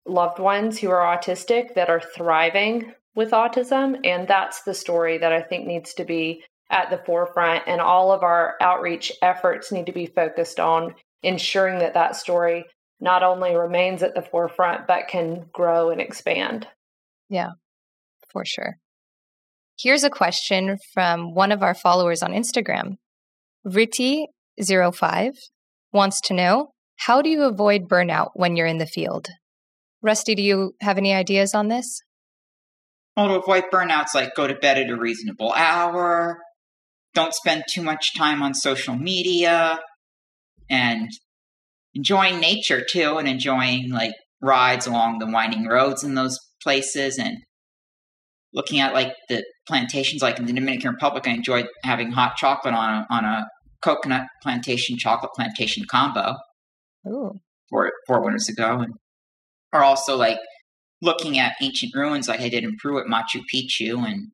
loved 0.07 0.39
ones 0.39 0.79
who 0.79 0.91
are 0.91 1.17
autistic 1.17 1.75
that 1.75 1.91
are 1.91 2.01
thriving 2.01 2.95
with 3.15 3.31
autism. 3.31 4.01
And 4.05 4.27
that's 4.29 4.63
the 4.63 4.75
story 4.75 5.19
that 5.19 5.33
I 5.33 5.43
think 5.43 5.67
needs 5.67 5.95
to 5.95 6.05
be 6.05 6.43
at 6.71 6.91
the 6.91 6.99
forefront 6.99 7.65
and 7.67 7.81
all 7.81 8.13
of 8.13 8.23
our 8.23 8.57
outreach 8.61 9.13
efforts 9.23 9.73
need 9.73 9.87
to 9.87 9.93
be 9.93 10.07
focused 10.07 10.61
on 10.61 10.95
ensuring 11.23 11.79
that 11.79 11.95
that 11.95 12.17
story 12.17 12.65
not 13.01 13.23
only 13.23 13.57
remains 13.57 14.03
at 14.03 14.15
the 14.15 14.23
forefront 14.23 14.87
but 14.87 15.09
can 15.09 15.47
grow 15.53 15.91
and 15.91 16.01
expand 16.01 16.67
yeah 17.29 17.51
for 18.31 18.45
sure 18.45 18.77
here's 19.79 20.05
a 20.05 20.11
question 20.11 20.79
from 20.93 21.35
one 21.35 21.53
of 21.53 21.63
our 21.63 21.75
followers 21.75 22.23
on 22.23 22.33
instagram. 22.33 22.97
Riti05 23.67 25.33
wants 25.93 26.21
to 26.23 26.35
know 26.35 26.73
how 26.97 27.23
do 27.23 27.29
you 27.29 27.45
avoid 27.45 27.89
burnout 27.89 28.31
when 28.35 28.57
you're 28.57 28.67
in 28.67 28.79
the 28.79 28.87
field? 28.87 29.29
Rusty 30.03 30.35
do 30.35 30.43
you 30.43 30.75
have 30.81 30.99
any 30.99 31.13
ideas 31.13 31.55
on 31.55 31.69
this? 31.69 32.01
Well 33.17 33.29
to 33.29 33.41
avoid 33.41 33.65
burnouts 33.73 34.15
like 34.15 34.35
go 34.35 34.47
to 34.47 34.55
bed 34.55 34.79
at 34.79 34.91
a 34.91 34.97
reasonable 34.97 35.53
hour 35.53 36.39
don't 37.15 37.35
spend 37.35 37.65
too 37.69 37.83
much 37.83 38.17
time 38.17 38.43
on 38.43 38.55
social 38.55 38.95
media 38.95 39.81
and 40.71 41.09
enjoying 41.95 42.39
nature 42.39 42.85
too 42.89 43.19
and 43.19 43.27
enjoying 43.27 43.91
like 43.91 44.13
rides 44.41 44.87
along 44.87 45.19
the 45.19 45.27
winding 45.27 45.67
roads 45.67 46.05
in 46.05 46.15
those 46.15 46.39
places 46.63 47.19
and 47.19 47.39
looking 48.53 48.81
at 48.81 48.95
like 48.95 49.15
the 49.29 49.45
plantations 49.67 50.23
like 50.23 50.39
in 50.39 50.47
the 50.47 50.53
Dominican 50.53 50.93
Republic 50.93 51.27
I 51.27 51.31
enjoyed 51.31 51.67
having 51.85 52.13
hot 52.13 52.37
chocolate 52.37 52.75
on 52.75 52.91
a, 52.91 53.07
on 53.11 53.25
a 53.25 53.47
coconut 53.83 54.27
plantation 54.43 54.97
chocolate 54.97 55.33
plantation 55.35 55.85
combo 55.89 56.37
Ooh. 57.07 57.41
four 57.71 57.93
four 58.07 58.23
winters 58.23 58.49
ago 58.49 58.81
and 58.81 58.95
or 59.73 59.85
also 59.85 60.17
like 60.17 60.39
looking 61.01 61.39
at 61.39 61.55
ancient 61.63 61.95
ruins 61.95 62.29
like 62.29 62.41
I 62.41 62.49
did 62.49 62.65
in 62.65 62.77
Peru 62.81 62.99
at 62.99 63.07
Machu 63.07 63.43
Picchu 63.53 64.05
and 64.05 64.33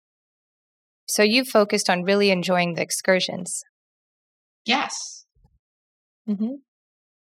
so 1.07 1.23
you 1.23 1.45
focused 1.45 1.91
on 1.91 2.03
really 2.03 2.31
enjoying 2.31 2.75
the 2.75 2.83
excursions. 2.83 3.62
Yes. 4.65 5.27
Mm-hmm. 6.29 6.55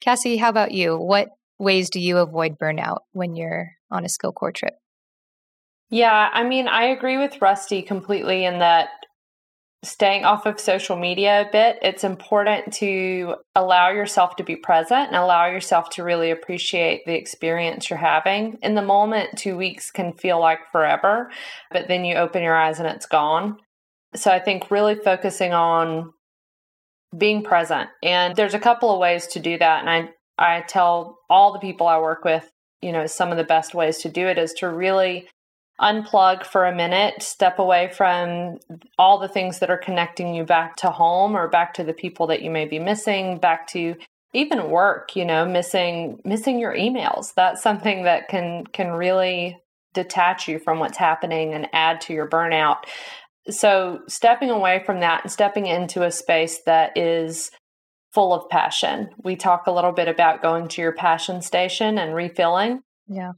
Cassie, 0.02 0.38
how 0.38 0.50
about 0.50 0.72
you? 0.72 0.98
What 0.98 1.30
ways 1.58 1.90
do 1.90 2.00
you 2.00 2.18
avoid 2.18 2.58
burnout 2.58 3.00
when 3.14 3.36
you're 3.36 3.72
on 3.90 4.04
a 4.04 4.10
skill 4.10 4.34
corps 4.34 4.52
trip? 4.52 4.74
Yeah, 5.90 6.30
I 6.32 6.44
mean, 6.44 6.68
I 6.68 6.86
agree 6.86 7.18
with 7.18 7.42
Rusty 7.42 7.82
completely 7.82 8.46
in 8.46 8.60
that 8.60 8.90
staying 9.84 10.26
off 10.26 10.46
of 10.46 10.60
social 10.60 10.98
media 10.98 11.42
a 11.48 11.52
bit, 11.52 11.80
it's 11.82 12.04
important 12.04 12.74
to 12.74 13.36
allow 13.56 13.90
yourself 13.90 14.36
to 14.36 14.44
be 14.44 14.56
present 14.56 15.08
and 15.08 15.16
allow 15.16 15.46
yourself 15.46 15.90
to 15.90 16.04
really 16.04 16.32
appreciate 16.32 17.06
the 17.06 17.16
experience 17.16 17.90
you're 17.90 17.98
having. 17.98 18.58
In 18.62 18.76
the 18.76 18.82
moment, 18.82 19.38
two 19.38 19.56
weeks 19.56 19.90
can 19.90 20.14
feel 20.14 20.40
like 20.40 20.60
forever, 20.72 21.32
but 21.72 21.88
then 21.88 22.04
you 22.04 22.16
open 22.16 22.44
your 22.44 22.58
eyes 22.58 22.80
and 22.80 22.88
it's 22.88 23.06
gone. 23.06 23.58
So 24.16 24.32
I 24.32 24.40
think 24.40 24.70
really 24.70 24.96
focusing 24.96 25.54
on 25.54 26.12
being 27.18 27.44
present. 27.44 27.90
And 28.04 28.36
there's 28.36 28.54
a 28.54 28.60
couple 28.60 28.92
of 28.92 29.00
ways 29.00 29.28
to 29.28 29.40
do 29.40 29.58
that. 29.58 29.88
And 29.88 29.90
I, 30.38 30.58
I 30.58 30.62
tell 30.62 31.20
all 31.30 31.54
the 31.54 31.60
people 31.60 31.88
I 31.88 32.00
work 32.00 32.26
with, 32.26 32.50
you 32.82 32.92
know, 32.92 33.06
some 33.06 33.32
of 33.32 33.38
the 33.38 33.44
best 33.44 33.74
ways 33.74 34.00
to 34.00 34.10
do 34.10 34.28
it 34.28 34.38
is 34.38 34.54
to 34.54 34.68
really 34.68 35.28
unplug 35.82 36.45
for 36.45 36.65
a 36.65 36.75
minute, 36.75 37.21
step 37.21 37.59
away 37.59 37.91
from 37.95 38.59
all 38.97 39.17
the 39.17 39.27
things 39.27 39.59
that 39.59 39.69
are 39.69 39.77
connecting 39.77 40.34
you 40.34 40.43
back 40.43 40.75
to 40.77 40.89
home 40.89 41.36
or 41.36 41.47
back 41.47 41.73
to 41.75 41.84
the 41.84 41.93
people 41.93 42.27
that 42.27 42.41
you 42.41 42.49
may 42.49 42.65
be 42.65 42.80
missing, 42.80 43.39
back 43.39 43.67
to 43.67 43.95
even 44.34 44.69
work, 44.69 45.15
you 45.15 45.25
know, 45.25 45.45
missing 45.45 46.21
missing 46.23 46.59
your 46.59 46.75
emails. 46.75 47.34
That's 47.34 47.63
something 47.63 48.03
that 48.03 48.27
can 48.27 48.65
can 48.67 48.91
really 48.91 49.57
detach 49.93 50.47
you 50.47 50.59
from 50.59 50.80
what's 50.80 50.97
happening 50.97 51.53
and 51.53 51.67
add 51.73 52.01
to 52.01 52.13
your 52.13 52.27
burnout. 52.27 52.84
So, 53.49 54.01
stepping 54.07 54.51
away 54.51 54.84
from 54.86 54.99
that 54.99 55.23
and 55.23 55.32
stepping 55.32 55.65
into 55.65 56.03
a 56.03 56.11
space 56.11 56.61
that 56.65 56.97
is 56.97 57.49
full 58.13 58.34
of 58.34 58.49
passion. 58.49 59.09
We 59.23 59.36
talk 59.36 59.67
a 59.67 59.71
little 59.71 59.91
bit 59.91 60.07
about 60.07 60.41
going 60.41 60.67
to 60.69 60.82
your 60.82 60.93
passion 60.93 61.41
station 61.41 61.97
and 61.97 62.13
refilling. 62.13 62.82
Yeah. 63.07 63.34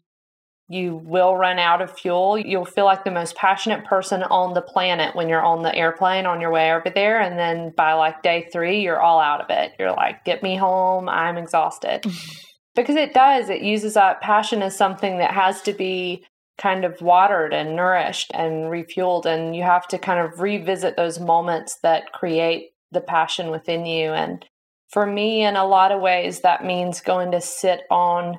You 0.72 0.96
will 1.04 1.36
run 1.36 1.60
out 1.60 1.82
of 1.82 2.00
fuel. 2.00 2.38
You'll 2.38 2.64
feel 2.64 2.86
like 2.86 3.04
the 3.04 3.12
most 3.12 3.36
passionate 3.36 3.84
person 3.84 4.24
on 4.24 4.54
the 4.54 4.62
planet 4.62 5.16
when 5.16 5.28
you're 5.28 5.44
on 5.44 5.64
the 5.64 5.76
airplane 5.76 6.26
on 6.26 6.40
your 6.40 6.52
way 6.52 6.72
over 6.72 6.90
there. 6.90 7.20
And 7.20 7.38
then 7.38 7.74
by 7.76 7.92
like 7.94 8.24
day 8.24 8.48
three, 8.54 8.82
you're 8.82 9.02
all 9.02 9.20
out 9.20 9.42
of 9.42 9.50
it. 9.50 9.74
You're 9.78 9.92
like, 9.92 10.24
get 10.24 10.42
me 10.42 10.56
home. 10.56 11.10
I'm 11.10 11.38
exhausted. 11.38 12.06
because 12.76 12.96
it 12.96 13.14
does, 13.14 13.50
it 13.50 13.62
uses 13.62 13.98
up 13.98 14.22
passion 14.22 14.62
as 14.62 14.78
something 14.78 15.18
that 15.18 15.32
has 15.32 15.62
to 15.64 15.74
be 15.74 16.24
kind 16.58 16.86
of 16.86 17.02
watered 17.02 17.54
and 17.54 17.76
nourished 17.76 18.32
and 18.34 18.72
refueled. 18.72 19.26
And 19.26 19.54
you 19.54 19.64
have 19.64 19.90
to 19.90 19.98
kind 19.98 20.20
of 20.20 20.40
revisit 20.40 20.96
those 20.96 21.20
moments 21.20 21.80
that 21.84 22.14
create 22.14 22.70
the 22.92 23.02
passion 23.02 23.52
within 23.52 23.86
you. 23.86 24.12
And 24.12 24.46
for 24.90 25.06
me, 25.06 25.44
in 25.44 25.58
a 25.58 25.66
lot 25.66 25.92
of 25.92 26.02
ways, 26.02 26.42
that 26.42 26.64
means 26.64 27.02
going 27.02 27.32
to 27.32 27.42
sit 27.42 27.82
on 27.90 28.38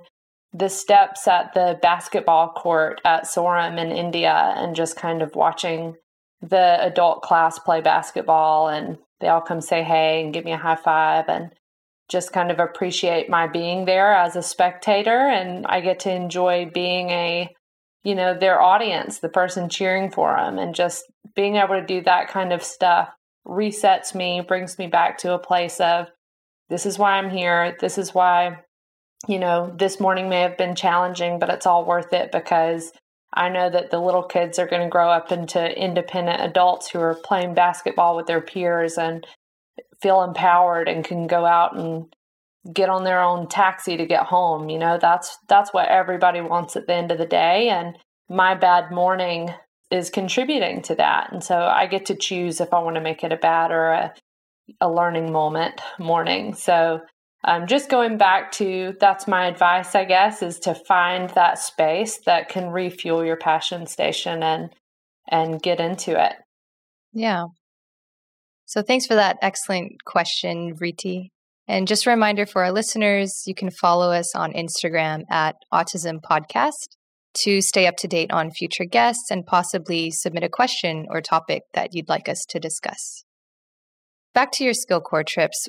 the 0.52 0.68
steps 0.68 1.26
at 1.26 1.54
the 1.54 1.78
basketball 1.80 2.50
court 2.50 3.00
at 3.04 3.24
Sorum 3.24 3.78
in 3.78 3.90
India 3.90 4.54
and 4.56 4.76
just 4.76 4.96
kind 4.96 5.22
of 5.22 5.34
watching 5.34 5.96
the 6.40 6.84
adult 6.84 7.22
class 7.22 7.58
play 7.58 7.80
basketball 7.80 8.68
and 8.68 8.98
they 9.20 9.28
all 9.28 9.40
come 9.40 9.60
say 9.60 9.82
hey 9.82 10.22
and 10.22 10.34
give 10.34 10.44
me 10.44 10.52
a 10.52 10.56
high 10.56 10.76
five 10.76 11.28
and 11.28 11.52
just 12.08 12.32
kind 12.32 12.50
of 12.50 12.58
appreciate 12.58 13.30
my 13.30 13.46
being 13.46 13.84
there 13.84 14.12
as 14.12 14.36
a 14.36 14.42
spectator 14.42 15.28
and 15.28 15.66
I 15.66 15.80
get 15.80 16.00
to 16.00 16.12
enjoy 16.12 16.68
being 16.72 17.10
a 17.10 17.54
you 18.02 18.14
know 18.16 18.36
their 18.36 18.60
audience 18.60 19.20
the 19.20 19.28
person 19.28 19.68
cheering 19.68 20.10
for 20.10 20.34
them 20.36 20.58
and 20.58 20.74
just 20.74 21.04
being 21.34 21.56
able 21.56 21.80
to 21.80 21.86
do 21.86 22.02
that 22.02 22.28
kind 22.28 22.52
of 22.52 22.62
stuff 22.62 23.08
resets 23.46 24.14
me 24.14 24.40
brings 24.40 24.78
me 24.78 24.88
back 24.88 25.18
to 25.18 25.32
a 25.32 25.38
place 25.38 25.80
of 25.80 26.08
this 26.72 26.86
is 26.86 26.98
why 26.98 27.18
I'm 27.18 27.28
here. 27.28 27.76
This 27.80 27.98
is 27.98 28.14
why, 28.14 28.60
you 29.28 29.38
know, 29.38 29.72
this 29.76 30.00
morning 30.00 30.28
may 30.28 30.40
have 30.40 30.58
been 30.58 30.74
challenging, 30.74 31.38
but 31.38 31.50
it's 31.50 31.66
all 31.66 31.84
worth 31.84 32.12
it 32.12 32.32
because 32.32 32.92
I 33.34 33.48
know 33.48 33.70
that 33.70 33.90
the 33.90 34.00
little 34.00 34.24
kids 34.24 34.58
are 34.58 34.66
going 34.66 34.82
to 34.82 34.88
grow 34.88 35.08
up 35.08 35.32
into 35.32 35.78
independent 35.78 36.42
adults 36.42 36.90
who 36.90 37.00
are 37.00 37.14
playing 37.14 37.54
basketball 37.54 38.16
with 38.16 38.26
their 38.26 38.40
peers 38.40 38.98
and 38.98 39.26
feel 40.02 40.22
empowered 40.22 40.88
and 40.88 41.04
can 41.04 41.26
go 41.26 41.46
out 41.46 41.76
and 41.76 42.12
get 42.72 42.90
on 42.90 43.04
their 43.04 43.20
own 43.20 43.48
taxi 43.48 43.96
to 43.96 44.06
get 44.06 44.24
home. 44.24 44.68
You 44.68 44.78
know, 44.78 44.98
that's 45.00 45.38
that's 45.48 45.72
what 45.72 45.88
everybody 45.88 46.40
wants 46.40 46.76
at 46.76 46.86
the 46.86 46.94
end 46.94 47.10
of 47.10 47.18
the 47.18 47.26
day 47.26 47.68
and 47.68 47.96
my 48.28 48.54
bad 48.54 48.90
morning 48.90 49.50
is 49.90 50.10
contributing 50.10 50.80
to 50.82 50.94
that. 50.94 51.32
And 51.32 51.44
so 51.44 51.58
I 51.58 51.86
get 51.86 52.06
to 52.06 52.14
choose 52.14 52.60
if 52.60 52.72
I 52.72 52.80
want 52.80 52.96
to 52.96 53.02
make 53.02 53.24
it 53.24 53.32
a 53.32 53.36
bad 53.36 53.70
or 53.70 53.86
a 53.92 54.14
a 54.80 54.90
learning 54.90 55.32
moment 55.32 55.80
morning. 55.98 56.54
So 56.54 57.00
um, 57.44 57.66
just 57.66 57.90
going 57.90 58.18
back 58.18 58.52
to 58.52 58.94
that's 59.00 59.26
my 59.26 59.46
advice, 59.46 59.94
I 59.94 60.04
guess, 60.04 60.42
is 60.42 60.60
to 60.60 60.74
find 60.74 61.30
that 61.30 61.58
space 61.58 62.18
that 62.26 62.48
can 62.48 62.68
refuel 62.68 63.24
your 63.24 63.36
passion 63.36 63.86
station 63.86 64.42
and 64.42 64.70
and 65.28 65.62
get 65.62 65.80
into 65.80 66.22
it. 66.22 66.34
Yeah. 67.12 67.46
So 68.66 68.82
thanks 68.82 69.06
for 69.06 69.14
that 69.14 69.38
excellent 69.42 70.04
question, 70.04 70.76
Riti. 70.80 71.30
And 71.68 71.86
just 71.86 72.06
a 72.06 72.10
reminder 72.10 72.46
for 72.46 72.64
our 72.64 72.72
listeners, 72.72 73.42
you 73.46 73.54
can 73.54 73.70
follow 73.70 74.12
us 74.12 74.34
on 74.34 74.52
Instagram 74.52 75.22
at 75.30 75.56
Autism 75.72 76.20
Podcast 76.20 76.96
to 77.44 77.60
stay 77.60 77.86
up 77.86 77.96
to 77.98 78.08
date 78.08 78.30
on 78.30 78.50
future 78.50 78.84
guests 78.84 79.30
and 79.30 79.46
possibly 79.46 80.10
submit 80.10 80.42
a 80.42 80.48
question 80.48 81.06
or 81.08 81.20
topic 81.20 81.62
that 81.72 81.90
you'd 81.92 82.08
like 82.08 82.28
us 82.28 82.44
to 82.48 82.58
discuss. 82.58 83.24
Back 84.34 84.52
to 84.52 84.64
your 84.64 84.74
skill 84.74 85.00
corps 85.00 85.24
trips. 85.24 85.68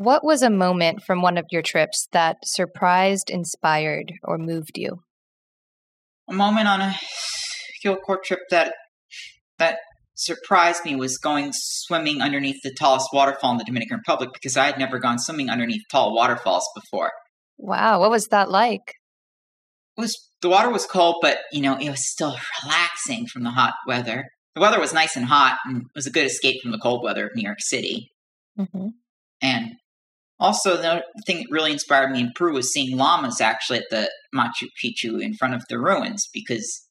What 0.00 0.24
was 0.24 0.40
a 0.40 0.48
moment 0.48 1.02
from 1.02 1.20
one 1.20 1.36
of 1.36 1.44
your 1.50 1.60
trips 1.60 2.08
that 2.12 2.38
surprised, 2.42 3.28
inspired, 3.28 4.14
or 4.24 4.38
moved 4.38 4.78
you? 4.78 5.02
A 6.26 6.32
moment 6.32 6.68
on 6.68 6.80
a 6.80 6.94
skill 7.74 7.96
corps 7.96 8.22
trip 8.24 8.38
that 8.48 8.72
that 9.58 9.76
surprised 10.14 10.86
me 10.86 10.96
was 10.96 11.18
going 11.18 11.50
swimming 11.52 12.22
underneath 12.22 12.62
the 12.62 12.72
tallest 12.72 13.08
waterfall 13.12 13.52
in 13.52 13.58
the 13.58 13.64
Dominican 13.64 13.98
Republic 13.98 14.30
because 14.32 14.56
I 14.56 14.64
had 14.64 14.78
never 14.78 14.98
gone 14.98 15.18
swimming 15.18 15.50
underneath 15.50 15.82
tall 15.92 16.14
waterfalls 16.14 16.66
before. 16.74 17.10
Wow, 17.58 18.00
what 18.00 18.10
was 18.10 18.28
that 18.28 18.50
like? 18.50 18.94
It 19.98 20.00
was 20.00 20.30
the 20.40 20.48
water 20.48 20.70
was 20.70 20.86
cold, 20.86 21.16
but 21.20 21.40
you 21.52 21.60
know 21.60 21.76
it 21.76 21.90
was 21.90 22.10
still 22.10 22.34
relaxing 22.64 23.26
from 23.26 23.42
the 23.42 23.50
hot 23.50 23.74
weather 23.86 24.24
the 24.54 24.62
weather 24.62 24.80
was 24.80 24.94
nice 24.94 25.14
and 25.14 25.26
hot 25.26 25.58
and 25.66 25.82
it 25.82 25.86
was 25.94 26.06
a 26.06 26.10
good 26.10 26.24
escape 26.24 26.62
from 26.62 26.72
the 26.72 26.78
cold 26.78 27.04
weather 27.04 27.26
of 27.26 27.36
New 27.36 27.42
York 27.42 27.60
City. 27.60 28.10
Mm-hmm. 28.58 28.88
And 29.42 29.72
also, 30.40 30.76
the 30.76 31.04
thing 31.26 31.38
that 31.38 31.46
really 31.50 31.70
inspired 31.70 32.10
me 32.10 32.20
in 32.20 32.32
Peru 32.34 32.54
was 32.54 32.72
seeing 32.72 32.96
llamas 32.96 33.40
actually 33.40 33.78
at 33.78 33.84
the 33.90 34.10
Machu 34.34 34.68
Picchu 34.82 35.22
in 35.22 35.34
front 35.34 35.54
of 35.54 35.62
the 35.68 35.78
ruins 35.78 36.28
because 36.32 36.86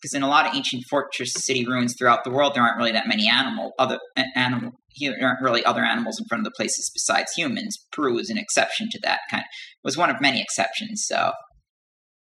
because 0.00 0.14
in 0.14 0.22
a 0.22 0.28
lot 0.28 0.46
of 0.46 0.54
ancient 0.54 0.84
fortress 0.90 1.32
city 1.34 1.66
ruins 1.66 1.94
throughout 1.98 2.24
the 2.24 2.30
world, 2.30 2.54
there 2.54 2.62
aren't 2.62 2.76
really 2.76 2.92
that 2.92 3.08
many 3.08 3.26
animal 3.28 3.72
other 3.78 3.98
animal 4.36 4.72
there 5.00 5.26
aren't 5.26 5.42
really 5.42 5.64
other 5.64 5.82
animals 5.82 6.20
in 6.20 6.26
front 6.26 6.40
of 6.40 6.44
the 6.44 6.54
places 6.56 6.90
besides 6.94 7.32
humans. 7.32 7.76
Peru 7.90 8.16
is 8.18 8.30
an 8.30 8.38
exception 8.38 8.88
to 8.90 9.00
that 9.02 9.20
kind. 9.28 9.42
Of, 9.42 9.48
was 9.82 9.96
one 9.96 10.10
of 10.10 10.20
many 10.20 10.40
exceptions. 10.40 11.04
So 11.04 11.32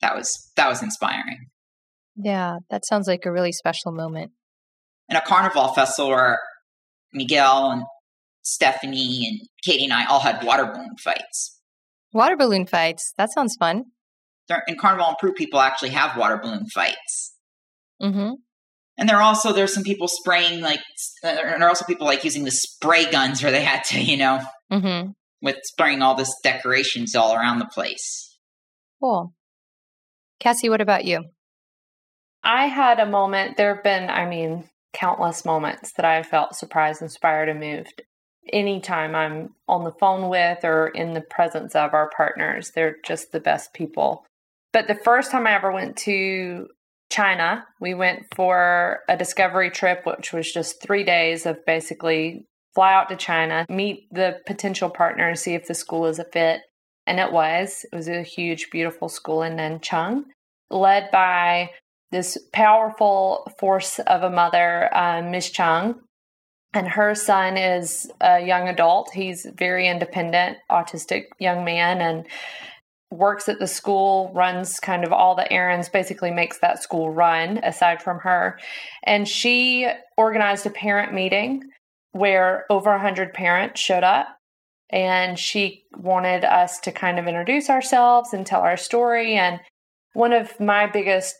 that 0.02 0.14
was 0.14 0.50
that 0.56 0.68
was 0.68 0.82
inspiring. 0.82 1.46
Yeah, 2.16 2.58
that 2.68 2.84
sounds 2.84 3.06
like 3.06 3.24
a 3.24 3.32
really 3.32 3.52
special 3.52 3.92
moment 3.92 4.32
in 5.08 5.16
a 5.16 5.22
carnival 5.22 5.68
festival 5.68 6.10
where 6.10 6.40
Miguel 7.14 7.70
and 7.70 7.82
Stephanie 8.48 9.26
and 9.28 9.48
Katie 9.62 9.84
and 9.84 9.92
I 9.92 10.06
all 10.06 10.20
had 10.20 10.44
water 10.44 10.66
balloon 10.66 10.96
fights. 11.02 11.60
Water 12.12 12.36
balloon 12.36 12.66
fights? 12.66 13.12
That 13.18 13.30
sounds 13.32 13.56
fun. 13.58 13.84
in 14.66 14.76
Carnival 14.76 15.08
and 15.08 15.18
Peru, 15.18 15.32
people 15.34 15.60
actually 15.60 15.90
have 15.90 16.16
water 16.16 16.38
balloon 16.42 16.66
fights. 16.74 17.36
Mm-hmm. 18.02 18.32
And 18.96 19.08
there 19.08 19.16
are 19.16 19.22
also 19.22 19.52
there's 19.52 19.74
some 19.74 19.84
people 19.84 20.08
spraying 20.08 20.60
like, 20.60 20.80
and 21.22 21.36
there 21.36 21.62
are 21.62 21.68
also 21.68 21.84
people 21.84 22.06
like 22.06 22.24
using 22.24 22.44
the 22.44 22.50
spray 22.50 23.10
guns 23.10 23.42
where 23.42 23.52
they 23.52 23.62
had 23.62 23.84
to, 23.84 24.00
you 24.00 24.16
know, 24.16 24.40
mm-hmm. 24.72 25.10
with 25.42 25.56
spraying 25.64 26.02
all 26.02 26.14
this 26.14 26.32
decorations 26.42 27.14
all 27.14 27.34
around 27.34 27.58
the 27.58 27.66
place. 27.72 28.38
Cool. 29.00 29.32
Cassie, 30.40 30.70
what 30.70 30.80
about 30.80 31.04
you? 31.04 31.24
I 32.42 32.66
had 32.66 32.98
a 32.98 33.06
moment. 33.06 33.56
There 33.56 33.74
have 33.74 33.84
been, 33.84 34.08
I 34.08 34.26
mean, 34.26 34.64
countless 34.92 35.44
moments 35.44 35.92
that 35.96 36.04
I 36.04 36.22
felt 36.22 36.54
surprised, 36.54 37.02
inspired, 37.02 37.48
and 37.48 37.60
moved. 37.60 38.02
Anytime 38.52 39.14
I'm 39.14 39.54
on 39.66 39.84
the 39.84 39.92
phone 39.92 40.28
with 40.28 40.64
or 40.64 40.88
in 40.88 41.14
the 41.14 41.20
presence 41.20 41.74
of 41.74 41.94
our 41.94 42.10
partners, 42.16 42.72
they're 42.74 42.96
just 43.04 43.32
the 43.32 43.40
best 43.40 43.74
people. 43.74 44.24
But 44.72 44.86
the 44.86 44.94
first 44.94 45.30
time 45.30 45.46
I 45.46 45.54
ever 45.54 45.72
went 45.72 45.96
to 45.98 46.68
China, 47.10 47.66
we 47.80 47.94
went 47.94 48.26
for 48.34 49.00
a 49.08 49.16
discovery 49.16 49.70
trip, 49.70 50.04
which 50.04 50.32
was 50.32 50.52
just 50.52 50.82
three 50.82 51.04
days 51.04 51.46
of 51.46 51.64
basically 51.64 52.46
fly 52.74 52.92
out 52.92 53.08
to 53.08 53.16
China, 53.16 53.66
meet 53.68 54.06
the 54.12 54.38
potential 54.46 54.90
partner, 54.90 55.34
see 55.34 55.54
if 55.54 55.66
the 55.66 55.74
school 55.74 56.06
is 56.06 56.18
a 56.18 56.24
fit. 56.24 56.60
And 57.06 57.18
it 57.18 57.32
was. 57.32 57.86
It 57.90 57.96
was 57.96 58.08
a 58.08 58.22
huge, 58.22 58.70
beautiful 58.70 59.08
school 59.08 59.42
in 59.42 59.56
Nanchang, 59.56 60.24
led 60.70 61.10
by 61.10 61.70
this 62.10 62.36
powerful 62.52 63.50
force 63.58 63.98
of 63.98 64.22
a 64.22 64.30
mother, 64.30 64.94
uh, 64.94 65.22
Miss 65.22 65.50
Chung. 65.50 66.00
And 66.74 66.86
her 66.88 67.14
son 67.14 67.56
is 67.56 68.10
a 68.20 68.40
young 68.40 68.68
adult. 68.68 69.10
He's 69.12 69.46
very 69.56 69.88
independent, 69.88 70.58
autistic 70.70 71.24
young 71.38 71.64
man, 71.64 72.00
and 72.00 72.26
works 73.10 73.48
at 73.48 73.58
the 73.58 73.66
school, 73.66 74.30
runs 74.34 74.78
kind 74.78 75.02
of 75.02 75.12
all 75.12 75.34
the 75.34 75.50
errands, 75.50 75.88
basically 75.88 76.30
makes 76.30 76.58
that 76.58 76.82
school 76.82 77.10
run 77.10 77.58
aside 77.64 78.02
from 78.02 78.18
her. 78.18 78.58
And 79.04 79.26
she 79.26 79.88
organized 80.18 80.66
a 80.66 80.70
parent 80.70 81.14
meeting 81.14 81.64
where 82.12 82.66
over 82.68 82.90
100 82.90 83.32
parents 83.32 83.80
showed 83.80 84.04
up. 84.04 84.28
And 84.90 85.38
she 85.38 85.84
wanted 85.96 86.44
us 86.44 86.80
to 86.80 86.92
kind 86.92 87.18
of 87.18 87.26
introduce 87.26 87.68
ourselves 87.68 88.32
and 88.32 88.46
tell 88.46 88.60
our 88.60 88.76
story. 88.76 89.36
And 89.36 89.60
one 90.14 90.32
of 90.32 90.58
my 90.60 90.86
biggest 90.86 91.34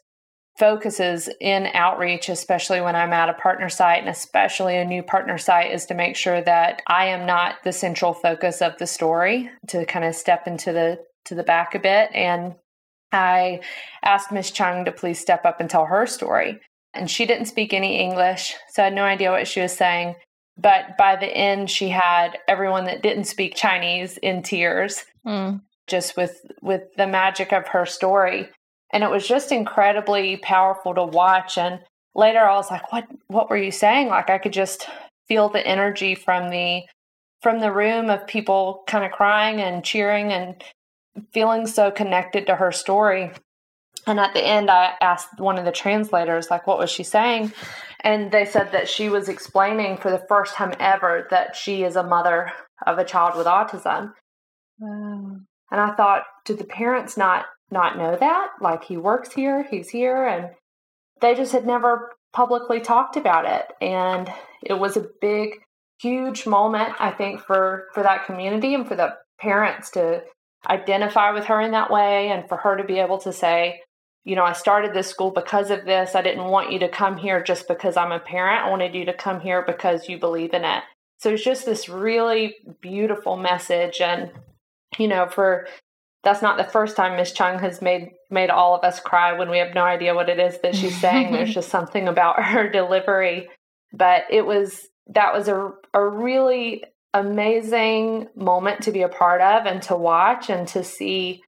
focuses 0.59 1.31
in 1.41 1.69
outreach, 1.73 2.29
especially 2.29 2.81
when 2.81 2.97
I'm 2.97 3.13
at 3.13 3.29
a 3.29 3.35
partner 3.35 3.69
site 3.69 4.01
and 4.01 4.09
especially 4.09 4.77
a 4.77 4.85
new 4.85 5.03
partner 5.03 5.39
site, 5.39 5.73
is 5.73 5.87
to 5.87 5.95
make 5.95 6.17
sure 6.17 6.43
that 6.43 6.83
I 6.87 7.07
am 7.07 7.27
not 7.27 7.57
the 7.63 7.73
central 7.73 8.13
focus 8.13 8.61
of 8.61 8.77
the 8.79 8.87
story, 8.87 9.51
to 9.69 9.87
kind 9.87 10.05
of 10.05 10.15
step 10.15 10.47
into 10.47 10.73
the 10.73 10.99
to 11.27 11.35
the 11.35 11.45
back 11.45 11.75
a 11.75 11.79
bit. 11.79 12.11
And 12.13 12.57
I 13.13 13.61
asked 14.03 14.33
Miss 14.33 14.51
Chung 14.51 14.85
to 14.85 14.93
please 14.93 15.19
step 15.19 15.45
up 15.45 15.61
and 15.61 15.71
tell 15.71 15.87
her 15.87 16.07
story. 16.07 16.61
And 16.95 17.11
she 17.11 17.27
didn't 17.27 17.47
speak 17.47 17.73
any 17.73 18.01
English, 18.01 18.55
so 18.71 18.83
I 18.83 18.87
had 18.87 18.95
no 18.95 19.05
idea 19.05 19.31
what 19.31 19.47
she 19.47 19.61
was 19.61 19.73
saying. 19.73 20.17
But 20.57 20.97
by 20.99 21.15
the 21.15 21.27
end, 21.27 21.71
she 21.71 21.91
had 21.91 22.39
everyone 22.49 22.87
that 22.87 23.03
didn't 23.03 23.25
speak 23.25 23.55
Chinese 23.55 24.17
in 24.17 24.43
tears, 24.43 25.05
mm. 25.25 25.61
just 25.87 26.17
with 26.17 26.41
with 26.63 26.83
the 26.97 27.07
magic 27.07 27.53
of 27.53 27.69
her 27.69 27.87
story. 27.87 28.49
And 28.93 29.05
it 29.05 29.11
was 29.11 29.27
just 29.27 29.53
incredibly 29.53 30.37
powerful 30.39 30.95
to 30.95 31.05
watch. 31.05 31.59
And 31.59 31.81
later, 32.15 32.41
I 32.41 32.55
was 32.55 32.71
like, 32.71 32.93
"What? 32.93 33.07
What 33.29 33.51
were 33.51 33.57
you 33.57 33.71
saying?" 33.71 34.09
Like 34.09 34.31
I 34.31 34.39
could 34.39 34.53
just 34.53 34.89
feel 35.29 35.49
the 35.49 35.67
energy 35.67 36.15
from 36.15 36.51
the 36.51 36.83
from 37.43 37.61
the 37.61 37.73
room 37.73 38.11
of 38.11 38.27
people 38.27 38.83
kind 38.87 39.05
of 39.05 39.13
crying 39.13 39.61
and 39.61 39.85
cheering 39.85 40.33
and 40.33 40.63
feeling 41.33 41.67
so 41.67 41.91
connected 41.91 42.47
to 42.47 42.57
her 42.57 42.73
story. 42.73 43.31
And 44.07 44.19
at 44.19 44.33
the 44.33 44.45
end, 44.45 44.71
I 44.71 44.95
asked 45.01 45.39
one 45.39 45.59
of 45.59 45.65
the 45.65 45.73
translators, 45.73 46.51
like, 46.51 46.67
what 46.67 46.79
was 46.79 46.91
she 46.91 47.03
saying? 47.03 47.53
And 48.01 48.31
they 48.31 48.45
said 48.45 48.73
that 48.73 48.89
she 48.89 49.09
was 49.09 49.29
explaining 49.29 49.99
for 49.99 50.11
the 50.11 50.25
first 50.29 50.55
time 50.55 50.73
ever 50.81 51.27
that 51.31 51.55
she 51.55 51.83
is 51.83 51.97
a 51.97 52.03
mother 52.03 52.51
of 52.87 52.99
a 52.99 53.05
child 53.05 53.37
with 53.37 53.47
autism. 53.47 54.15
Wow. 54.79 55.41
And 55.71 55.81
I 55.81 55.95
thought, 55.95 56.23
did 56.45 56.59
the 56.59 56.65
parents 56.65 57.17
not 57.17 57.47
not 57.71 57.99
know 57.99 58.17
that? 58.17 58.49
Like 58.61 58.85
he 58.85 58.97
works 58.97 59.33
here, 59.33 59.67
he's 59.71 59.89
here, 59.89 60.27
and 60.27 60.51
they 61.21 61.35
just 61.35 61.53
had 61.53 61.67
never 61.67 62.13
publicly 62.33 62.81
talked 62.81 63.17
about 63.17 63.45
it. 63.47 63.67
And 63.81 64.33
it 64.63 64.75
was 64.75 64.97
a 64.97 65.07
big, 65.21 65.51
huge 66.01 66.47
moment, 66.47 66.95
I 66.99 67.11
think, 67.11 67.41
for 67.41 67.89
for 67.95 68.03
that 68.03 68.27
community 68.27 68.75
and 68.75 68.87
for 68.87 68.97
the 68.97 69.17
parents 69.41 69.91
to 69.91 70.23
identify 70.69 71.31
with 71.31 71.45
her 71.45 71.61
in 71.61 71.73
that 71.73 71.91
way 71.91 72.31
and 72.31 72.49
for 72.49 72.57
her 72.57 72.77
to 72.77 72.85
be 72.85 72.99
able 72.99 73.19
to 73.19 73.33
say, 73.33 73.81
you 74.25 74.37
know, 74.37 74.45
I 74.45 74.53
started 74.53 74.93
this 74.93 75.09
school 75.09 75.31
because 75.31 75.71
of 75.71 75.85
this. 75.85 76.15
I 76.15 76.23
didn't 76.23 76.45
want 76.45 76.73
you 76.73 76.81
to 76.81 76.89
come 76.89 77.17
here 77.17 77.43
just 77.43 77.69
because 77.69 77.97
I'm 77.97 78.13
a 78.13 78.19
parent. 78.19 78.65
I 78.65 78.71
wanted 78.71 78.95
you 78.95 79.05
to 79.07 79.15
come 79.15 79.41
here 79.41 79.65
because 79.67 80.09
you 80.09 80.19
believe 80.19 80.53
in 80.53 80.65
it. 80.65 80.83
So 81.19 81.31
it's 81.31 81.45
just 81.45 81.65
this 81.65 81.89
really 81.89 82.57
beautiful 82.81 83.37
message. 83.37 84.01
And, 84.01 84.31
you 84.99 85.09
know, 85.09 85.29
for 85.29 85.67
that's 86.25 86.43
not 86.43 86.57
the 86.57 86.65
first 86.65 86.97
time 86.97 87.17
Miss 87.17 87.33
Chung 87.33 87.59
has 87.61 87.81
made 87.81 88.11
made 88.31 88.51
all 88.51 88.75
of 88.75 88.85
us 88.85 89.01
cry 89.01 89.33
when 89.33 89.51
we 89.51 89.59
have 89.59 89.75
no 89.75 89.85
idea 89.85 90.15
what 90.15 90.29
it 90.29 90.39
is 90.39 90.61
that 90.63 90.75
she's 90.75 90.99
saying. 91.01 91.33
There's 91.33 91.55
just 91.55 91.71
something 91.71 92.09
about 92.09 92.43
her 92.43 92.69
delivery. 92.69 93.49
But 93.93 94.25
it 94.31 94.45
was 94.45 94.89
that 95.15 95.33
was 95.33 95.49
a 95.49 95.71
a 95.95 96.07
really 96.07 96.85
amazing 97.15 98.29
moment 98.37 98.83
to 98.83 98.93
be 98.93 99.03
a 99.03 99.09
part 99.09 99.41
of 99.41 99.67
and 99.67 99.81
to 99.83 99.97
watch 99.97 100.51
and 100.51 100.69
to 100.69 100.85
see 100.85 101.43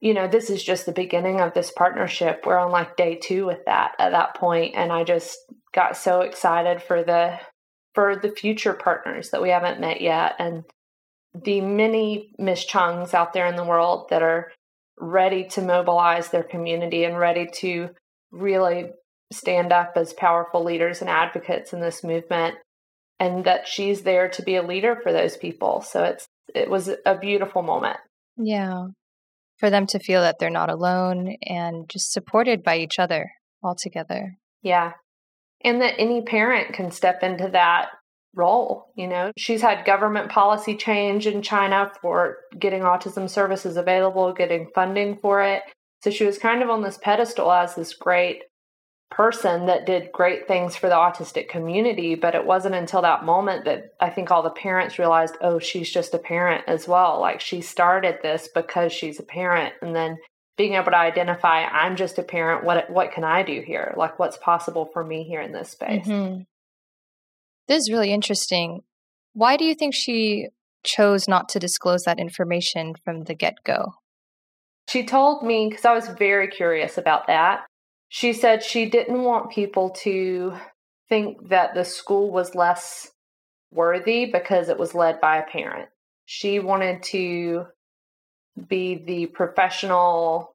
you 0.00 0.14
know, 0.14 0.26
this 0.26 0.48
is 0.48 0.64
just 0.64 0.86
the 0.86 0.92
beginning 0.92 1.40
of 1.40 1.52
this 1.52 1.70
partnership. 1.70 2.44
We're 2.46 2.58
on 2.58 2.70
like 2.70 2.96
day 2.96 3.16
two 3.16 3.44
with 3.44 3.64
that 3.66 3.92
at 3.98 4.12
that 4.12 4.34
point, 4.34 4.74
and 4.74 4.90
I 4.90 5.04
just 5.04 5.36
got 5.74 5.96
so 5.96 6.22
excited 6.22 6.82
for 6.82 7.04
the 7.04 7.38
for 7.94 8.16
the 8.16 8.30
future 8.30 8.72
partners 8.72 9.30
that 9.30 9.42
we 9.42 9.50
haven't 9.50 9.80
met 9.80 10.00
yet, 10.00 10.36
and 10.38 10.64
the 11.34 11.60
many 11.60 12.30
Miss 12.38 12.66
Chungs 12.66 13.14
out 13.14 13.32
there 13.32 13.46
in 13.46 13.56
the 13.56 13.64
world 13.64 14.08
that 14.10 14.22
are 14.22 14.52
ready 14.98 15.44
to 15.44 15.62
mobilize 15.62 16.28
their 16.28 16.42
community 16.42 17.04
and 17.04 17.18
ready 17.18 17.48
to 17.60 17.90
really 18.30 18.90
stand 19.32 19.72
up 19.72 19.92
as 19.96 20.12
powerful 20.12 20.64
leaders 20.64 21.00
and 21.00 21.08
advocates 21.08 21.72
in 21.72 21.80
this 21.80 22.02
movement 22.02 22.56
and 23.18 23.44
that 23.44 23.68
she's 23.68 24.02
there 24.02 24.28
to 24.28 24.42
be 24.42 24.56
a 24.56 24.62
leader 24.62 24.98
for 25.02 25.12
those 25.12 25.36
people 25.36 25.80
so 25.80 26.02
it's 26.02 26.26
it 26.54 26.68
was 26.68 26.90
a 27.06 27.16
beautiful 27.16 27.62
moment 27.62 27.96
yeah 28.36 28.86
for 29.60 29.70
them 29.70 29.86
to 29.86 29.98
feel 29.98 30.22
that 30.22 30.38
they're 30.40 30.50
not 30.50 30.70
alone 30.70 31.36
and 31.42 31.88
just 31.88 32.10
supported 32.10 32.64
by 32.64 32.78
each 32.78 32.98
other 32.98 33.30
all 33.62 33.76
together. 33.76 34.38
Yeah. 34.62 34.92
And 35.62 35.82
that 35.82 36.00
any 36.00 36.22
parent 36.22 36.72
can 36.72 36.90
step 36.90 37.22
into 37.22 37.50
that 37.52 37.90
role. 38.34 38.92
You 38.94 39.08
know, 39.08 39.32
she's 39.36 39.62
had 39.62 39.84
government 39.84 40.30
policy 40.30 40.76
change 40.76 41.26
in 41.26 41.42
China 41.42 41.90
for 42.00 42.38
getting 42.58 42.82
autism 42.82 43.28
services 43.28 43.76
available, 43.76 44.32
getting 44.32 44.68
funding 44.74 45.16
for 45.16 45.42
it. 45.42 45.62
So 46.02 46.10
she 46.10 46.24
was 46.24 46.38
kind 46.38 46.62
of 46.62 46.70
on 46.70 46.82
this 46.82 46.98
pedestal 46.98 47.52
as 47.52 47.74
this 47.74 47.94
great 47.94 48.42
person 49.10 49.66
that 49.66 49.86
did 49.86 50.12
great 50.12 50.46
things 50.46 50.76
for 50.76 50.88
the 50.88 50.94
autistic 50.94 51.48
community. 51.48 52.14
But 52.14 52.34
it 52.34 52.46
wasn't 52.46 52.76
until 52.76 53.02
that 53.02 53.24
moment 53.24 53.64
that 53.64 53.90
I 54.00 54.08
think 54.08 54.30
all 54.30 54.42
the 54.42 54.50
parents 54.50 54.98
realized, 54.98 55.36
oh, 55.40 55.58
she's 55.58 55.90
just 55.90 56.14
a 56.14 56.18
parent 56.18 56.64
as 56.68 56.86
well. 56.86 57.20
Like 57.20 57.40
she 57.40 57.60
started 57.60 58.18
this 58.22 58.48
because 58.54 58.92
she's 58.92 59.18
a 59.18 59.24
parent. 59.24 59.74
And 59.82 59.94
then 59.94 60.16
being 60.56 60.74
able 60.74 60.92
to 60.92 60.96
identify, 60.96 61.64
I'm 61.64 61.96
just 61.96 62.18
a 62.18 62.22
parent. 62.22 62.64
What 62.64 62.88
what 62.90 63.12
can 63.12 63.24
I 63.24 63.42
do 63.42 63.62
here? 63.66 63.94
Like 63.96 64.18
what's 64.18 64.36
possible 64.36 64.88
for 64.92 65.04
me 65.04 65.24
here 65.24 65.40
in 65.40 65.52
this 65.52 65.70
space? 65.70 66.06
Mm-hmm. 66.06 66.42
This 67.70 67.84
is 67.84 67.90
really 67.90 68.12
interesting. 68.12 68.82
Why 69.32 69.56
do 69.56 69.64
you 69.64 69.74
think 69.74 69.94
she 69.94 70.48
chose 70.84 71.26
not 71.26 71.48
to 71.50 71.58
disclose 71.58 72.02
that 72.02 72.20
information 72.20 72.94
from 73.02 73.22
the 73.22 73.34
get 73.34 73.54
go? 73.64 73.94
She 74.90 75.06
told 75.06 75.42
me 75.42 75.68
because 75.70 75.86
I 75.86 75.94
was 75.94 76.08
very 76.08 76.48
curious 76.48 76.98
about 76.98 77.28
that 77.28 77.64
she 78.10 78.32
said 78.32 78.62
she 78.62 78.86
didn't 78.86 79.22
want 79.22 79.52
people 79.52 79.90
to 79.90 80.52
think 81.08 81.48
that 81.48 81.74
the 81.74 81.84
school 81.84 82.30
was 82.30 82.56
less 82.56 83.08
worthy 83.72 84.26
because 84.26 84.68
it 84.68 84.78
was 84.78 84.96
led 84.96 85.20
by 85.20 85.38
a 85.38 85.46
parent. 85.46 85.88
She 86.26 86.58
wanted 86.58 87.04
to 87.04 87.66
be 88.68 88.96
the 88.96 89.26
professional 89.26 90.54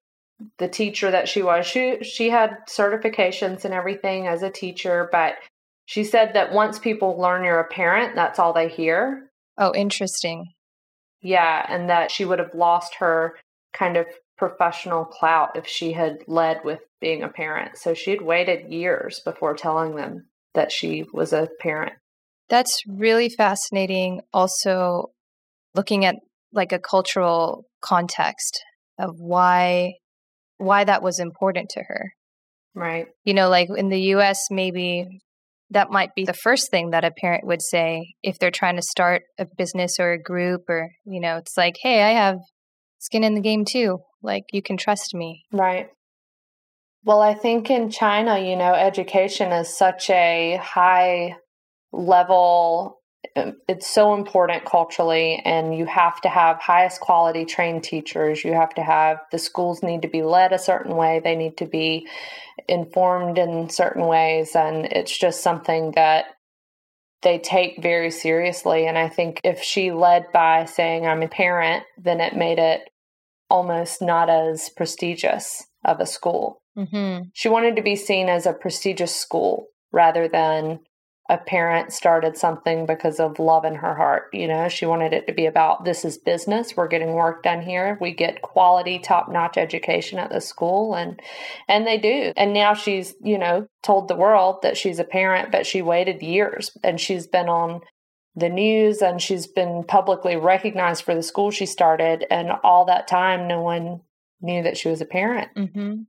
the 0.58 0.68
teacher 0.68 1.12
that 1.12 1.30
she 1.30 1.42
was. 1.42 1.66
She 1.66 2.04
she 2.04 2.30
had 2.30 2.58
certifications 2.70 3.64
and 3.64 3.74
everything 3.74 4.28
as 4.28 4.44
a 4.44 4.50
teacher, 4.50 5.08
but 5.10 5.36
she 5.86 6.04
said 6.04 6.34
that 6.34 6.52
once 6.52 6.80
people 6.80 7.20
learn 7.20 7.44
you're 7.44 7.60
a 7.60 7.68
parent, 7.68 8.16
that's 8.16 8.40
all 8.40 8.54
they 8.54 8.70
hear. 8.70 9.30
Oh, 9.58 9.74
interesting. 9.74 10.52
Yeah, 11.22 11.66
and 11.70 11.90
that 11.90 12.12
she 12.12 12.26
would 12.26 12.40
have 12.40 12.54
lost 12.54 12.96
her 12.96 13.36
kind 13.74 13.98
of 13.98 14.08
professional 14.38 15.06
clout 15.06 15.56
if 15.56 15.66
she 15.68 15.94
had 15.94 16.20
led 16.28 16.64
with 16.64 16.80
being 17.00 17.24
a 17.24 17.30
parent. 17.30 17.78
So 17.78 17.94
she'd 17.94 18.22
waited 18.22 18.72
years 18.72 19.22
before 19.24 19.56
telling 19.56 19.96
them 19.96 20.28
that 20.54 20.72
she 20.72 21.06
was 21.14 21.34
a 21.34 21.50
parent. 21.60 21.94
That's 22.50 22.82
really 22.88 23.30
fascinating. 23.30 24.22
Also, 24.34 25.12
looking 25.74 26.06
at 26.06 26.16
like 26.52 26.72
a 26.72 26.80
cultural 26.80 27.66
context 27.82 28.62
of 28.98 29.16
why 29.20 29.94
why 30.58 30.84
that 30.84 31.04
was 31.04 31.20
important 31.20 31.70
to 31.72 31.82
her. 31.82 32.14
Right. 32.74 33.08
You 33.26 33.34
know, 33.34 33.50
like 33.50 33.70
in 33.76 33.90
the 33.90 34.00
US 34.16 34.40
maybe 34.50 35.08
that 35.72 35.90
might 35.90 36.14
be 36.16 36.26
the 36.26 36.34
first 36.34 36.70
thing 36.70 36.92
that 36.92 37.04
a 37.04 37.12
parent 37.12 37.46
would 37.46 37.62
say 37.62 38.14
if 38.22 38.38
they're 38.38 38.52
trying 38.52 38.76
to 38.76 38.82
start 38.82 39.24
a 39.40 39.46
business 39.58 40.00
or 40.00 40.12
a 40.12 40.22
group 40.22 40.64
or 40.70 40.92
you 41.06 41.20
know, 41.20 41.38
it's 41.38 41.58
like, 41.58 41.76
"Hey, 41.82 42.04
I 42.04 42.12
have 42.12 42.38
skin 43.00 43.24
in 43.24 43.36
the 43.36 43.42
game 43.42 43.66
too. 43.66 44.00
Like, 44.22 44.46
you 44.52 44.62
can 44.62 44.78
trust 44.78 45.14
me. 45.14 45.46
Right. 45.52 45.90
Well, 47.04 47.22
I 47.22 47.36
think 47.36 47.70
in 47.70 47.92
China, 47.92 48.40
you 48.40 48.56
know, 48.56 48.74
education 48.74 49.52
is 49.52 49.78
such 49.78 50.10
a 50.10 50.60
high 50.62 51.36
level 51.94 52.95
it's 53.36 53.88
so 53.88 54.14
important 54.14 54.66
culturally 54.66 55.42
and 55.46 55.76
you 55.76 55.86
have 55.86 56.20
to 56.22 56.30
have 56.30 56.60
highest 56.60 57.00
quality 57.00 57.46
trained 57.46 57.84
teachers 57.84 58.44
you 58.44 58.54
have 58.54 58.74
to 58.74 58.84
have 58.84 59.18
the 59.32 59.38
schools 59.38 59.84
need 59.84 60.02
to 60.02 60.08
be 60.08 60.22
led 60.22 60.52
a 60.52 60.60
certain 60.60 60.96
way 60.96 61.22
they 61.24 61.36
need 61.36 61.58
to 61.58 61.66
be 61.66 62.08
informed 62.68 63.38
in 63.38 63.70
certain 63.70 64.06
ways 64.06 64.56
and 64.56 64.86
it's 64.86 65.18
just 65.18 65.42
something 65.42 65.92
that 65.92 66.26
they 67.22 67.38
take 67.40 67.82
very 67.82 68.12
seriously 68.12 68.86
and 68.88 68.98
i 68.98 69.10
think 69.10 69.42
if 69.44 69.62
she 69.62 69.92
led 69.92 70.26
by 70.34 70.66
saying 70.66 71.06
i'm 71.06 71.24
a 71.24 71.28
parent 71.28 71.84
then 71.98 72.20
it 72.20 72.36
made 72.36 72.60
it 72.60 72.90
almost 73.50 74.02
not 74.02 74.30
as 74.30 74.70
prestigious 74.70 75.66
of 75.84 76.00
a 76.00 76.06
school. 76.06 76.62
Mm-hmm. 76.78 77.30
She 77.34 77.50
wanted 77.50 77.76
to 77.76 77.82
be 77.82 77.96
seen 77.96 78.28
as 78.28 78.46
a 78.46 78.54
prestigious 78.54 79.16
school 79.16 79.68
rather 79.92 80.28
than 80.28 80.80
a 81.28 81.38
parent 81.38 81.92
started 81.92 82.38
something 82.38 82.86
because 82.86 83.20
of 83.20 83.40
love 83.40 83.66
in 83.66 83.76
her 83.76 83.96
heart. 83.96 84.30
You 84.32 84.48
know, 84.48 84.70
she 84.70 84.86
wanted 84.86 85.12
it 85.12 85.26
to 85.26 85.34
be 85.34 85.48
about 85.48 85.84
this 85.84 86.06
is 86.06 86.20
business. 86.20 86.78
We're 86.78 86.88
getting 86.88 87.14
work 87.14 87.42
done 87.42 87.64
here. 87.64 87.98
We 88.00 88.14
get 88.14 88.44
quality, 88.44 89.00
top 89.00 89.32
notch 89.32 89.58
education 89.58 90.20
at 90.20 90.30
the 90.30 90.40
school 90.40 90.94
and 90.94 91.20
and 91.68 91.88
they 91.88 91.98
do. 91.98 92.32
And 92.38 92.54
now 92.54 92.76
she's, 92.76 93.16
you 93.24 93.40
know, 93.40 93.68
told 93.82 94.08
the 94.08 94.16
world 94.16 94.62
that 94.62 94.78
she's 94.78 95.00
a 95.00 95.04
parent, 95.04 95.52
but 95.52 95.66
she 95.66 95.82
waited 95.82 96.22
years 96.22 96.72
and 96.84 97.02
she's 97.02 97.26
been 97.26 97.50
on 97.50 97.82
the 98.36 98.50
news 98.50 99.02
and 99.02 99.22
she's 99.22 99.48
been 99.48 99.84
publicly 99.84 100.36
recognized 100.36 101.04
for 101.04 101.16
the 101.16 101.24
school 101.24 101.52
she 101.52 101.66
started 101.66 102.26
and 102.30 102.52
all 102.64 102.86
that 102.86 103.08
time 103.08 103.48
no 103.48 103.62
one 103.62 104.02
knew 104.42 104.62
that 104.62 104.78
she 104.78 104.90
was 104.90 105.00
a 105.00 105.06
parent 105.06 105.50
mm-hmm. 105.56 106.02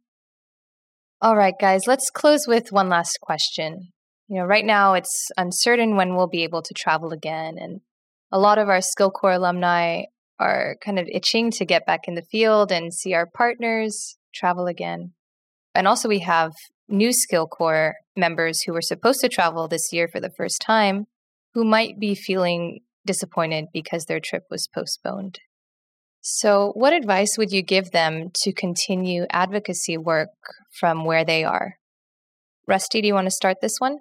all 1.23 1.37
right 1.37 1.55
guys 1.61 1.83
let's 1.87 2.11
close 2.11 2.47
with 2.49 2.73
one 2.73 2.89
last 2.89 3.19
question 3.23 3.93
you 4.29 4.37
know 4.37 4.45
right 4.45 4.65
now 4.65 4.95
it's 4.95 5.31
uncertain 5.37 5.97
when 5.97 6.15
we'll 6.15 6.27
be 6.27 6.45
able 6.45 6.63
to 6.63 6.75
travel 6.75 7.13
again 7.13 7.57
and 7.59 7.81
a 8.33 8.39
lot 8.39 8.59
of 8.59 8.69
our 8.69 8.81
skill 8.81 9.11
corps 9.11 9.33
alumni 9.33 10.03
are 10.39 10.77
kind 10.85 10.99
of 10.99 11.09
itching 11.11 11.51
to 11.51 11.65
get 11.65 11.87
back 11.87 12.01
in 12.07 12.15
the 12.15 12.23
field 12.23 12.71
and 12.71 12.93
see 12.93 13.15
our 13.15 13.27
partners 13.27 14.17
travel 14.35 14.67
again 14.67 15.13
and 15.75 15.87
also 15.87 16.09
we 16.09 16.21
have 16.21 16.53
new 16.89 17.13
skill 17.13 17.47
corps 17.47 17.95
members 18.17 18.63
who 18.63 18.73
were 18.73 18.83
supposed 18.83 19.21
to 19.21 19.29
travel 19.29 19.69
this 19.69 19.93
year 19.93 20.09
for 20.09 20.21
the 20.21 20.31
first 20.31 20.61
time 20.61 21.07
who 21.55 21.65
might 21.65 21.99
be 21.99 22.15
feeling 22.15 22.81
disappointed 23.07 23.67
because 23.73 24.05
their 24.05 24.21
trip 24.21 24.45
was 24.51 24.69
postponed. 24.69 25.39
So, 26.21 26.73
what 26.75 26.93
advice 26.93 27.39
would 27.39 27.53
you 27.53 27.63
give 27.63 27.93
them 27.93 28.31
to 28.43 28.53
continue 28.53 29.27
advocacy 29.31 29.97
work 29.97 30.31
from 30.79 31.05
where 31.05 31.25
they 31.25 31.45
are? 31.45 31.77
Rusty, 32.67 33.01
do 33.01 33.07
you 33.07 33.15
want 33.15 33.27
to 33.27 33.31
start 33.31 33.59
this 33.63 33.77
one? 33.79 33.99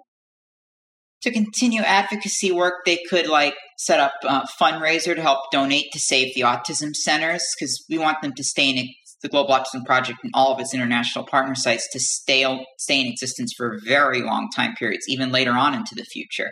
To 1.22 1.32
continue 1.32 1.80
advocacy 1.80 2.52
work, 2.52 2.84
they 2.84 2.98
could 3.08 3.26
like 3.26 3.54
set 3.78 4.00
up 4.00 4.12
a 4.22 4.46
fundraiser 4.60 5.14
to 5.14 5.22
help 5.22 5.50
donate 5.50 5.86
to 5.92 5.98
save 5.98 6.34
the 6.34 6.42
autism 6.42 6.94
centers 6.94 7.42
because 7.58 7.84
we 7.88 7.98
want 7.98 8.22
them 8.22 8.32
to 8.34 8.44
stay 8.44 8.70
in 8.70 8.88
the 9.22 9.28
Global 9.28 9.54
Autism 9.54 9.84
Project 9.84 10.18
and 10.22 10.30
all 10.34 10.52
of 10.52 10.60
its 10.60 10.74
international 10.74 11.26
partner 11.26 11.54
sites 11.54 11.88
to 11.92 11.98
stay, 11.98 12.44
stay 12.78 13.00
in 13.00 13.06
existence 13.06 13.52
for 13.56 13.78
very 13.84 14.22
long 14.22 14.48
time 14.54 14.74
periods, 14.74 15.06
even 15.08 15.32
later 15.32 15.52
on 15.52 15.74
into 15.74 15.94
the 15.94 16.04
future. 16.04 16.50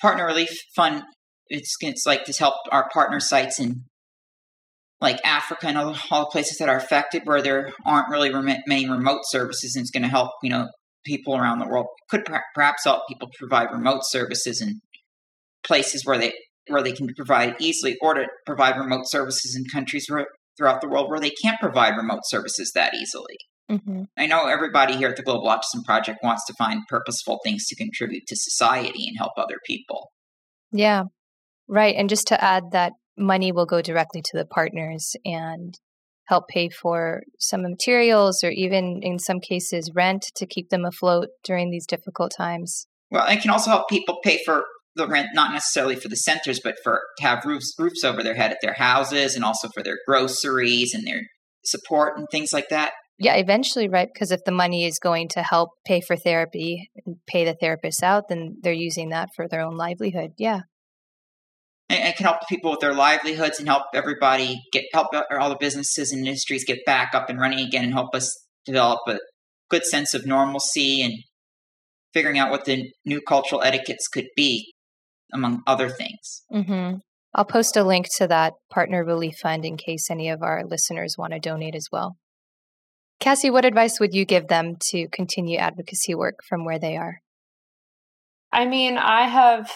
Partner 0.00 0.26
Relief 0.26 0.50
Fund, 0.74 1.02
it's, 1.48 1.76
it's 1.80 2.06
like 2.06 2.24
to 2.24 2.32
help 2.32 2.54
our 2.72 2.88
partner 2.88 3.20
sites 3.20 3.60
in 3.60 3.84
like 5.00 5.20
Africa 5.24 5.66
and 5.68 5.76
all, 5.76 5.92
the 5.92 6.28
places 6.30 6.58
that 6.58 6.68
are 6.68 6.78
affected 6.78 7.22
where 7.24 7.42
there 7.42 7.72
aren't 7.84 8.08
really 8.08 8.32
rem- 8.32 8.62
many 8.66 8.88
remote 8.88 9.20
services, 9.24 9.76
and 9.76 9.82
it's 9.82 9.90
going 9.90 10.02
to 10.02 10.08
help 10.08 10.30
you 10.42 10.50
know 10.50 10.68
people 11.04 11.36
around 11.36 11.58
the 11.58 11.68
world. 11.68 11.86
Could 12.10 12.24
perhaps 12.54 12.84
help 12.84 13.02
people 13.08 13.28
provide 13.38 13.70
remote 13.72 14.02
services 14.04 14.60
in 14.60 14.80
places 15.64 16.04
where 16.04 16.18
they 16.18 16.32
where 16.68 16.82
they 16.82 16.92
can 16.92 17.08
provide 17.14 17.56
easily, 17.60 17.96
or 18.00 18.14
to 18.14 18.26
provide 18.46 18.78
remote 18.78 19.04
services 19.06 19.54
in 19.54 19.64
countries 19.70 20.06
where, 20.08 20.26
throughout 20.56 20.80
the 20.80 20.88
world 20.88 21.10
where 21.10 21.20
they 21.20 21.30
can't 21.30 21.60
provide 21.60 21.96
remote 21.96 22.22
services 22.24 22.72
that 22.74 22.94
easily. 22.94 23.36
Mm-hmm. 23.70 24.04
I 24.16 24.26
know 24.26 24.46
everybody 24.46 24.96
here 24.96 25.08
at 25.08 25.16
the 25.16 25.22
Global 25.22 25.48
Autism 25.48 25.84
Project 25.84 26.18
wants 26.22 26.44
to 26.46 26.54
find 26.58 26.80
purposeful 26.88 27.40
things 27.44 27.66
to 27.66 27.76
contribute 27.76 28.26
to 28.28 28.36
society 28.36 29.06
and 29.08 29.16
help 29.18 29.32
other 29.36 29.56
people. 29.66 30.10
Yeah, 30.72 31.04
right. 31.68 31.94
And 31.96 32.08
just 32.08 32.26
to 32.28 32.42
add 32.42 32.72
that 32.72 32.92
money 33.16 33.52
will 33.52 33.66
go 33.66 33.80
directly 33.80 34.22
to 34.22 34.36
the 34.36 34.44
partners 34.44 35.16
and 35.24 35.78
help 36.26 36.48
pay 36.48 36.68
for 36.68 37.22
some 37.38 37.62
materials 37.62 38.42
or 38.42 38.50
even 38.50 39.00
in 39.02 39.18
some 39.18 39.40
cases 39.40 39.90
rent 39.94 40.24
to 40.36 40.46
keep 40.46 40.70
them 40.70 40.84
afloat 40.84 41.28
during 41.44 41.70
these 41.70 41.86
difficult 41.86 42.32
times. 42.36 42.86
Well, 43.10 43.26
it 43.28 43.42
can 43.42 43.50
also 43.50 43.70
help 43.70 43.88
people 43.88 44.18
pay 44.22 44.40
for 44.44 44.64
the 44.96 45.06
rent, 45.06 45.28
not 45.34 45.52
necessarily 45.52 45.96
for 45.96 46.08
the 46.08 46.16
centers, 46.16 46.60
but 46.62 46.76
for 46.82 47.00
to 47.18 47.22
have 47.24 47.44
roofs 47.44 47.74
roofs 47.78 48.04
over 48.04 48.22
their 48.22 48.34
head 48.34 48.52
at 48.52 48.58
their 48.62 48.74
houses 48.74 49.34
and 49.34 49.44
also 49.44 49.68
for 49.68 49.82
their 49.82 49.98
groceries 50.06 50.94
and 50.94 51.06
their 51.06 51.22
support 51.64 52.16
and 52.16 52.26
things 52.30 52.52
like 52.52 52.68
that. 52.70 52.92
Yeah, 53.18 53.34
eventually, 53.34 53.88
right? 53.88 54.08
Because 54.12 54.32
if 54.32 54.40
the 54.44 54.52
money 54.52 54.86
is 54.86 54.98
going 54.98 55.28
to 55.30 55.42
help 55.42 55.70
pay 55.86 56.00
for 56.00 56.16
therapy 56.16 56.90
and 57.06 57.16
pay 57.28 57.44
the 57.44 57.54
therapists 57.54 58.02
out, 58.02 58.24
then 58.28 58.56
they're 58.62 58.72
using 58.72 59.10
that 59.10 59.28
for 59.36 59.46
their 59.46 59.60
own 59.60 59.76
livelihood. 59.76 60.32
Yeah 60.36 60.62
and 62.00 62.08
it 62.08 62.16
can 62.16 62.26
help 62.26 62.38
people 62.48 62.70
with 62.70 62.80
their 62.80 62.94
livelihoods 62.94 63.58
and 63.58 63.68
help 63.68 63.84
everybody 63.94 64.60
get 64.72 64.84
help 64.92 65.08
all 65.12 65.48
the 65.48 65.56
businesses 65.58 66.12
and 66.12 66.26
industries 66.26 66.64
get 66.64 66.84
back 66.84 67.14
up 67.14 67.28
and 67.28 67.40
running 67.40 67.66
again 67.66 67.84
and 67.84 67.92
help 67.92 68.14
us 68.14 68.30
develop 68.64 69.00
a 69.08 69.18
good 69.70 69.84
sense 69.84 70.14
of 70.14 70.26
normalcy 70.26 71.02
and 71.02 71.14
figuring 72.12 72.38
out 72.38 72.50
what 72.50 72.64
the 72.64 72.90
new 73.04 73.20
cultural 73.20 73.62
etiquettes 73.62 74.08
could 74.08 74.26
be 74.36 74.72
among 75.32 75.62
other 75.66 75.88
things. 75.88 76.42
Mm-hmm. 76.52 76.98
i'll 77.34 77.44
post 77.44 77.76
a 77.76 77.82
link 77.82 78.06
to 78.18 78.28
that 78.28 78.54
partner 78.70 79.04
relief 79.04 79.34
fund 79.42 79.64
in 79.64 79.76
case 79.76 80.10
any 80.10 80.28
of 80.28 80.42
our 80.42 80.64
listeners 80.64 81.16
want 81.18 81.32
to 81.32 81.40
donate 81.40 81.74
as 81.74 81.88
well. 81.90 82.16
Cassie 83.20 83.50
what 83.50 83.64
advice 83.64 83.98
would 84.00 84.14
you 84.14 84.24
give 84.24 84.48
them 84.48 84.76
to 84.90 85.08
continue 85.08 85.58
advocacy 85.58 86.14
work 86.14 86.36
from 86.48 86.64
where 86.64 86.78
they 86.78 86.96
are? 86.96 87.20
I 88.52 88.66
mean, 88.66 88.96
I 88.96 89.26
have 89.28 89.72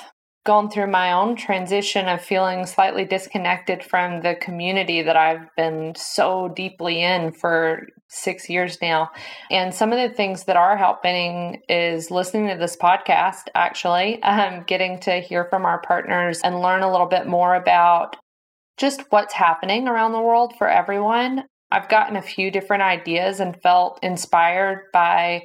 gone 0.49 0.71
through 0.71 0.87
my 0.87 1.13
own 1.13 1.37
transition 1.37 2.09
of 2.09 2.25
feeling 2.25 2.65
slightly 2.65 3.05
disconnected 3.05 3.85
from 3.85 4.23
the 4.23 4.35
community 4.35 5.03
that 5.03 5.15
I've 5.15 5.55
been 5.57 5.93
so 5.95 6.49
deeply 6.49 7.03
in 7.03 7.33
for 7.33 7.87
six 8.09 8.49
years 8.49 8.79
now. 8.81 9.11
And 9.51 9.75
some 9.75 9.93
of 9.93 9.99
the 9.99 10.17
things 10.17 10.45
that 10.45 10.57
are 10.57 10.75
helping 10.75 11.61
is 11.69 12.11
listening 12.11 12.49
to 12.49 12.55
this 12.55 12.79
podcast, 12.79 13.49
actually, 13.55 14.23
um, 14.23 14.65
getting 14.67 14.99
to 15.01 15.21
hear 15.21 15.45
from 15.51 15.67
our 15.67 15.83
partners 15.83 16.41
and 16.43 16.63
learn 16.63 16.81
a 16.81 16.91
little 16.91 17.09
bit 17.09 17.27
more 17.27 17.55
about 17.55 18.17
just 18.79 19.03
what's 19.11 19.35
happening 19.35 19.87
around 19.87 20.13
the 20.13 20.19
world 20.19 20.55
for 20.57 20.67
everyone. 20.67 21.45
I've 21.71 21.91
gotten 21.91 22.17
a 22.17 22.23
few 22.23 22.51
different 22.51 22.85
ideas 22.85 23.41
and 23.41 23.61
felt 23.61 23.99
inspired 24.03 24.87
by 24.95 25.45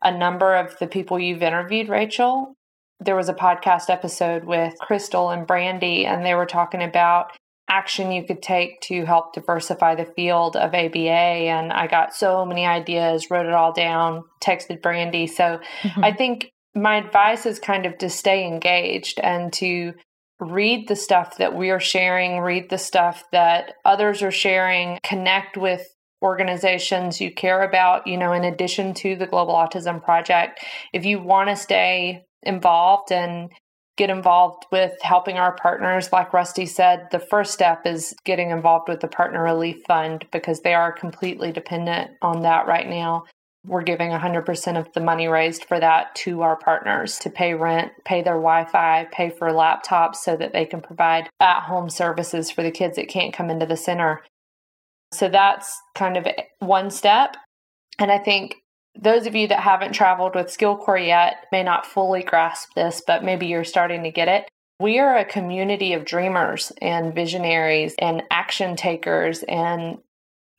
a 0.00 0.16
number 0.16 0.54
of 0.54 0.78
the 0.78 0.86
people 0.86 1.18
you've 1.18 1.42
interviewed, 1.42 1.88
Rachel 1.88 2.54
there 3.00 3.16
was 3.16 3.28
a 3.28 3.34
podcast 3.34 3.90
episode 3.90 4.44
with 4.44 4.74
Crystal 4.80 5.30
and 5.30 5.46
Brandy, 5.46 6.04
and 6.04 6.24
they 6.24 6.34
were 6.34 6.46
talking 6.46 6.82
about 6.82 7.32
action 7.68 8.10
you 8.10 8.24
could 8.24 8.42
take 8.42 8.80
to 8.80 9.04
help 9.04 9.34
diversify 9.34 9.94
the 9.94 10.06
field 10.16 10.56
of 10.56 10.74
ABA. 10.74 11.08
And 11.08 11.72
I 11.72 11.86
got 11.86 12.14
so 12.14 12.44
many 12.44 12.64
ideas, 12.66 13.30
wrote 13.30 13.46
it 13.46 13.52
all 13.52 13.72
down, 13.72 14.24
texted 14.42 14.80
Brandy. 14.80 15.26
So 15.26 15.60
mm-hmm. 15.82 16.04
I 16.04 16.12
think 16.12 16.50
my 16.74 16.96
advice 16.96 17.44
is 17.46 17.58
kind 17.58 17.84
of 17.86 17.98
to 17.98 18.08
stay 18.08 18.46
engaged 18.46 19.20
and 19.20 19.52
to 19.54 19.92
read 20.40 20.88
the 20.88 20.96
stuff 20.96 21.36
that 21.38 21.54
we 21.54 21.70
are 21.70 21.80
sharing, 21.80 22.40
read 22.40 22.70
the 22.70 22.78
stuff 22.78 23.24
that 23.32 23.74
others 23.84 24.22
are 24.22 24.30
sharing, 24.30 24.98
connect 25.02 25.56
with 25.56 25.86
organizations 26.22 27.20
you 27.20 27.32
care 27.32 27.62
about, 27.62 28.06
you 28.06 28.16
know, 28.16 28.32
in 28.32 28.44
addition 28.44 28.94
to 28.94 29.14
the 29.16 29.26
Global 29.26 29.54
Autism 29.54 30.02
Project. 30.02 30.64
If 30.92 31.04
you 31.04 31.20
want 31.20 31.48
to 31.50 31.56
stay 31.56 32.24
involved 32.42 33.12
and 33.12 33.50
get 33.98 34.10
involved 34.10 34.64
with 34.70 34.92
helping 35.02 35.38
our 35.38 35.52
partners. 35.56 36.12
Like 36.12 36.32
Rusty 36.32 36.66
said, 36.66 37.08
the 37.10 37.18
first 37.18 37.52
step 37.52 37.84
is 37.84 38.14
getting 38.24 38.50
involved 38.50 38.88
with 38.88 39.00
the 39.00 39.08
Partner 39.08 39.42
Relief 39.42 39.82
Fund 39.86 40.24
because 40.30 40.60
they 40.60 40.72
are 40.72 40.92
completely 40.92 41.52
dependent 41.52 42.12
on 42.22 42.42
that 42.42 42.66
right 42.66 42.88
now. 42.88 43.24
We're 43.66 43.82
giving 43.82 44.10
100% 44.10 44.78
of 44.78 44.90
the 44.94 45.00
money 45.00 45.26
raised 45.26 45.64
for 45.64 45.80
that 45.80 46.14
to 46.16 46.42
our 46.42 46.56
partners 46.56 47.18
to 47.18 47.28
pay 47.28 47.54
rent, 47.54 47.92
pay 48.04 48.22
their 48.22 48.34
Wi 48.34 48.64
Fi, 48.66 49.08
pay 49.10 49.30
for 49.30 49.50
laptops 49.50 50.16
so 50.16 50.36
that 50.36 50.52
they 50.52 50.64
can 50.64 50.80
provide 50.80 51.28
at 51.40 51.62
home 51.62 51.90
services 51.90 52.52
for 52.52 52.62
the 52.62 52.70
kids 52.70 52.96
that 52.96 53.08
can't 53.08 53.34
come 53.34 53.50
into 53.50 53.66
the 53.66 53.76
center. 53.76 54.22
So 55.12 55.28
that's 55.28 55.76
kind 55.96 56.16
of 56.16 56.26
one 56.60 56.90
step. 56.90 57.36
And 57.98 58.12
I 58.12 58.18
think 58.18 58.56
those 59.00 59.26
of 59.26 59.34
you 59.34 59.48
that 59.48 59.60
haven't 59.60 59.92
traveled 59.92 60.34
with 60.34 60.48
SkillCorps 60.48 61.06
yet 61.06 61.46
may 61.52 61.62
not 61.62 61.86
fully 61.86 62.22
grasp 62.22 62.74
this, 62.74 63.00
but 63.06 63.24
maybe 63.24 63.46
you're 63.46 63.64
starting 63.64 64.02
to 64.02 64.10
get 64.10 64.28
it. 64.28 64.48
We 64.80 64.98
are 64.98 65.16
a 65.16 65.24
community 65.24 65.92
of 65.92 66.04
dreamers 66.04 66.72
and 66.80 67.14
visionaries 67.14 67.94
and 67.98 68.22
action 68.30 68.76
takers. 68.76 69.42
And 69.42 69.98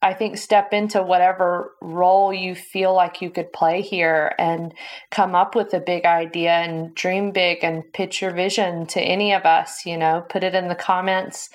I 0.02 0.14
think 0.14 0.38
step 0.38 0.72
into 0.74 1.02
whatever 1.04 1.74
role 1.82 2.34
you 2.34 2.56
feel 2.56 2.94
like 2.94 3.22
you 3.22 3.30
could 3.30 3.52
play 3.52 3.82
here 3.82 4.34
and 4.40 4.74
come 5.12 5.36
up 5.36 5.56
with 5.56 5.74
a 5.74 5.80
big 5.80 6.06
idea 6.06 6.52
and 6.52 6.96
dream 6.96 7.32
big 7.32 7.64
and 7.64 7.84
pitch 7.94 8.22
your 8.22 8.32
vision 8.32 8.86
to 8.88 9.02
any 9.02 9.34
of 9.34 9.44
us. 9.44 9.86
You 9.86 9.98
know, 9.98 10.26
put 10.30 10.44
it 10.44 10.56
in 10.56 10.70
the 10.70 10.76
comments 10.76 11.50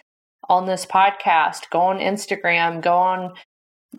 on 0.49 0.67
this 0.67 0.85
podcast, 0.85 1.71
go 1.71 1.81
on 1.81 1.99
Instagram, 1.99 2.83
go 2.83 2.97
on 2.97 3.35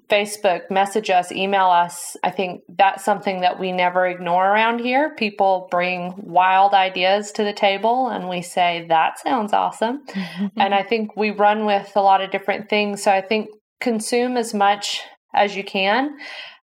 Facebook, 0.09 0.69
message 0.69 1.09
us, 1.09 1.31
email 1.31 1.67
us. 1.67 2.17
I 2.23 2.31
think 2.31 2.61
that's 2.69 3.03
something 3.03 3.41
that 3.41 3.59
we 3.59 3.71
never 3.71 4.05
ignore 4.07 4.45
around 4.45 4.79
here. 4.79 5.15
People 5.15 5.67
bring 5.71 6.13
wild 6.17 6.73
ideas 6.73 7.31
to 7.33 7.43
the 7.43 7.53
table 7.53 8.09
and 8.09 8.29
we 8.29 8.41
say, 8.41 8.85
that 8.89 9.19
sounds 9.19 9.53
awesome. 9.53 10.03
and 10.57 10.73
I 10.73 10.83
think 10.83 11.15
we 11.15 11.31
run 11.31 11.65
with 11.65 11.91
a 11.95 12.01
lot 12.01 12.21
of 12.21 12.31
different 12.31 12.69
things. 12.69 13.03
So 13.03 13.11
I 13.11 13.21
think 13.21 13.49
consume 13.81 14.37
as 14.37 14.53
much 14.53 15.01
as 15.33 15.55
you 15.55 15.63
can 15.63 16.17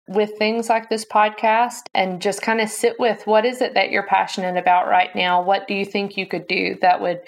with 0.08 0.36
things 0.36 0.68
like 0.68 0.88
this 0.88 1.04
podcast 1.04 1.82
and 1.94 2.20
just 2.20 2.42
kind 2.42 2.60
of 2.60 2.68
sit 2.68 2.98
with 2.98 3.26
what 3.26 3.44
is 3.44 3.60
it 3.60 3.74
that 3.74 3.90
you're 3.90 4.06
passionate 4.06 4.56
about 4.56 4.88
right 4.88 5.14
now? 5.14 5.42
What 5.42 5.68
do 5.68 5.74
you 5.74 5.84
think 5.84 6.16
you 6.16 6.26
could 6.26 6.46
do 6.48 6.76
that 6.82 7.00
would 7.00 7.20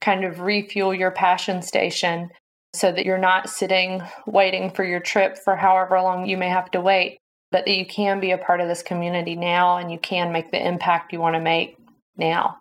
kind 0.00 0.24
of 0.24 0.40
refuel 0.40 0.94
your 0.94 1.10
passion 1.10 1.62
station? 1.62 2.30
So 2.74 2.90
that 2.90 3.04
you're 3.04 3.18
not 3.18 3.50
sitting 3.50 4.02
waiting 4.26 4.70
for 4.70 4.84
your 4.84 5.00
trip 5.00 5.36
for 5.36 5.56
however 5.56 6.00
long 6.00 6.26
you 6.26 6.36
may 6.36 6.48
have 6.48 6.70
to 6.70 6.80
wait, 6.80 7.18
but 7.50 7.66
that 7.66 7.76
you 7.76 7.86
can 7.86 8.20
be 8.20 8.30
a 8.30 8.38
part 8.38 8.60
of 8.60 8.68
this 8.68 8.82
community 8.82 9.36
now 9.36 9.76
and 9.76 9.92
you 9.92 9.98
can 9.98 10.32
make 10.32 10.50
the 10.50 10.66
impact 10.66 11.12
you 11.12 11.20
want 11.20 11.34
to 11.34 11.40
make 11.40 11.76
now. 12.16 12.56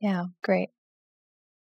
Yeah, 0.00 0.24
great. 0.42 0.70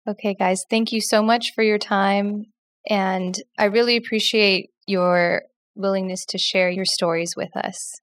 Okay, 0.08 0.36
guys, 0.36 0.64
thank 0.70 0.92
you 0.92 1.02
so 1.02 1.24
much 1.24 1.54
for 1.56 1.64
your 1.64 1.80
time. 1.80 2.46
And 2.88 3.36
I 3.58 3.66
really 3.66 3.98
appreciate 3.98 4.70
your 4.86 5.44
willingness 5.76 6.26
to 6.26 6.38
share 6.38 6.70
your 6.70 6.86
stories 6.86 7.34
with 7.36 7.56
us. 7.58 8.00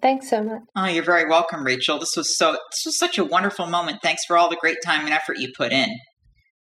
Thanks 0.00 0.30
so 0.30 0.42
much. 0.42 0.62
Oh, 0.76 0.86
you're 0.86 1.04
very 1.04 1.28
welcome, 1.28 1.64
Rachel. 1.64 1.98
This 1.98 2.16
was 2.16 2.38
so 2.38 2.52
this 2.52 2.82
was 2.86 2.98
such 2.98 3.18
a 3.18 3.24
wonderful 3.24 3.66
moment. 3.66 3.98
Thanks 4.02 4.24
for 4.24 4.38
all 4.38 4.48
the 4.48 4.56
great 4.56 4.78
time 4.84 5.04
and 5.04 5.12
effort 5.12 5.38
you 5.38 5.48
put 5.56 5.72
in. 5.72 5.88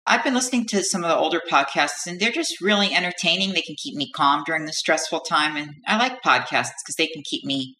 I've 0.08 0.24
been 0.24 0.34
listening 0.34 0.66
to 0.66 0.82
some 0.82 1.04
of 1.04 1.10
the 1.10 1.16
older 1.16 1.40
podcasts 1.50 2.06
and 2.06 2.18
they're 2.18 2.32
just 2.32 2.60
really 2.62 2.94
entertaining. 2.94 3.52
They 3.52 3.62
can 3.62 3.76
keep 3.76 3.94
me 3.94 4.10
calm 4.14 4.42
during 4.46 4.64
the 4.64 4.72
stressful 4.72 5.20
time. 5.20 5.56
And 5.56 5.74
I 5.86 5.98
like 5.98 6.22
podcasts 6.22 6.72
because 6.82 6.94
they 6.96 7.08
can 7.08 7.22
keep 7.28 7.44
me 7.44 7.76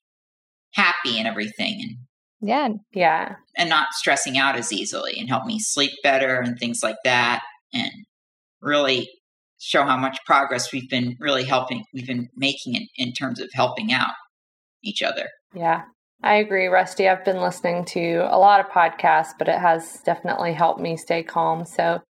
happy 0.75 1.19
and 1.19 1.27
everything. 1.27 1.81
And 1.81 1.97
Yeah. 2.41 2.69
Yeah. 2.93 3.37
And 3.57 3.71
not 3.71 3.89
stressing 3.93 4.37
out 4.37 4.57
as 4.57 4.73
easily 4.73 5.15
and 5.19 5.29
help 5.29 5.47
me 5.47 5.59
sleep 5.59 5.93
better 6.03 6.41
and 6.41 6.59
things 6.59 6.81
like 6.83 6.99
that. 7.05 7.41
And 7.73 7.91
really 8.61 9.09
show 9.59 9.85
how 9.85 9.97
much 9.97 10.19
progress 10.27 10.73
we've 10.73 10.89
been 10.89 11.17
really 11.19 11.45
helping, 11.45 11.85
we've 11.95 12.07
been 12.07 12.29
making 12.37 12.75
in, 12.75 12.87
in 12.97 13.13
terms 13.13 13.41
of 13.41 13.49
helping 13.55 13.93
out 13.93 14.13
each 14.85 15.03
other. 15.03 15.29
Yeah. 15.55 15.83
I 16.23 16.35
agree, 16.35 16.67
Rusty. 16.67 17.09
I've 17.09 17.25
been 17.25 17.41
listening 17.41 17.85
to 17.87 18.27
a 18.29 18.39
lot 18.39 18.61
of 18.61 18.67
podcasts, 18.67 19.33
but 19.39 19.49
it 19.49 19.59
has 19.59 20.01
definitely 20.05 20.53
helped 20.53 20.81
me 20.81 20.97
stay 20.97 21.23
calm. 21.23 21.65
So 21.65 22.03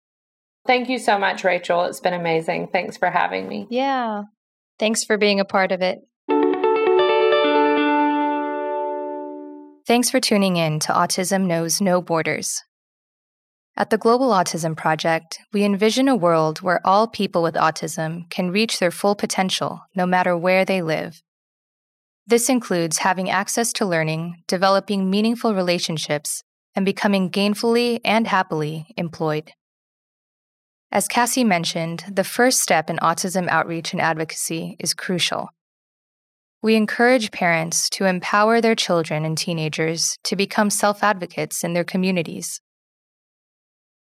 thank 0.66 0.88
you 0.88 0.98
so 0.98 1.18
much, 1.18 1.44
Rachel. 1.44 1.84
It's 1.84 2.00
been 2.00 2.14
amazing. 2.14 2.68
Thanks 2.68 2.96
for 2.96 3.10
having 3.10 3.48
me. 3.48 3.66
Yeah. 3.70 4.24
Thanks 4.78 5.04
for 5.04 5.16
being 5.16 5.40
a 5.40 5.44
part 5.44 5.72
of 5.72 5.80
it. 5.82 6.00
Thanks 9.86 10.10
for 10.10 10.18
tuning 10.20 10.56
in 10.56 10.80
to 10.80 10.92
Autism 10.92 11.46
Knows 11.46 11.80
No 11.80 12.02
Borders. 12.02 12.62
At 13.76 13.90
the 13.90 13.98
Global 13.98 14.30
Autism 14.30 14.76
Project, 14.76 15.38
we 15.52 15.62
envision 15.62 16.08
a 16.08 16.16
world 16.16 16.60
where 16.60 16.84
all 16.84 17.06
people 17.06 17.42
with 17.42 17.54
autism 17.54 18.28
can 18.30 18.50
reach 18.50 18.78
their 18.78 18.90
full 18.90 19.14
potential 19.14 19.80
no 19.94 20.06
matter 20.06 20.36
where 20.36 20.64
they 20.64 20.82
live. 20.82 21.22
This 22.26 22.48
includes 22.48 22.98
having 22.98 23.30
access 23.30 23.72
to 23.74 23.86
learning, 23.86 24.42
developing 24.48 25.08
meaningful 25.08 25.54
relationships, 25.54 26.42
and 26.74 26.84
becoming 26.84 27.30
gainfully 27.30 28.00
and 28.04 28.26
happily 28.26 28.86
employed. 28.96 29.52
As 30.92 31.08
Cassie 31.08 31.44
mentioned, 31.44 32.04
the 32.10 32.24
first 32.24 32.60
step 32.60 32.88
in 32.88 32.96
autism 32.98 33.48
outreach 33.48 33.92
and 33.92 34.00
advocacy 34.00 34.76
is 34.78 34.94
crucial. 34.94 35.50
We 36.62 36.74
encourage 36.74 37.32
parents 37.32 37.90
to 37.90 38.06
empower 38.06 38.60
their 38.60 38.74
children 38.74 39.24
and 39.24 39.36
teenagers 39.36 40.16
to 40.24 40.36
become 40.36 40.70
self 40.70 41.02
advocates 41.02 41.62
in 41.62 41.74
their 41.74 41.84
communities. 41.84 42.60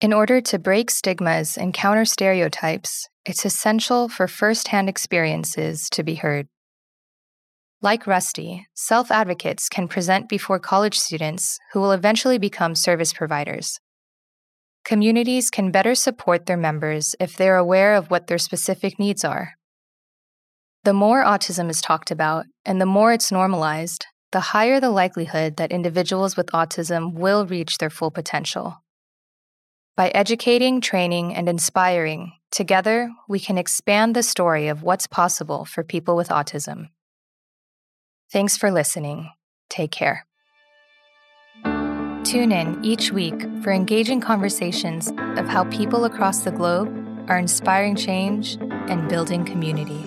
In 0.01 0.13
order 0.13 0.41
to 0.41 0.59
break 0.59 0.91
stigmas 0.91 1.57
and 1.57 1.73
counter 1.73 2.05
stereotypes, 2.05 3.07
it's 3.25 3.45
essential 3.45 4.09
for 4.09 4.27
firsthand 4.27 4.89
experiences 4.89 5.89
to 5.91 6.03
be 6.03 6.15
heard. 6.15 6.47
Like 7.81 8.07
Rusty, 8.07 8.67
self 8.73 9.11
advocates 9.11 9.69
can 9.69 9.87
present 9.87 10.29
before 10.29 10.59
college 10.59 10.97
students 10.97 11.59
who 11.73 11.79
will 11.79 11.91
eventually 11.91 12.37
become 12.37 12.75
service 12.75 13.13
providers. 13.13 13.79
Communities 14.85 15.49
can 15.49 15.71
better 15.71 15.95
support 15.95 16.45
their 16.45 16.55
members 16.55 17.15
if 17.19 17.35
they're 17.35 17.57
aware 17.57 17.95
of 17.95 18.11
what 18.11 18.27
their 18.27 18.37
specific 18.37 18.99
needs 18.99 19.25
are. 19.25 19.55
The 20.83 20.93
more 20.93 21.25
autism 21.25 21.71
is 21.71 21.81
talked 21.81 22.11
about 22.11 22.45
and 22.63 22.79
the 22.79 22.85
more 22.85 23.11
it's 23.11 23.31
normalized, 23.31 24.05
the 24.31 24.51
higher 24.51 24.79
the 24.79 24.91
likelihood 24.91 25.57
that 25.57 25.71
individuals 25.71 26.37
with 26.37 26.45
autism 26.47 27.13
will 27.13 27.47
reach 27.47 27.79
their 27.79 27.89
full 27.89 28.11
potential. 28.11 28.83
By 29.95 30.09
educating, 30.09 30.81
training, 30.81 31.33
and 31.33 31.49
inspiring, 31.49 32.33
together 32.51 33.09
we 33.27 33.39
can 33.39 33.57
expand 33.57 34.15
the 34.15 34.21
story 34.21 34.67
of 34.67 34.83
what's 34.83 35.07
possible 35.07 35.65
for 35.65 35.83
people 35.83 36.15
with 36.15 36.29
autism. 36.29 36.89
Thanks 38.31 38.55
for 38.55 38.69
listening. 38.69 39.31
Take 39.67 39.89
care. 39.89 40.27
Tune 42.25 42.51
in 42.51 42.83
each 42.83 43.11
week 43.11 43.39
for 43.61 43.71
engaging 43.71 44.19
conversations 44.19 45.13
of 45.37 45.47
how 45.47 45.63
people 45.65 46.05
across 46.05 46.39
the 46.39 46.49
globe 46.49 46.89
are 47.29 47.37
inspiring 47.37 47.95
change 47.95 48.57
and 48.59 49.07
building 49.07 49.45
community. 49.45 50.03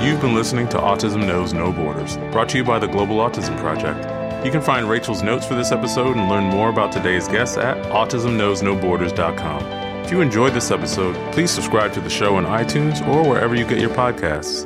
You've 0.00 0.22
been 0.22 0.34
listening 0.34 0.66
to 0.70 0.78
Autism 0.78 1.26
Knows 1.26 1.52
No 1.52 1.70
Borders, 1.70 2.16
brought 2.32 2.48
to 2.50 2.56
you 2.56 2.64
by 2.64 2.78
the 2.78 2.86
Global 2.86 3.16
Autism 3.16 3.54
Project. 3.58 4.02
You 4.46 4.50
can 4.50 4.62
find 4.62 4.88
Rachel's 4.88 5.22
notes 5.22 5.44
for 5.44 5.56
this 5.56 5.70
episode 5.70 6.16
and 6.16 6.30
learn 6.30 6.44
more 6.44 6.70
about 6.70 6.90
today's 6.90 7.28
guests 7.28 7.58
at 7.58 7.76
autismknowsnoborders.com. 7.92 9.62
If 10.06 10.10
you 10.10 10.22
enjoyed 10.22 10.54
this 10.54 10.70
episode, 10.70 11.16
please 11.34 11.50
subscribe 11.50 11.92
to 11.92 12.00
the 12.00 12.08
show 12.08 12.36
on 12.36 12.46
iTunes 12.46 13.06
or 13.06 13.28
wherever 13.28 13.54
you 13.54 13.66
get 13.66 13.78
your 13.78 13.90
podcasts. 13.90 14.64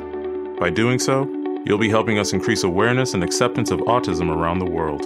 By 0.57 0.69
doing 0.69 0.99
so, 0.99 1.25
You'll 1.65 1.77
be 1.77 1.89
helping 1.89 2.19
us 2.19 2.33
increase 2.33 2.63
awareness 2.63 3.13
and 3.13 3.23
acceptance 3.23 3.71
of 3.71 3.79
autism 3.81 4.29
around 4.29 4.59
the 4.59 4.65
world. 4.65 5.05